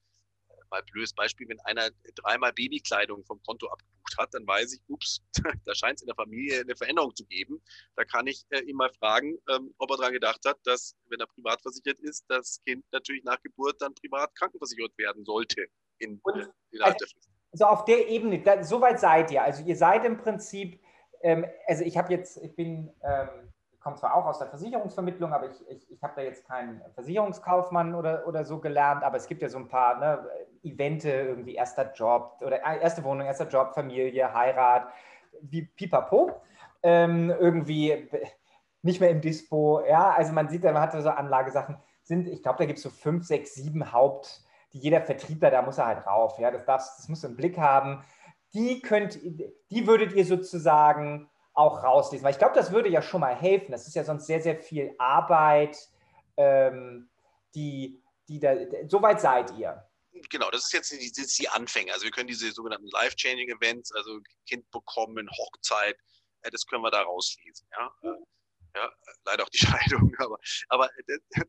mal 0.70 0.82
blödes 0.84 1.12
Beispiel, 1.12 1.46
wenn 1.50 1.60
einer 1.60 1.90
dreimal 2.14 2.54
Babykleidung 2.54 3.26
vom 3.26 3.42
Konto 3.42 3.68
abgebucht 3.68 4.16
hat, 4.16 4.32
dann 4.32 4.46
weiß 4.46 4.72
ich, 4.72 4.80
ups, 4.88 5.20
da 5.66 5.74
scheint 5.74 5.96
es 5.96 6.00
in 6.00 6.06
der 6.06 6.16
Familie 6.16 6.62
eine 6.62 6.76
Veränderung 6.76 7.14
zu 7.14 7.26
geben. 7.26 7.62
Da 7.94 8.06
kann 8.06 8.26
ich 8.26 8.46
äh, 8.48 8.60
ihn 8.60 8.76
mal 8.76 8.90
fragen, 8.94 9.36
ähm, 9.50 9.74
ob 9.76 9.90
er 9.90 9.98
daran 9.98 10.14
gedacht 10.14 10.46
hat, 10.46 10.58
dass, 10.64 10.96
wenn 11.08 11.20
er 11.20 11.26
privat 11.26 11.60
versichert 11.60 12.00
ist, 12.00 12.24
das 12.28 12.62
Kind 12.64 12.86
natürlich 12.90 13.24
nach 13.24 13.42
Geburt 13.42 13.82
dann 13.82 13.94
privat 13.94 14.34
krankenversichert 14.34 14.96
werden 14.96 15.26
sollte 15.26 15.66
in, 15.98 16.22
in, 16.24 16.48
innerhalb 16.70 16.96
der 16.96 17.08
Frist 17.08 17.28
so 17.52 17.64
auf 17.64 17.84
der 17.84 18.08
Ebene, 18.08 18.40
da, 18.40 18.62
so 18.62 18.80
weit 18.80 19.00
seid 19.00 19.30
ihr. 19.30 19.42
Also 19.42 19.62
ihr 19.64 19.76
seid 19.76 20.04
im 20.04 20.18
Prinzip, 20.18 20.80
ähm, 21.22 21.46
also 21.66 21.84
ich 21.84 21.96
habe 21.96 22.12
jetzt, 22.12 22.36
ich 22.38 22.54
bin, 22.54 22.90
ähm, 23.02 23.28
komme 23.80 23.96
zwar 23.96 24.14
auch 24.14 24.26
aus 24.26 24.38
der 24.38 24.48
Versicherungsvermittlung, 24.48 25.32
aber 25.32 25.48
ich, 25.50 25.68
ich, 25.68 25.90
ich 25.90 26.02
habe 26.02 26.14
da 26.16 26.22
jetzt 26.22 26.46
keinen 26.46 26.82
Versicherungskaufmann 26.94 27.94
oder, 27.94 28.26
oder 28.26 28.44
so 28.44 28.58
gelernt, 28.58 29.02
aber 29.02 29.16
es 29.16 29.26
gibt 29.26 29.40
ja 29.42 29.48
so 29.48 29.58
ein 29.58 29.68
paar 29.68 29.98
ne, 29.98 30.28
Evente, 30.62 31.10
irgendwie 31.10 31.54
erster 31.54 31.92
Job 31.92 32.36
oder 32.40 32.58
äh, 32.64 32.80
erste 32.80 33.02
Wohnung, 33.04 33.26
erster 33.26 33.48
Job, 33.48 33.74
Familie, 33.74 34.32
Heirat, 34.34 34.88
wie 35.40 35.62
pipapo. 35.62 36.32
Ähm, 36.82 37.30
irgendwie 37.30 38.08
nicht 38.82 39.00
mehr 39.00 39.10
im 39.10 39.20
Dispo, 39.20 39.82
ja, 39.88 40.10
also 40.10 40.32
man 40.32 40.48
sieht, 40.48 40.62
man 40.62 40.78
hat 40.80 40.92
so 40.92 41.10
Anlagesachen, 41.10 41.76
sind, 42.02 42.28
ich 42.28 42.42
glaube, 42.42 42.58
da 42.58 42.66
gibt 42.66 42.78
es 42.78 42.82
so 42.84 42.90
fünf, 42.90 43.24
sechs, 43.26 43.54
sieben 43.54 43.92
Haupt- 43.92 44.44
die 44.72 44.78
jeder 44.78 45.02
Vertriebler, 45.02 45.50
da 45.50 45.62
muss 45.62 45.78
er 45.78 45.86
halt 45.86 46.06
rauf. 46.06 46.38
Ja, 46.38 46.50
das, 46.50 46.64
darfst, 46.64 46.98
das 46.98 47.08
musst 47.08 47.24
du 47.24 47.28
im 47.28 47.36
Blick 47.36 47.56
haben. 47.58 48.04
Die, 48.54 48.80
könnt, 48.80 49.18
die 49.22 49.86
würdet 49.86 50.12
ihr 50.12 50.24
sozusagen 50.24 51.30
auch 51.54 51.82
rauslesen. 51.82 52.24
Weil 52.24 52.32
ich 52.32 52.38
glaube, 52.38 52.54
das 52.54 52.70
würde 52.70 52.88
ja 52.88 53.02
schon 53.02 53.20
mal 53.20 53.34
helfen. 53.34 53.72
Das 53.72 53.86
ist 53.86 53.94
ja 53.94 54.04
sonst 54.04 54.26
sehr, 54.26 54.40
sehr 54.40 54.56
viel 54.56 54.94
Arbeit, 54.98 55.76
ähm, 56.36 57.10
die, 57.54 58.02
die 58.28 58.38
da, 58.38 58.54
so 58.86 59.02
seid 59.16 59.56
ihr. 59.58 59.84
Genau, 60.30 60.50
das 60.50 60.64
ist 60.64 60.72
jetzt 60.72 60.92
die, 60.92 61.12
das 61.12 61.34
die 61.34 61.48
Anfänge. 61.48 61.92
Also 61.92 62.04
wir 62.04 62.10
können 62.10 62.28
diese 62.28 62.50
sogenannten 62.52 62.88
Life-Changing 62.88 63.48
Events, 63.50 63.92
also 63.92 64.20
Kind 64.46 64.70
bekommen, 64.70 65.28
Hochzeit, 65.30 65.96
äh, 66.42 66.50
das 66.50 66.66
können 66.66 66.82
wir 66.82 66.90
da 66.90 67.02
rauslesen. 67.02 67.68
Ja? 67.76 67.92
Äh, 68.02 68.16
ja, 68.76 68.92
leider 69.24 69.44
auch 69.44 69.48
die 69.48 69.58
Scheidung, 69.66 70.14
aber, 70.18 70.38
aber 70.68 70.90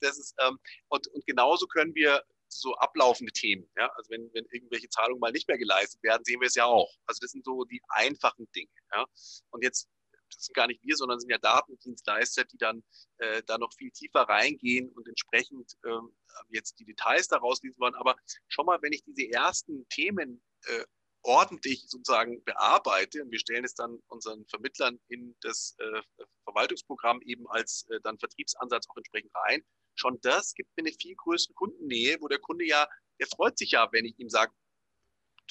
das 0.02 0.18
ist, 0.18 0.36
ähm, 0.40 0.58
und, 0.88 1.08
und 1.08 1.26
genauso 1.26 1.68
können 1.68 1.94
wir 1.94 2.24
so 2.50 2.76
ablaufende 2.76 3.32
Themen. 3.32 3.70
Ja? 3.78 3.89
Also 3.95 4.10
wenn, 4.10 4.30
wenn 4.34 4.45
irgendwelche 4.52 4.89
Zahlungen 4.89 5.20
mal 5.20 5.32
nicht 5.32 5.47
mehr 5.47 5.58
geleistet 5.58 6.02
werden, 6.04 6.24
sehen 6.26 6.41
wir 6.41 6.47
es 6.47 6.56
ja 6.56 6.66
auch. 6.66 6.93
Also 7.06 7.20
das 7.22 7.32
sind 7.32 7.45
so 7.45 7.64
die 7.66 7.82
einfachen 7.89 8.50
Dinge. 8.56 8.70
Ja? 8.93 9.06
Und 9.52 9.64
jetzt, 9.64 9.88
das 10.32 10.45
sind 10.45 10.56
gar 10.56 10.68
nicht 10.68 10.84
wir, 10.84 10.95
sondern 10.95 11.20
sind 11.20 11.30
ja 11.30 11.38
Datendienstleister, 11.38 12.45
die 12.45 12.58
dann 12.58 12.84
äh, 13.18 13.41
da 13.45 13.58
noch 13.58 13.74
viel 13.74 13.91
tiefer 13.91 14.22
reingehen 14.22 14.89
und 14.91 15.08
entsprechend 15.08 15.74
ähm, 15.86 16.16
jetzt 16.50 16.80
die 16.80 16.86
Details 16.86 17.28
daraus 17.28 17.62
lesen 17.62 17.80
wollen. 17.80 17.95
Aber 17.95 18.16
schon 18.47 18.66
mal, 18.66 18.82
wenn 18.82 18.93
ich 18.93 19.04
diese 19.04 19.32
ersten 19.32 19.88
Themen 19.89 20.43
äh, 20.66 20.86
ordentlich 21.24 21.86
sozusagen 21.88 22.43
bearbeite 22.43 23.22
und 23.24 23.32
wir 23.32 23.39
stellen 23.39 23.66
es 23.66 23.74
dann 23.74 24.00
unseren 24.08 24.45
Vermittlern 24.47 25.00
in 25.10 25.36
das 25.41 25.76
äh, 25.80 26.02
Verwaltungsprogramm 26.45 27.22
eben 27.24 27.47
als 27.50 27.86
äh, 27.89 28.00
dann 28.04 28.18
Vertriebsansatz 28.20 28.88
auch 28.89 28.97
entsprechend 28.97 29.32
rein, 29.36 29.64
schon 30.00 30.20
das 30.22 30.54
gibt 30.54 30.70
mir 30.76 30.84
eine 30.84 30.93
viel 30.93 31.16
größere 31.16 31.54
Kundennähe, 31.54 32.18
wo 32.22 32.28
der 32.28 32.39
Kunde 32.39 32.66
ja, 32.66 32.88
der 33.20 33.28
freut 33.28 33.58
sich 33.58 33.72
ja, 33.72 33.88
wenn 33.91 34.06
ich 34.06 34.18
ihm 34.20 34.30
sage, 34.30 34.52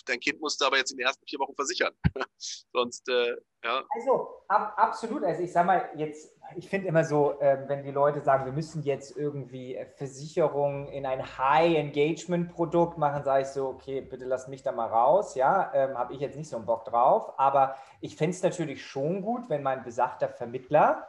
dein 0.06 0.20
Kind 0.20 0.40
musst 0.40 0.60
du 0.60 0.64
aber 0.64 0.76
jetzt 0.76 0.90
in 0.92 0.98
den 0.98 1.06
ersten 1.06 1.26
vier 1.26 1.38
Wochen 1.40 1.54
versichern. 1.54 1.92
Sonst, 2.72 3.08
äh, 3.08 3.36
ja. 3.64 3.82
Also, 3.90 4.42
ab, 4.48 4.74
absolut. 4.76 5.24
Also, 5.24 5.42
ich 5.42 5.52
sage 5.52 5.66
mal, 5.66 5.90
jetzt, 5.96 6.36
ich 6.56 6.68
finde 6.68 6.88
immer 6.88 7.04
so, 7.04 7.38
äh, 7.40 7.68
wenn 7.68 7.82
die 7.82 7.90
Leute 7.90 8.20
sagen, 8.20 8.44
wir 8.44 8.52
müssen 8.52 8.82
jetzt 8.82 9.16
irgendwie 9.16 9.74
äh, 9.74 9.86
Versicherungen 9.86 10.88
in 10.88 11.06
ein 11.06 11.38
High-Engagement-Produkt 11.38 12.98
machen, 12.98 13.24
sage 13.24 13.42
ich 13.42 13.48
so, 13.48 13.68
okay, 13.68 14.00
bitte 14.00 14.24
lass 14.24 14.48
mich 14.48 14.62
da 14.62 14.72
mal 14.72 14.86
raus. 14.86 15.34
Ja, 15.34 15.72
ähm, 15.74 15.98
habe 15.98 16.14
ich 16.14 16.20
jetzt 16.20 16.36
nicht 16.36 16.48
so 16.48 16.56
einen 16.56 16.66
Bock 16.66 16.84
drauf. 16.84 17.38
Aber 17.38 17.76
ich 18.00 18.16
fände 18.16 18.36
es 18.36 18.42
natürlich 18.42 18.84
schon 18.84 19.22
gut, 19.22 19.48
wenn 19.48 19.62
mein 19.62 19.82
besagter 19.82 20.28
Vermittler 20.28 21.08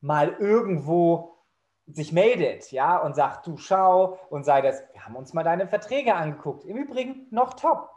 mal 0.00 0.36
irgendwo 0.38 1.35
sich 1.86 2.12
meldet, 2.12 2.72
ja, 2.72 2.98
und 2.98 3.14
sagt, 3.14 3.46
du 3.46 3.56
schau 3.56 4.18
und 4.30 4.44
sei 4.44 4.60
das, 4.60 4.82
wir 4.92 5.04
haben 5.04 5.16
uns 5.16 5.32
mal 5.32 5.44
deine 5.44 5.68
Verträge 5.68 6.14
angeguckt. 6.14 6.64
Im 6.64 6.76
Übrigen 6.76 7.26
noch 7.30 7.54
top. 7.54 7.90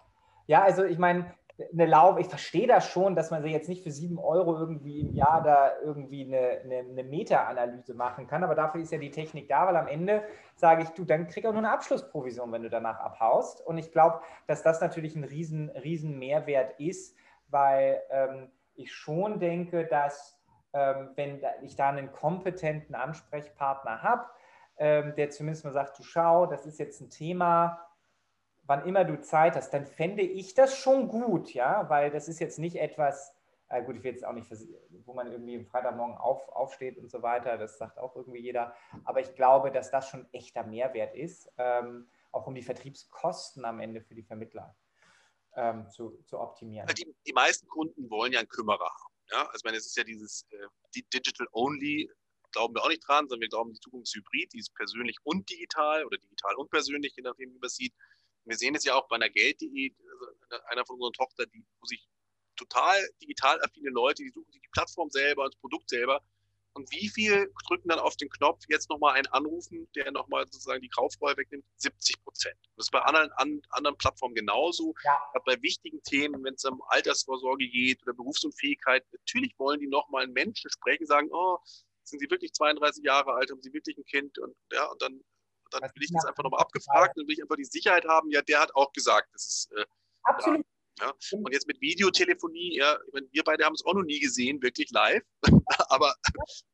Ja, 0.45 0.61
also 0.61 0.83
ich 0.83 0.97
meine, 0.97 1.33
eine 1.73 1.85
Lauf, 1.85 2.17
ich 2.19 2.27
verstehe 2.27 2.67
das 2.67 2.87
schon, 2.87 3.15
dass 3.15 3.31
man 3.31 3.43
sie 3.43 3.49
jetzt 3.49 3.67
nicht 3.67 3.83
für 3.83 3.91
sieben 3.91 4.17
Euro 4.17 4.57
irgendwie 4.57 5.01
im 5.01 5.13
Jahr 5.13 5.43
da 5.43 5.71
irgendwie 5.83 6.25
eine, 6.25 6.61
eine, 6.63 6.89
eine 6.89 7.03
Meta-Analyse 7.03 7.93
machen 7.93 8.27
kann, 8.27 8.43
aber 8.43 8.55
dafür 8.55 8.81
ist 8.81 8.91
ja 8.91 8.97
die 8.97 9.11
Technik 9.11 9.49
da, 9.49 9.67
weil 9.67 9.75
am 9.75 9.87
Ende 9.87 10.23
sage 10.55 10.83
ich, 10.83 10.89
du, 10.89 11.03
dann 11.03 11.27
krieg 11.27 11.45
auch 11.45 11.51
nur 11.51 11.59
eine 11.59 11.71
Abschlussprovision, 11.71 12.51
wenn 12.51 12.63
du 12.63 12.69
danach 12.69 12.99
abhaust. 12.99 13.65
Und 13.65 13.77
ich 13.77 13.91
glaube, 13.91 14.21
dass 14.47 14.63
das 14.63 14.81
natürlich 14.81 15.15
ein 15.15 15.23
riesen, 15.23 15.69
riesen 15.69 16.17
Mehrwert 16.17 16.79
ist, 16.79 17.15
weil 17.49 18.01
ähm, 18.09 18.51
ich 18.75 18.93
schon 18.93 19.39
denke, 19.39 19.85
dass 19.85 20.38
wenn 20.71 21.41
ich 21.63 21.75
da 21.75 21.89
einen 21.89 22.11
kompetenten 22.11 22.95
Ansprechpartner 22.95 24.03
habe, 24.03 24.29
ähm, 24.77 25.13
der 25.15 25.29
zumindest 25.29 25.65
mal 25.65 25.73
sagt, 25.73 25.99
du 25.99 26.03
schau, 26.03 26.45
das 26.45 26.65
ist 26.65 26.79
jetzt 26.79 27.01
ein 27.01 27.09
Thema, 27.09 27.85
wann 28.63 28.85
immer 28.85 29.03
du 29.03 29.19
Zeit 29.19 29.55
hast, 29.55 29.71
dann 29.71 29.85
fände 29.85 30.21
ich 30.21 30.53
das 30.53 30.77
schon 30.77 31.09
gut, 31.09 31.53
ja, 31.53 31.89
weil 31.89 32.11
das 32.11 32.27
ist 32.29 32.39
jetzt 32.39 32.59
nicht 32.59 32.77
etwas, 32.77 33.35
äh 33.67 33.83
gut, 33.83 33.97
ich 33.97 34.03
will 34.03 34.11
jetzt 34.11 34.25
auch 34.25 34.31
nicht, 34.31 34.47
wo 35.05 35.13
man 35.13 35.31
irgendwie 35.31 35.57
am 35.57 35.65
Freitagmorgen 35.65 36.15
auf, 36.15 36.47
aufsteht 36.49 36.97
und 36.97 37.09
so 37.09 37.21
weiter, 37.21 37.57
das 37.57 37.77
sagt 37.77 37.97
auch 37.97 38.15
irgendwie 38.15 38.39
jeder, 38.39 38.75
aber 39.03 39.19
ich 39.19 39.35
glaube, 39.35 39.71
dass 39.71 39.91
das 39.91 40.07
schon 40.07 40.31
echter 40.31 40.63
Mehrwert 40.63 41.15
ist, 41.15 41.51
ähm, 41.57 42.09
auch 42.31 42.47
um 42.47 42.55
die 42.55 42.61
Vertriebskosten 42.61 43.65
am 43.65 43.79
Ende 43.79 44.01
für 44.01 44.13
die 44.13 44.23
Vermittler 44.23 44.75
ähm, 45.55 45.89
zu, 45.89 46.21
zu 46.25 46.39
optimieren. 46.39 46.87
Die, 46.95 47.13
die 47.25 47.33
meisten 47.33 47.67
Kunden 47.67 48.09
wollen 48.09 48.31
ja 48.31 48.39
einen 48.39 48.49
Kümmerer 48.49 48.85
haben. 48.85 49.08
Ja, 49.31 49.45
also 49.45 49.57
ich 49.57 49.63
meine, 49.63 49.77
es 49.77 49.85
ist 49.85 49.97
ja 49.97 50.03
dieses 50.03 50.45
äh, 50.49 50.67
Digital 50.95 51.47
Only, 51.51 52.09
glauben 52.51 52.73
wir 52.73 52.83
auch 52.83 52.89
nicht 52.89 53.07
dran, 53.07 53.27
sondern 53.27 53.41
wir 53.41 53.49
glauben, 53.49 53.73
die 53.73 53.79
Zukunft 53.79 54.07
ist 54.07 54.15
hybrid, 54.15 54.53
die 54.53 54.59
ist 54.59 54.73
persönlich 54.73 55.17
und 55.23 55.49
digital 55.49 56.03
oder 56.05 56.17
digital 56.17 56.55
und 56.55 56.69
persönlich, 56.71 57.13
je 57.15 57.23
nachdem, 57.23 57.53
wie 57.53 57.59
man 57.59 57.67
es 57.67 57.75
sieht. 57.75 57.93
Wir 58.45 58.57
sehen 58.57 58.73
es 58.73 58.83
ja 58.83 58.95
auch 58.95 59.07
bei 59.07 59.17
einer 59.17 59.29
Geld.de, 59.29 59.93
also 60.49 60.63
einer 60.65 60.85
von 60.85 60.95
unseren 60.95 61.13
Tochter, 61.13 61.45
die, 61.45 61.63
wo 61.79 61.85
sich 61.85 62.07
total 62.55 63.07
digital 63.21 63.61
affine 63.63 63.91
Leute, 63.91 64.23
die 64.23 64.31
suchen 64.31 64.51
sich 64.51 64.61
die 64.61 64.69
Plattform 64.69 65.09
selber, 65.11 65.45
das 65.45 65.55
Produkt 65.57 65.89
selber. 65.89 66.23
Und 66.79 66.89
wie 66.93 67.09
viel 67.09 67.51
drücken 67.67 67.89
dann 67.89 67.99
auf 67.99 68.15
den 68.15 68.29
Knopf, 68.29 68.63
jetzt 68.69 68.89
nochmal 68.89 69.15
einen 69.15 69.27
anrufen, 69.27 69.89
der 69.97 70.09
nochmal 70.13 70.45
sozusagen 70.45 70.81
die 70.81 70.87
Kauffreue 70.87 71.35
wegnimmt? 71.35 71.65
70 71.75 72.23
Prozent. 72.23 72.55
Das 72.77 72.85
ist 72.85 72.91
bei 72.91 73.01
anderen, 73.01 73.29
an, 73.33 73.61
anderen 73.71 73.97
Plattformen 73.97 74.33
genauso. 74.33 74.95
Ja. 75.03 75.21
Bei 75.43 75.61
wichtigen 75.61 76.01
Themen, 76.03 76.41
wenn 76.45 76.53
es 76.53 76.63
um 76.63 76.81
Altersvorsorge 76.87 77.67
geht 77.67 78.01
oder 78.03 78.13
Berufsunfähigkeit, 78.13 79.05
natürlich 79.11 79.59
wollen 79.59 79.81
die 79.81 79.87
nochmal 79.87 80.23
einen 80.23 80.31
Menschen 80.31 80.71
sprechen, 80.71 81.05
sagen, 81.05 81.27
oh, 81.33 81.57
sind 82.05 82.19
Sie 82.19 82.29
wirklich 82.29 82.53
32 82.53 83.03
Jahre 83.03 83.33
alt, 83.33 83.51
haben 83.51 83.61
Sie 83.61 83.73
wirklich 83.73 83.97
ein 83.97 84.05
Kind? 84.05 84.39
Und 84.39 84.55
ja, 84.71 84.85
und 84.85 85.01
dann, 85.01 85.21
dann 85.71 85.81
will 85.81 86.03
ich 86.03 86.13
das 86.13 86.23
einfach 86.23 86.45
nochmal 86.45 86.61
abgefragt 86.61 87.17
und 87.17 87.27
will 87.27 87.33
ich 87.33 87.41
einfach 87.41 87.57
die 87.57 87.65
Sicherheit 87.65 88.05
haben, 88.05 88.31
ja, 88.31 88.41
der 88.41 88.61
hat 88.61 88.73
auch 88.73 88.93
gesagt, 88.93 89.27
das 89.33 89.45
ist 89.45 89.71
äh, 89.73 89.85
Absolut. 90.23 90.59
Ja. 90.59 90.78
Und 91.31 91.53
jetzt 91.53 91.67
mit 91.67 91.79
Videotelefonie, 91.79 92.77
ja, 92.77 92.97
wir 93.31 93.43
beide 93.43 93.63
haben 93.65 93.73
es 93.73 93.85
auch 93.85 93.93
noch 93.93 94.03
nie 94.03 94.19
gesehen, 94.19 94.61
wirklich 94.61 94.89
live, 94.91 95.23
aber 95.89 96.13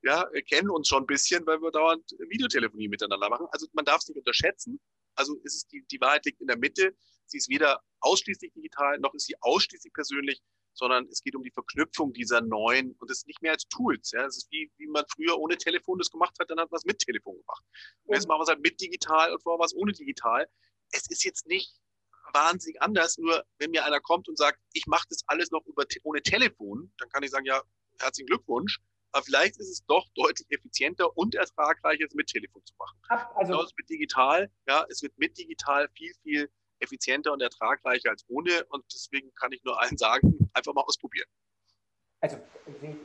ja, 0.03 0.27
wir 0.31 0.41
kennen 0.41 0.69
uns 0.69 0.87
schon 0.87 1.03
ein 1.03 1.07
bisschen, 1.07 1.45
weil 1.45 1.61
wir 1.61 1.71
dauernd 1.71 2.09
Videotelefonie 2.29 2.87
miteinander 2.87 3.29
machen. 3.29 3.47
Also 3.51 3.67
man 3.73 3.85
darf 3.85 4.01
es 4.01 4.07
nicht 4.07 4.17
unterschätzen. 4.17 4.79
Also 5.15 5.35
ist 5.43 5.55
es 5.55 5.67
die, 5.67 5.85
die 5.91 6.01
Wahrheit 6.01 6.25
liegt 6.25 6.41
in 6.41 6.47
der 6.47 6.57
Mitte. 6.57 6.95
Sie 7.27 7.37
ist 7.37 7.49
weder 7.49 7.81
ausschließlich 8.01 8.53
digital, 8.53 8.99
noch 8.99 9.13
ist 9.13 9.25
sie 9.25 9.35
ausschließlich 9.41 9.93
persönlich, 9.93 10.41
sondern 10.73 11.07
es 11.07 11.23
geht 11.23 11.35
um 11.35 11.43
die 11.43 11.51
Verknüpfung 11.51 12.13
dieser 12.13 12.41
neuen 12.41 12.93
und 12.99 13.09
es 13.09 13.19
ist 13.19 13.27
nicht 13.27 13.41
mehr 13.41 13.53
als 13.53 13.63
Tools. 13.67 14.11
Ja, 14.11 14.25
es 14.25 14.37
ist 14.37 14.51
wie, 14.51 14.71
wie 14.77 14.87
man 14.87 15.05
früher 15.13 15.37
ohne 15.37 15.57
Telefon 15.57 15.97
das 15.97 16.11
gemacht 16.11 16.35
hat, 16.39 16.49
dann 16.49 16.59
hat 16.59 16.69
man 16.69 16.77
es 16.77 16.85
mit 16.85 16.99
Telefon 16.99 17.37
gemacht. 17.37 17.63
Und 18.03 18.15
jetzt 18.15 18.27
machen 18.27 18.39
wir 18.39 18.43
es 18.43 18.49
halt 18.49 18.61
mit 18.61 18.79
digital 18.79 19.33
und 19.33 19.41
vorher 19.41 19.59
war 19.59 19.65
es 19.65 19.75
ohne 19.75 19.93
digital. 19.93 20.47
Es 20.91 21.09
ist 21.09 21.23
jetzt 21.23 21.47
nicht 21.47 21.73
wahnsinnig 22.33 22.81
anders. 22.81 23.17
Nur 23.17 23.43
wenn 23.59 23.71
mir 23.71 23.85
einer 23.85 23.99
kommt 23.99 24.27
und 24.27 24.37
sagt, 24.37 24.59
ich 24.73 24.85
mache 24.87 25.05
das 25.09 25.23
alles 25.27 25.51
noch 25.51 25.65
über, 25.65 25.85
ohne 26.03 26.21
Telefon, 26.21 26.91
dann 26.97 27.09
kann 27.09 27.23
ich 27.23 27.31
sagen, 27.31 27.45
ja, 27.45 27.61
herzlichen 27.99 28.27
Glückwunsch. 28.27 28.79
Aber 29.11 29.23
vielleicht 29.23 29.57
ist 29.57 29.69
es 29.69 29.85
doch 29.85 30.05
deutlich 30.15 30.45
effizienter 30.49 31.15
und 31.17 31.35
ertragreicher, 31.35 32.05
es 32.05 32.13
mit 32.15 32.27
Telefon 32.27 32.61
zu 32.65 32.73
machen. 32.77 32.99
Also 33.35 33.53
genau, 33.53 33.65
mit 33.77 33.89
digital, 33.89 34.51
ja, 34.67 34.85
es 34.89 35.01
wird 35.01 35.17
mit 35.17 35.37
digital 35.37 35.87
viel, 35.95 36.13
viel 36.21 36.51
effizienter 36.79 37.31
und 37.31 37.41
ertragreicher 37.41 38.09
als 38.09 38.25
ohne. 38.27 38.65
Und 38.69 38.83
deswegen 38.93 39.33
kann 39.35 39.53
ich 39.53 39.63
nur 39.63 39.81
allen 39.81 39.97
sagen, 39.97 40.49
einfach 40.53 40.73
mal 40.73 40.81
ausprobieren. 40.81 41.29
Also 42.19 42.37
sehe 42.81 42.97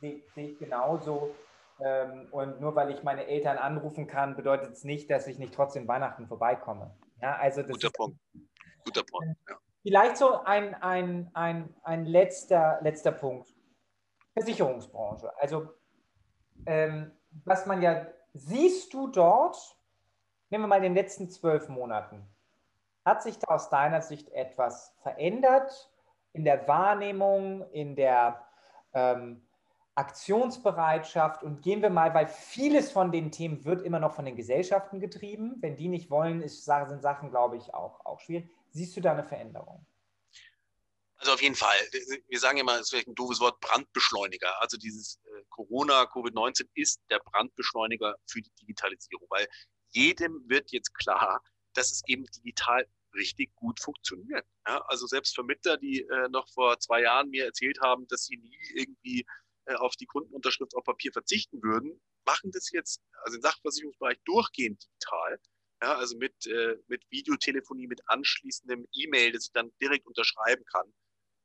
seh, 0.00 0.22
seh 0.34 0.50
ich 0.50 0.58
genauso. 0.58 1.34
Ähm, 1.80 2.28
und 2.30 2.60
nur 2.60 2.76
weil 2.76 2.94
ich 2.94 3.02
meine 3.02 3.26
Eltern 3.26 3.58
anrufen 3.58 4.06
kann, 4.06 4.36
bedeutet 4.36 4.72
es 4.72 4.84
nicht, 4.84 5.10
dass 5.10 5.26
ich 5.26 5.38
nicht 5.38 5.52
trotzdem 5.52 5.88
Weihnachten 5.88 6.28
vorbeikomme. 6.28 6.96
Ja, 7.20 7.36
also 7.36 7.62
das 7.62 7.72
Guter 7.72 7.90
Punkt 7.90 8.18
guter 8.86 9.02
Punkt. 9.02 9.36
Ja. 9.48 9.56
Vielleicht 9.82 10.16
so 10.16 10.42
ein, 10.42 10.74
ein, 10.74 11.30
ein, 11.34 11.74
ein 11.82 12.06
letzter, 12.06 12.78
letzter 12.82 13.12
Punkt. 13.12 13.54
Versicherungsbranche. 14.32 15.30
Also, 15.38 15.68
ähm, 16.66 17.12
was 17.44 17.66
man 17.66 17.82
ja, 17.82 18.06
siehst 18.32 18.92
du 18.92 19.08
dort, 19.08 19.56
nehmen 20.50 20.64
wir 20.64 20.68
mal 20.68 20.76
in 20.76 20.82
den 20.82 20.94
letzten 20.94 21.30
zwölf 21.30 21.68
Monaten, 21.68 22.26
hat 23.04 23.22
sich 23.22 23.38
da 23.38 23.54
aus 23.54 23.70
deiner 23.70 24.02
Sicht 24.02 24.30
etwas 24.30 24.94
verändert 25.02 25.90
in 26.32 26.44
der 26.44 26.66
Wahrnehmung, 26.66 27.70
in 27.70 27.96
der 27.96 28.44
ähm, 28.92 29.46
Aktionsbereitschaft 29.94 31.42
und 31.42 31.62
gehen 31.62 31.80
wir 31.80 31.88
mal, 31.88 32.12
weil 32.12 32.26
vieles 32.26 32.92
von 32.92 33.12
den 33.12 33.30
Themen 33.30 33.64
wird 33.64 33.80
immer 33.80 33.98
noch 33.98 34.12
von 34.12 34.26
den 34.26 34.36
Gesellschaften 34.36 35.00
getrieben. 35.00 35.56
Wenn 35.60 35.76
die 35.76 35.88
nicht 35.88 36.10
wollen, 36.10 36.42
ist, 36.42 36.64
sind 36.64 37.00
Sachen, 37.00 37.30
glaube 37.30 37.56
ich, 37.56 37.72
auch, 37.72 38.04
auch 38.04 38.20
schwierig. 38.20 38.50
Siehst 38.70 38.96
du 38.96 39.00
da 39.00 39.12
eine 39.12 39.24
Veränderung? 39.24 39.86
Also 41.18 41.32
auf 41.32 41.42
jeden 41.42 41.54
Fall. 41.54 41.76
Wir 42.28 42.38
sagen 42.38 42.58
immer, 42.58 42.74
es 42.74 42.82
ist 42.82 42.90
vielleicht 42.90 43.08
ein 43.08 43.14
doofes 43.14 43.40
Wort, 43.40 43.58
Brandbeschleuniger. 43.60 44.60
Also 44.60 44.76
dieses 44.76 45.18
äh, 45.24 45.44
Corona, 45.48 46.02
Covid-19 46.02 46.68
ist 46.74 47.00
der 47.10 47.20
Brandbeschleuniger 47.20 48.16
für 48.26 48.42
die 48.42 48.52
Digitalisierung, 48.60 49.26
weil 49.30 49.48
jedem 49.90 50.42
wird 50.46 50.72
jetzt 50.72 50.94
klar, 50.94 51.42
dass 51.72 51.90
es 51.90 52.02
eben 52.06 52.24
digital 52.26 52.86
richtig 53.14 53.54
gut 53.56 53.80
funktioniert. 53.80 54.46
Ja, 54.66 54.82
also 54.88 55.06
selbst 55.06 55.34
Vermittler, 55.34 55.78
die 55.78 56.02
äh, 56.02 56.28
noch 56.28 56.48
vor 56.50 56.78
zwei 56.80 57.00
Jahren 57.02 57.30
mir 57.30 57.46
erzählt 57.46 57.80
haben, 57.80 58.06
dass 58.08 58.26
sie 58.26 58.36
nie 58.36 58.58
irgendwie 58.74 59.26
äh, 59.64 59.74
auf 59.74 59.96
die 59.96 60.06
Kundenunterschrift 60.06 60.74
auf 60.76 60.84
Papier 60.84 61.12
verzichten 61.12 61.62
würden, 61.62 62.00
machen 62.26 62.50
das 62.52 62.70
jetzt, 62.72 63.00
also 63.24 63.36
im 63.36 63.42
Sachversicherungsbereich 63.42 64.18
durchgehend 64.24 64.82
digital. 64.82 65.40
Ja, 65.82 65.96
also 65.96 66.16
mit, 66.16 66.46
äh, 66.46 66.76
mit 66.88 67.04
Videotelefonie, 67.10 67.86
mit 67.86 68.00
anschließendem 68.06 68.88
E-Mail, 68.92 69.32
das 69.32 69.46
ich 69.46 69.52
dann 69.52 69.70
direkt 69.80 70.06
unterschreiben 70.06 70.64
kann. 70.64 70.92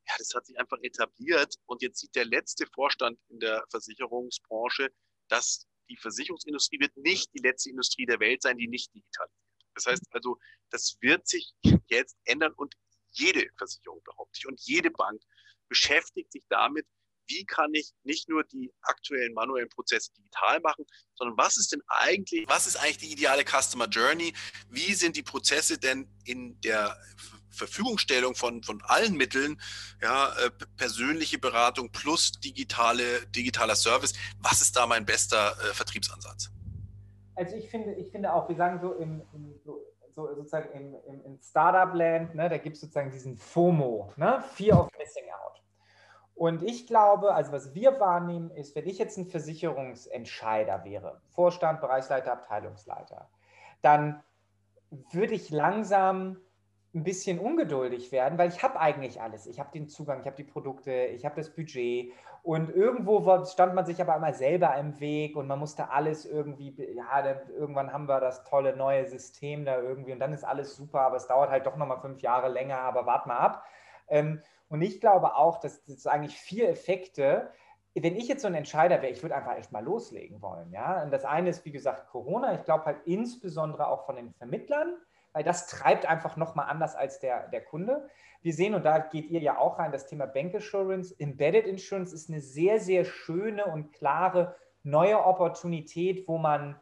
Ja, 0.08 0.14
das 0.18 0.32
hat 0.34 0.46
sich 0.46 0.58
einfach 0.58 0.78
etabliert. 0.82 1.54
Und 1.66 1.82
jetzt 1.82 2.00
sieht 2.00 2.14
der 2.14 2.24
letzte 2.24 2.66
Vorstand 2.74 3.18
in 3.28 3.40
der 3.40 3.64
Versicherungsbranche, 3.70 4.90
dass 5.28 5.66
die 5.88 5.96
Versicherungsindustrie 5.96 6.80
wird 6.80 6.96
nicht 6.96 7.30
die 7.34 7.42
letzte 7.42 7.70
Industrie 7.70 8.06
der 8.06 8.20
Welt 8.20 8.42
sein, 8.42 8.56
die 8.56 8.68
nicht 8.68 8.94
digitalisiert. 8.94 9.38
Das 9.74 9.86
heißt 9.86 10.06
also, 10.10 10.38
das 10.70 10.96
wird 11.00 11.26
sich 11.26 11.52
jetzt 11.88 12.16
ändern 12.24 12.52
und 12.54 12.74
jede 13.10 13.48
Versicherung 13.56 14.02
behaupte 14.04 14.38
ich 14.38 14.46
und 14.46 14.60
jede 14.62 14.90
Bank 14.90 15.22
beschäftigt 15.68 16.32
sich 16.32 16.44
damit, 16.48 16.86
wie 17.26 17.44
kann 17.44 17.72
ich 17.74 17.92
nicht 18.04 18.28
nur 18.28 18.44
die 18.44 18.72
aktuellen 18.82 19.32
manuellen 19.34 19.68
Prozesse 19.68 20.12
digital 20.12 20.60
machen, 20.60 20.84
sondern 21.14 21.36
was 21.36 21.56
ist 21.56 21.72
denn 21.72 21.82
eigentlich, 21.88 22.44
was 22.48 22.66
ist 22.66 22.76
eigentlich 22.76 22.98
die 22.98 23.12
ideale 23.12 23.44
Customer 23.44 23.86
Journey? 23.86 24.32
Wie 24.68 24.94
sind 24.94 25.16
die 25.16 25.22
Prozesse 25.22 25.78
denn 25.78 26.08
in 26.24 26.60
der 26.60 26.96
Verfügungstellung 27.52 28.34
von, 28.34 28.62
von 28.62 28.82
allen 28.86 29.16
Mitteln, 29.16 29.60
ja, 30.00 30.32
äh, 30.44 30.50
persönliche 30.76 31.38
Beratung 31.38 31.90
plus 31.92 32.32
digitale, 32.32 33.26
digitaler 33.28 33.76
Service. 33.76 34.14
Was 34.40 34.60
ist 34.62 34.76
da 34.76 34.86
mein 34.86 35.04
bester 35.04 35.52
äh, 35.52 35.74
Vertriebsansatz? 35.74 36.50
Also 37.34 37.56
ich 37.56 37.68
finde, 37.70 37.94
ich 37.94 38.10
finde 38.10 38.32
auch, 38.32 38.48
wir 38.48 38.56
sagen 38.56 38.80
so 38.80 38.94
im, 38.94 39.22
im 39.32 39.54
so, 39.64 39.80
so 40.14 40.34
sozusagen 40.34 40.70
im, 40.72 40.94
im, 41.06 41.24
im 41.24 41.38
Startup-Land, 41.40 42.34
ne, 42.34 42.48
da 42.48 42.58
gibt 42.58 42.76
es 42.76 42.80
sozusagen 42.80 43.10
diesen 43.10 43.36
FOMO, 43.36 44.12
ne, 44.16 44.42
Fear 44.54 44.84
of 44.84 44.88
Missing 44.98 45.24
Out. 45.30 45.61
Und 46.42 46.64
ich 46.64 46.88
glaube, 46.88 47.36
also 47.36 47.52
was 47.52 47.72
wir 47.72 48.00
wahrnehmen, 48.00 48.50
ist, 48.50 48.74
wenn 48.74 48.88
ich 48.88 48.98
jetzt 48.98 49.16
ein 49.16 49.26
Versicherungsentscheider 49.26 50.84
wäre, 50.84 51.20
Vorstand, 51.28 51.80
Bereichsleiter, 51.80 52.32
Abteilungsleiter, 52.32 53.30
dann 53.80 54.24
würde 55.12 55.34
ich 55.34 55.50
langsam 55.50 56.38
ein 56.96 57.04
bisschen 57.04 57.38
ungeduldig 57.38 58.10
werden, 58.10 58.38
weil 58.38 58.48
ich 58.48 58.60
habe 58.60 58.80
eigentlich 58.80 59.20
alles. 59.20 59.46
Ich 59.46 59.60
habe 59.60 59.70
den 59.70 59.88
Zugang, 59.88 60.18
ich 60.18 60.26
habe 60.26 60.34
die 60.34 60.42
Produkte, 60.42 60.90
ich 60.90 61.24
habe 61.24 61.36
das 61.36 61.54
Budget 61.54 62.12
und 62.42 62.70
irgendwo 62.70 63.44
stand 63.44 63.76
man 63.76 63.86
sich 63.86 64.00
aber 64.00 64.16
einmal 64.16 64.34
selber 64.34 64.74
im 64.78 64.98
Weg 64.98 65.36
und 65.36 65.46
man 65.46 65.60
musste 65.60 65.90
alles 65.90 66.26
irgendwie, 66.26 66.74
ja, 66.92 67.22
dann, 67.22 67.36
irgendwann 67.50 67.92
haben 67.92 68.08
wir 68.08 68.18
das 68.18 68.42
tolle 68.42 68.74
neue 68.74 69.06
System 69.06 69.64
da 69.64 69.80
irgendwie 69.80 70.10
und 70.10 70.18
dann 70.18 70.32
ist 70.32 70.42
alles 70.42 70.74
super, 70.74 71.02
aber 71.02 71.18
es 71.18 71.28
dauert 71.28 71.50
halt 71.50 71.66
doch 71.66 71.76
nochmal 71.76 72.00
fünf 72.00 72.20
Jahre 72.20 72.48
länger, 72.48 72.80
aber 72.80 73.06
wart 73.06 73.28
mal 73.28 73.38
ab. 73.38 73.64
Ähm, 74.08 74.42
und 74.72 74.80
ich 74.80 75.02
glaube 75.02 75.36
auch, 75.36 75.60
dass 75.60 75.84
das 75.84 76.06
eigentlich 76.06 76.34
vier 76.34 76.70
Effekte, 76.70 77.50
wenn 77.94 78.16
ich 78.16 78.26
jetzt 78.26 78.40
so 78.40 78.48
ein 78.48 78.54
Entscheider 78.54 79.02
wäre, 79.02 79.12
ich 79.12 79.22
würde 79.22 79.36
einfach 79.36 79.54
echt 79.58 79.70
mal 79.70 79.84
loslegen 79.84 80.40
wollen. 80.40 80.72
Ja? 80.72 81.02
Und 81.02 81.10
das 81.10 81.26
eine 81.26 81.50
ist, 81.50 81.66
wie 81.66 81.72
gesagt, 81.72 82.08
Corona. 82.08 82.54
Ich 82.54 82.64
glaube 82.64 82.86
halt 82.86 83.00
insbesondere 83.04 83.86
auch 83.88 84.06
von 84.06 84.16
den 84.16 84.32
Vermittlern, 84.32 84.96
weil 85.34 85.44
das 85.44 85.66
treibt 85.66 86.06
einfach 86.06 86.38
nochmal 86.38 86.70
anders 86.70 86.94
als 86.94 87.20
der, 87.20 87.48
der 87.48 87.62
Kunde. 87.62 88.08
Wir 88.40 88.54
sehen, 88.54 88.74
und 88.74 88.86
da 88.86 88.98
geht 88.98 89.28
ihr 89.28 89.40
ja 89.40 89.58
auch 89.58 89.78
rein, 89.78 89.92
das 89.92 90.06
Thema 90.06 90.24
Bank 90.24 90.54
Assurance. 90.54 91.14
Embedded 91.18 91.66
Insurance 91.66 92.14
ist 92.14 92.30
eine 92.30 92.40
sehr, 92.40 92.80
sehr 92.80 93.04
schöne 93.04 93.66
und 93.66 93.92
klare 93.92 94.56
neue 94.84 95.22
Opportunität, 95.22 96.26
wo 96.26 96.38
man 96.38 96.80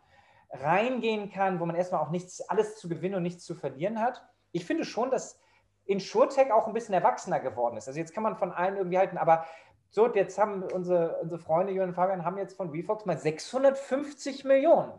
reingehen 0.50 1.32
kann, 1.32 1.58
wo 1.58 1.66
man 1.66 1.74
erstmal 1.74 2.02
auch 2.02 2.10
nichts, 2.10 2.40
alles 2.48 2.76
zu 2.76 2.88
gewinnen 2.88 3.16
und 3.16 3.24
nichts 3.24 3.44
zu 3.44 3.56
verlieren 3.56 4.00
hat. 4.00 4.24
Ich 4.52 4.64
finde 4.64 4.84
schon, 4.84 5.10
dass 5.10 5.40
InsurTech 5.90 6.52
auch 6.52 6.66
ein 6.66 6.72
bisschen 6.72 6.94
erwachsener 6.94 7.40
geworden 7.40 7.76
ist. 7.76 7.88
Also 7.88 7.98
jetzt 7.98 8.14
kann 8.14 8.22
man 8.22 8.36
von 8.36 8.52
allen 8.52 8.76
irgendwie 8.76 8.98
halten, 8.98 9.18
aber 9.18 9.44
so, 9.90 10.06
jetzt 10.14 10.38
haben 10.38 10.62
unsere, 10.62 11.16
unsere 11.20 11.40
Freunde 11.40 11.72
Jürgen 11.72 11.90
und 11.90 11.94
Fabian 11.94 12.24
haben 12.24 12.38
jetzt 12.38 12.56
von 12.56 12.70
Refox 12.70 13.06
mal 13.06 13.18
650 13.18 14.44
Millionen. 14.44 14.92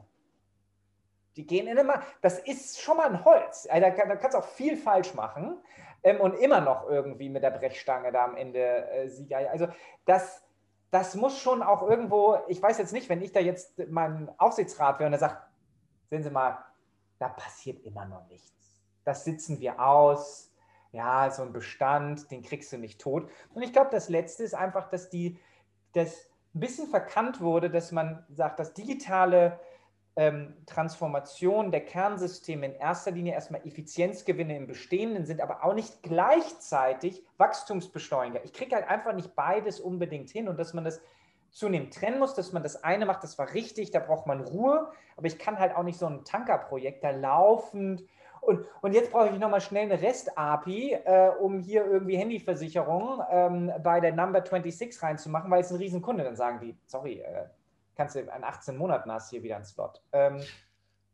Die 1.37 1.47
gehen 1.47 1.67
in 1.67 1.77
immer, 1.77 2.01
das 2.21 2.39
ist 2.39 2.81
schon 2.81 2.97
mal 2.97 3.07
ein 3.07 3.23
Holz. 3.23 3.67
Also 3.71 3.87
da, 3.87 4.05
da 4.05 4.15
kannst 4.17 4.35
du 4.35 4.39
auch 4.39 4.45
viel 4.45 4.75
falsch 4.75 5.13
machen 5.13 5.57
ähm, 6.03 6.19
und 6.19 6.33
immer 6.33 6.59
noch 6.59 6.89
irgendwie 6.89 7.29
mit 7.29 7.41
der 7.41 7.51
Brechstange 7.51 8.11
da 8.11 8.25
am 8.25 8.35
Ende 8.35 8.59
äh, 8.59 9.07
Sieger. 9.07 9.49
Also 9.49 9.69
das, 10.05 10.43
das 10.89 11.15
muss 11.15 11.39
schon 11.39 11.63
auch 11.63 11.89
irgendwo, 11.89 12.39
ich 12.49 12.61
weiß 12.61 12.77
jetzt 12.77 12.91
nicht, 12.91 13.07
wenn 13.07 13.21
ich 13.21 13.31
da 13.31 13.39
jetzt 13.39 13.81
mein 13.89 14.29
Aufsichtsrat 14.37 14.99
wäre 14.99 15.07
und 15.07 15.13
er 15.13 15.19
sagt, 15.19 15.41
sehen 16.09 16.23
Sie 16.23 16.29
mal, 16.29 16.57
da 17.17 17.29
passiert 17.29 17.81
immer 17.85 18.05
noch 18.05 18.27
nichts. 18.27 18.77
Das 19.05 19.23
sitzen 19.23 19.61
wir 19.61 19.79
aus 19.79 20.50
ja, 20.91 21.29
so 21.29 21.43
ein 21.43 21.53
Bestand, 21.53 22.31
den 22.31 22.41
kriegst 22.41 22.71
du 22.73 22.77
nicht 22.77 22.99
tot. 22.99 23.29
Und 23.53 23.61
ich 23.61 23.73
glaube, 23.73 23.89
das 23.91 24.09
Letzte 24.09 24.43
ist 24.43 24.53
einfach, 24.53 24.89
dass 24.89 25.09
die, 25.09 25.39
das 25.93 26.29
ein 26.53 26.59
bisschen 26.59 26.89
verkannt 26.89 27.39
wurde, 27.39 27.69
dass 27.69 27.91
man 27.91 28.25
sagt, 28.29 28.59
dass 28.59 28.73
digitale 28.73 29.59
ähm, 30.17 30.53
Transformation 30.65 31.71
der 31.71 31.85
Kernsysteme 31.85 32.65
in 32.65 32.75
erster 32.75 33.11
Linie 33.11 33.33
erstmal 33.33 33.65
Effizienzgewinne 33.65 34.57
im 34.57 34.67
Bestehenden 34.67 35.25
sind, 35.25 35.39
aber 35.39 35.63
auch 35.63 35.73
nicht 35.73 36.03
gleichzeitig 36.03 37.23
Wachstumsbeschleuniger. 37.37 38.43
Ich 38.43 38.51
kriege 38.51 38.75
halt 38.75 38.89
einfach 38.89 39.13
nicht 39.13 39.35
beides 39.35 39.79
unbedingt 39.79 40.29
hin 40.29 40.49
und 40.49 40.59
dass 40.59 40.73
man 40.73 40.83
das 40.83 41.01
zunehmend 41.51 41.93
trennen 41.93 42.19
muss, 42.19 42.33
dass 42.33 42.51
man 42.51 42.63
das 42.63 42.83
eine 42.83 43.05
macht, 43.05 43.23
das 43.23 43.37
war 43.37 43.53
richtig, 43.53 43.91
da 43.91 43.99
braucht 43.99 44.27
man 44.27 44.41
Ruhe, 44.41 44.91
aber 45.15 45.27
ich 45.27 45.37
kann 45.37 45.59
halt 45.59 45.75
auch 45.75 45.83
nicht 45.83 45.99
so 45.99 46.07
ein 46.07 46.25
Tankerprojekt 46.25 47.03
da 47.03 47.11
laufend 47.11 48.03
und, 48.41 48.65
und 48.81 48.93
jetzt 48.93 49.11
brauche 49.11 49.29
ich 49.29 49.39
nochmal 49.39 49.61
schnell 49.61 49.83
eine 49.83 50.01
REST-API, 50.01 50.93
äh, 51.05 51.29
um 51.39 51.59
hier 51.59 51.85
irgendwie 51.85 52.17
Handyversicherung 52.17 53.21
ähm, 53.29 53.71
bei 53.83 53.99
der 53.99 54.13
Number 54.13 54.43
26 54.43 55.01
reinzumachen, 55.01 55.51
weil 55.51 55.61
es 55.61 55.71
ein 55.71 55.77
Riesenkunde. 55.77 56.23
Dann 56.23 56.35
sagen 56.35 56.59
die, 56.59 56.75
sorry, 56.87 57.19
äh, 57.19 57.45
kannst 57.95 58.15
du 58.15 58.19
in 58.19 58.43
18 58.43 58.75
Monaten 58.75 59.11
hast 59.11 59.29
hier 59.29 59.43
wieder 59.43 59.57
einen 59.57 59.65
Slot. 59.65 60.01
Ähm, 60.11 60.41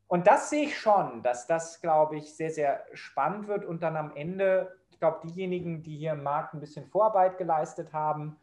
und 0.08 0.26
das 0.26 0.50
sehe 0.50 0.64
ich 0.64 0.80
schon, 0.80 1.22
dass 1.22 1.48
das, 1.48 1.82
glaube 1.82 2.16
ich, 2.16 2.34
sehr, 2.34 2.50
sehr 2.50 2.86
spannend 2.94 3.50
wird 3.50 3.66
und 3.66 3.84
dann 3.84 3.98
am 3.98 4.16
Ende, 4.16 4.78
ich 4.90 4.98
glaube, 4.98 5.28
diejenigen, 5.28 5.84
die 5.84 5.98
hier 5.98 6.14
im 6.14 6.24
Markt 6.24 6.54
ein 6.54 6.62
bisschen 6.62 6.86
Vorarbeit 6.86 7.38
geleistet 7.38 7.92
haben, 7.92 8.38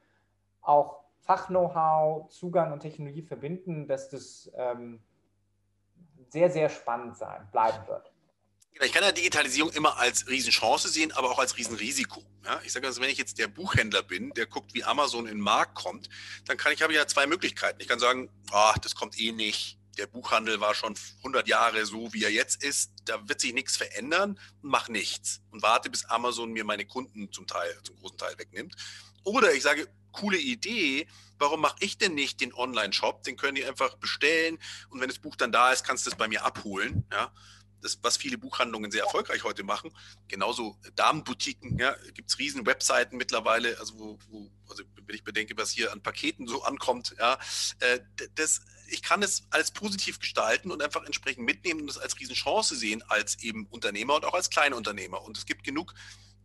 auch 0.61 1.01
Fach-Know-how, 1.21 2.29
Zugang 2.29 2.71
und 2.73 2.81
Technologie 2.81 3.23
verbinden, 3.23 3.87
dass 3.87 4.11
das 4.11 4.53
ähm, 4.57 5.03
sehr, 6.29 6.51
sehr 6.51 6.69
spannend 6.69 7.17
sein, 7.17 7.49
bleiben 7.51 7.87
wird. 7.87 8.14
Ich 8.81 8.93
kann 8.93 9.05
ja 9.05 9.13
Digitalisierung 9.13 9.71
immer 9.73 9.99
als 9.99 10.27
Riesenchance 10.27 10.89
sehen, 10.89 11.13
aber 11.13 11.31
auch 11.31 11.39
als 11.39 11.57
Riesenrisiko. 11.57 12.25
Ja, 12.45 12.61
ich 12.65 12.73
sage 12.73 12.87
also, 12.89 13.01
wenn 13.01 13.09
ich 13.09 13.19
jetzt 13.19 13.39
der 13.39 13.47
Buchhändler 13.47 14.03
bin, 14.03 14.31
der 14.31 14.47
guckt, 14.47 14.75
wie 14.75 14.83
Amazon 14.83 15.27
in 15.27 15.37
den 15.37 15.41
Markt 15.41 15.77
kommt, 15.77 16.09
dann 16.47 16.57
kann 16.57 16.73
ich 16.73 16.83
habe 16.83 16.93
ja 16.93 17.07
zwei 17.07 17.27
Möglichkeiten. 17.27 17.81
Ich 17.81 17.87
kann 17.87 18.01
sagen, 18.01 18.29
oh, 18.53 18.73
das 18.83 18.97
kommt 18.97 19.19
eh 19.19 19.31
nicht. 19.31 19.79
Der 19.97 20.09
Buchhandel 20.09 20.61
war 20.61 20.75
schon 20.75 20.97
100 21.19 21.47
Jahre 21.47 21.87
so, 21.87 22.13
wie 22.13 22.25
er 22.25 22.33
jetzt 22.33 22.65
ist. 22.65 22.91
Da 23.05 23.29
wird 23.29 23.41
sich 23.41 23.55
nichts 23.55 23.77
verändern 23.77 24.41
und 24.61 24.71
mach 24.71 24.89
nichts 24.89 25.41
und 25.53 25.63
warte, 25.63 25.89
bis 25.89 26.05
Amazon 26.07 26.51
mir 26.51 26.65
meine 26.65 26.85
Kunden 26.85 27.33
zum 27.33 27.47
Teil, 27.47 27.79
zum 27.85 27.97
großen 27.97 28.19
Teil 28.19 28.37
wegnimmt. 28.39 28.75
Oder 29.23 29.55
ich 29.55 29.63
sage, 29.63 29.87
coole 30.11 30.39
Idee, 30.39 31.07
warum 31.39 31.61
mache 31.61 31.77
ich 31.79 31.97
denn 31.97 32.15
nicht 32.15 32.41
den 32.41 32.53
Online-Shop? 32.53 33.23
Den 33.23 33.37
können 33.37 33.55
die 33.55 33.65
einfach 33.65 33.95
bestellen 33.97 34.59
und 34.89 35.01
wenn 35.01 35.09
das 35.09 35.21
Buch 35.21 35.37
dann 35.37 35.53
da 35.53 35.71
ist, 35.73 35.85
kannst 35.85 36.07
du 36.07 36.11
es 36.11 36.17
bei 36.17 36.27
mir 36.27 36.45
abholen. 36.45 37.07
Ja? 37.13 37.33
Das, 37.85 37.99
was 38.03 38.17
viele 38.17 38.39
Buchhandlungen 38.39 38.91
sehr 38.91 39.05
erfolgreich 39.05 39.45
heute 39.45 39.63
machen. 39.63 39.93
Genauso 40.27 40.79
Damenboutiquen, 40.97 41.79
ja, 41.79 41.95
gibt 42.15 42.31
es 42.31 42.39
riesen 42.39 42.65
Webseiten 42.67 43.17
mittlerweile, 43.17 43.79
also 43.79 43.99
wo, 43.99 44.19
wo, 44.29 44.51
also 44.69 44.83
wenn 45.07 45.15
ich 45.15 45.23
bedenke, 45.23 45.57
was 45.57 45.71
hier 45.71 45.93
an 45.93 46.03
Paketen 46.03 46.49
so 46.49 46.63
ankommt, 46.63 47.15
ja, 47.19 47.39
äh, 47.81 48.01
das, 48.35 48.63
ich 48.89 49.03
kann 49.03 49.23
es 49.23 49.47
als 49.51 49.71
positiv 49.71 50.19
gestalten 50.19 50.71
und 50.71 50.83
einfach 50.83 51.05
entsprechend 51.05 51.45
mitnehmen 51.45 51.83
und 51.83 51.87
das 51.89 51.99
als 51.99 52.19
Riesenchance 52.19 52.75
sehen, 52.75 53.03
als 53.09 53.39
eben 53.43 53.67
Unternehmer 53.67 54.15
und 54.15 54.25
auch 54.25 54.35
als 54.35 54.49
kleine 54.49 54.77
Unternehmer. 54.77 55.23
Und 55.23 55.37
es 55.37 55.45
gibt 55.45 55.63
genug 55.63 55.95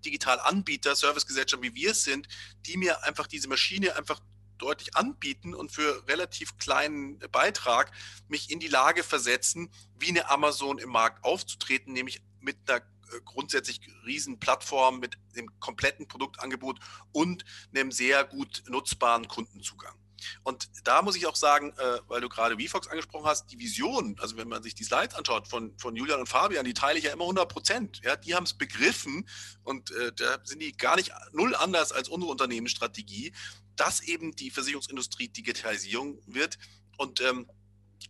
Digitalanbieter, 0.04 0.96
Servicegesellschaften, 0.96 1.70
wie 1.70 1.76
wir 1.76 1.92
es 1.92 2.04
sind, 2.04 2.28
die 2.66 2.78
mir 2.78 3.04
einfach 3.04 3.28
diese 3.28 3.48
Maschine 3.48 3.96
einfach 3.96 4.22
deutlich 4.60 4.95
anbieten 4.95 5.55
und 5.55 5.72
für 5.72 6.07
relativ 6.07 6.57
kleinen 6.57 7.20
Beitrag 7.32 7.91
mich 8.28 8.51
in 8.51 8.60
die 8.60 8.68
Lage 8.68 9.03
versetzen, 9.03 9.72
wie 9.97 10.10
eine 10.10 10.30
Amazon 10.30 10.78
im 10.78 10.89
Markt 10.89 11.24
aufzutreten, 11.24 11.93
nämlich 11.93 12.22
mit 12.39 12.57
einer 12.68 12.82
äh, 12.82 13.22
grundsätzlich 13.26 13.82
riesen 14.05 14.39
Plattform 14.39 14.99
mit 14.99 15.18
dem 15.36 15.60
kompletten 15.60 16.07
Produktangebot 16.07 16.80
und 17.12 17.45
einem 17.74 17.91
sehr 17.91 18.24
gut 18.24 18.64
nutzbaren 18.68 19.28
Kundenzugang. 19.28 19.95
Und 20.43 20.70
da 20.84 21.01
muss 21.01 21.16
ich 21.16 21.26
auch 21.28 21.36
sagen, 21.36 21.74
äh, 21.78 21.99
weil 22.07 22.22
du 22.22 22.30
gerade 22.30 22.57
VFox 22.60 22.88
angesprochen 22.88 23.26
hast, 23.26 23.51
die 23.51 23.60
Vision, 23.60 24.16
also 24.20 24.38
wenn 24.38 24.47
man 24.47 24.64
sich 24.64 24.76
die 24.76 24.84
Slides 24.84 25.16
anschaut 25.16 25.47
von, 25.47 25.78
von 25.78 25.95
Julian 25.95 26.20
und 26.20 26.28
Fabian, 26.28 26.66
die 26.66 26.74
teile 26.74 26.99
ich 26.99 27.05
ja 27.05 27.14
immer 27.14 27.24
100 27.24 27.49
Prozent. 27.49 28.01
Ja, 28.03 28.16
die 28.16 28.36
haben 28.36 28.43
es 28.43 28.53
begriffen 28.53 29.28
und 29.64 29.91
äh, 29.91 30.12
da 30.14 30.39
sind 30.43 30.62
die 30.62 30.72
gar 30.74 30.95
nicht 30.95 31.12
null 31.32 31.55
anders 31.55 31.91
als 31.91 32.10
unsere 32.10 32.32
Unternehmensstrategie 32.32 33.34
dass 33.80 34.02
eben 34.02 34.36
die 34.36 34.52
Versicherungsindustrie 34.52 35.30
Digitalisierung 35.30 36.20
wird. 36.26 36.58
Und 36.98 37.22
ähm, 37.22 37.50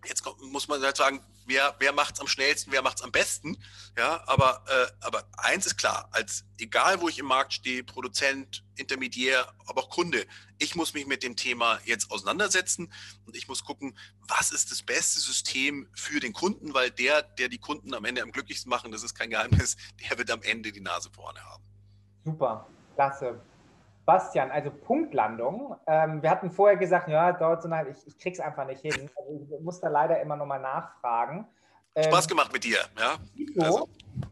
jetzt 0.05 0.23
muss 0.51 0.67
man 0.67 0.81
halt 0.81 0.97
sagen, 0.97 1.21
wer, 1.45 1.75
wer 1.79 1.93
macht 1.93 2.15
es 2.15 2.21
am 2.21 2.27
schnellsten, 2.27 2.71
wer 2.71 2.81
macht 2.81 2.97
es 2.97 3.03
am 3.03 3.11
besten. 3.11 3.57
Ja, 3.97 4.23
aber, 4.27 4.63
äh, 4.67 5.05
aber 5.05 5.27
eins 5.37 5.65
ist 5.65 5.77
klar, 5.77 6.07
als 6.11 6.45
egal 6.57 7.01
wo 7.01 7.09
ich 7.09 7.19
im 7.19 7.25
Markt 7.25 7.53
stehe, 7.53 7.83
Produzent, 7.83 8.63
Intermediär, 8.75 9.51
aber 9.67 9.83
auch 9.83 9.89
Kunde, 9.89 10.25
ich 10.57 10.75
muss 10.75 10.93
mich 10.93 11.05
mit 11.05 11.21
dem 11.21 11.35
Thema 11.35 11.79
jetzt 11.85 12.09
auseinandersetzen 12.11 12.93
und 13.25 13.35
ich 13.35 13.47
muss 13.47 13.63
gucken, 13.63 13.97
was 14.27 14.51
ist 14.51 14.71
das 14.71 14.83
beste 14.83 15.19
System 15.19 15.87
für 15.93 16.19
den 16.19 16.33
Kunden, 16.33 16.73
weil 16.73 16.91
der, 16.91 17.23
der 17.23 17.49
die 17.49 17.59
Kunden 17.59 17.93
am 17.93 18.05
Ende 18.05 18.23
am 18.23 18.31
glücklichsten 18.31 18.69
machen, 18.69 18.91
das 18.91 19.03
ist 19.03 19.15
kein 19.15 19.29
Geheimnis, 19.29 19.75
der 20.09 20.17
wird 20.17 20.31
am 20.31 20.41
Ende 20.43 20.71
die 20.71 20.81
Nase 20.81 21.09
vorne 21.11 21.43
haben. 21.43 21.63
Super, 22.23 22.67
klasse. 22.95 23.41
Bastian, 24.09 24.49
also 24.49 24.71
Punktlandung. 24.71 25.75
Ähm, 25.85 26.23
wir 26.23 26.31
hatten 26.31 26.49
vorher 26.49 26.77
gesagt, 26.77 27.09
ja, 27.09 27.31
dauert 27.31 27.61
so 27.61 27.69
eine, 27.69 27.89
ich, 27.89 28.07
ich 28.07 28.17
krieg's 28.17 28.39
einfach 28.39 28.65
nicht 28.65 28.81
hin. 28.81 29.07
Also 29.15 29.55
ich 29.55 29.63
muss 29.63 29.79
da 29.79 29.87
leider 29.87 30.19
immer 30.19 30.35
nochmal 30.35 30.59
nachfragen. 30.59 31.45
Ähm, 31.93 32.05
Spaß 32.05 32.27
gemacht 32.27 32.51
mit 32.51 32.63
dir, 32.63 32.79
ja. 32.97 33.63
Also. 33.63 33.87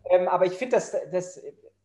Ähm, 0.09 0.27
aber 0.29 0.47
ich 0.47 0.53
finde, 0.53 0.77
das, 0.77 0.97
das 1.11 1.39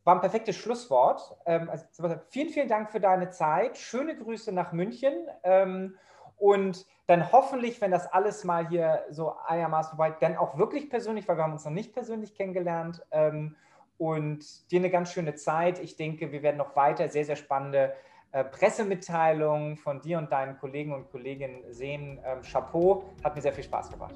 war 0.04 0.14
ein 0.14 0.22
perfektes 0.22 0.56
Schlusswort. 0.56 1.36
Ähm, 1.44 1.68
also, 1.68 1.84
vielen, 2.30 2.48
vielen 2.48 2.68
Dank 2.68 2.90
für 2.90 2.98
deine 2.98 3.28
Zeit. 3.28 3.76
Schöne 3.76 4.16
Grüße 4.16 4.52
nach 4.52 4.72
München. 4.72 5.12
Ähm, 5.42 5.98
und 6.38 6.86
dann 7.08 7.30
hoffentlich, 7.30 7.82
wenn 7.82 7.90
das 7.90 8.10
alles 8.10 8.42
mal 8.42 8.68
hier 8.68 9.04
so 9.10 9.36
einigermaßen 9.46 9.98
vorbei, 9.98 10.16
dann 10.18 10.38
auch 10.38 10.56
wirklich 10.56 10.88
persönlich, 10.88 11.28
weil 11.28 11.36
wir 11.36 11.44
haben 11.44 11.52
uns 11.52 11.66
noch 11.66 11.72
nicht 11.72 11.92
persönlich 11.92 12.34
kennengelernt. 12.34 13.02
Ähm, 13.10 13.54
und 14.02 14.70
dir 14.72 14.80
eine 14.80 14.90
ganz 14.90 15.12
schöne 15.12 15.36
Zeit. 15.36 15.78
Ich 15.78 15.96
denke, 15.96 16.32
wir 16.32 16.42
werden 16.42 16.56
noch 16.56 16.74
weiter 16.74 17.08
sehr, 17.08 17.24
sehr 17.24 17.36
spannende 17.36 17.94
äh, 18.32 18.42
Pressemitteilungen 18.42 19.76
von 19.76 20.00
dir 20.00 20.18
und 20.18 20.32
deinen 20.32 20.58
Kollegen 20.58 20.92
und 20.92 21.08
Kolleginnen 21.12 21.62
sehen. 21.70 22.18
Ähm, 22.24 22.42
Chapeau, 22.42 23.04
hat 23.22 23.36
mir 23.36 23.42
sehr 23.42 23.52
viel 23.52 23.62
Spaß 23.62 23.90
gemacht. 23.90 24.14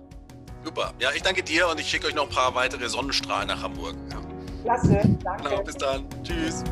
Super. 0.64 0.93
Ja, 0.99 1.11
ich 1.14 1.22
danke 1.22 1.45
dir 1.45 1.68
und 1.68 1.78
ich 1.78 1.89
schicke 1.89 2.09
euch 2.09 2.16
noch 2.16 2.28
ein 2.28 2.34
paar 2.34 2.53
weitere 2.57 2.89
Sonnenstrahlen 2.89 3.47
nach 3.47 3.62
Hamburg. 3.62 3.95
Ja. 4.11 4.20
Klasse, 4.64 5.03
danke. 5.22 5.51
Genau, 5.51 5.62
bis 5.62 5.76
dann. 5.76 6.05
Tschüss. 6.24 6.64